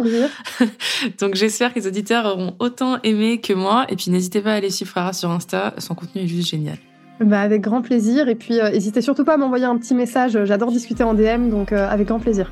Donc 1.19 1.35
j'espère 1.35 1.73
que 1.73 1.79
les 1.79 1.87
auditeurs 1.87 2.25
auront 2.25 2.55
autant 2.59 2.99
aimé 3.03 3.41
que 3.41 3.53
moi. 3.53 3.85
Et 3.89 3.95
puis 3.95 4.11
n'hésitez 4.11 4.41
pas 4.41 4.51
à 4.51 4.55
aller 4.55 4.69
suivre 4.69 4.91
Farah 4.91 5.13
sur 5.13 5.31
Insta. 5.31 5.73
Son 5.77 5.95
contenu 5.95 6.21
est 6.21 6.27
juste 6.27 6.49
génial. 6.49 6.77
Bah, 7.21 7.41
avec 7.41 7.61
grand 7.61 7.81
plaisir. 7.81 8.27
Et 8.29 8.35
puis, 8.35 8.59
euh, 8.59 8.71
n'hésitez 8.71 9.01
surtout 9.01 9.23
pas 9.23 9.35
à 9.35 9.37
m'envoyer 9.37 9.65
un 9.65 9.77
petit 9.77 9.93
message. 9.93 10.43
J'adore 10.45 10.71
discuter 10.71 11.03
en 11.03 11.13
DM, 11.13 11.49
donc 11.49 11.71
euh, 11.71 11.87
avec 11.87 12.07
grand 12.07 12.19
plaisir. 12.19 12.51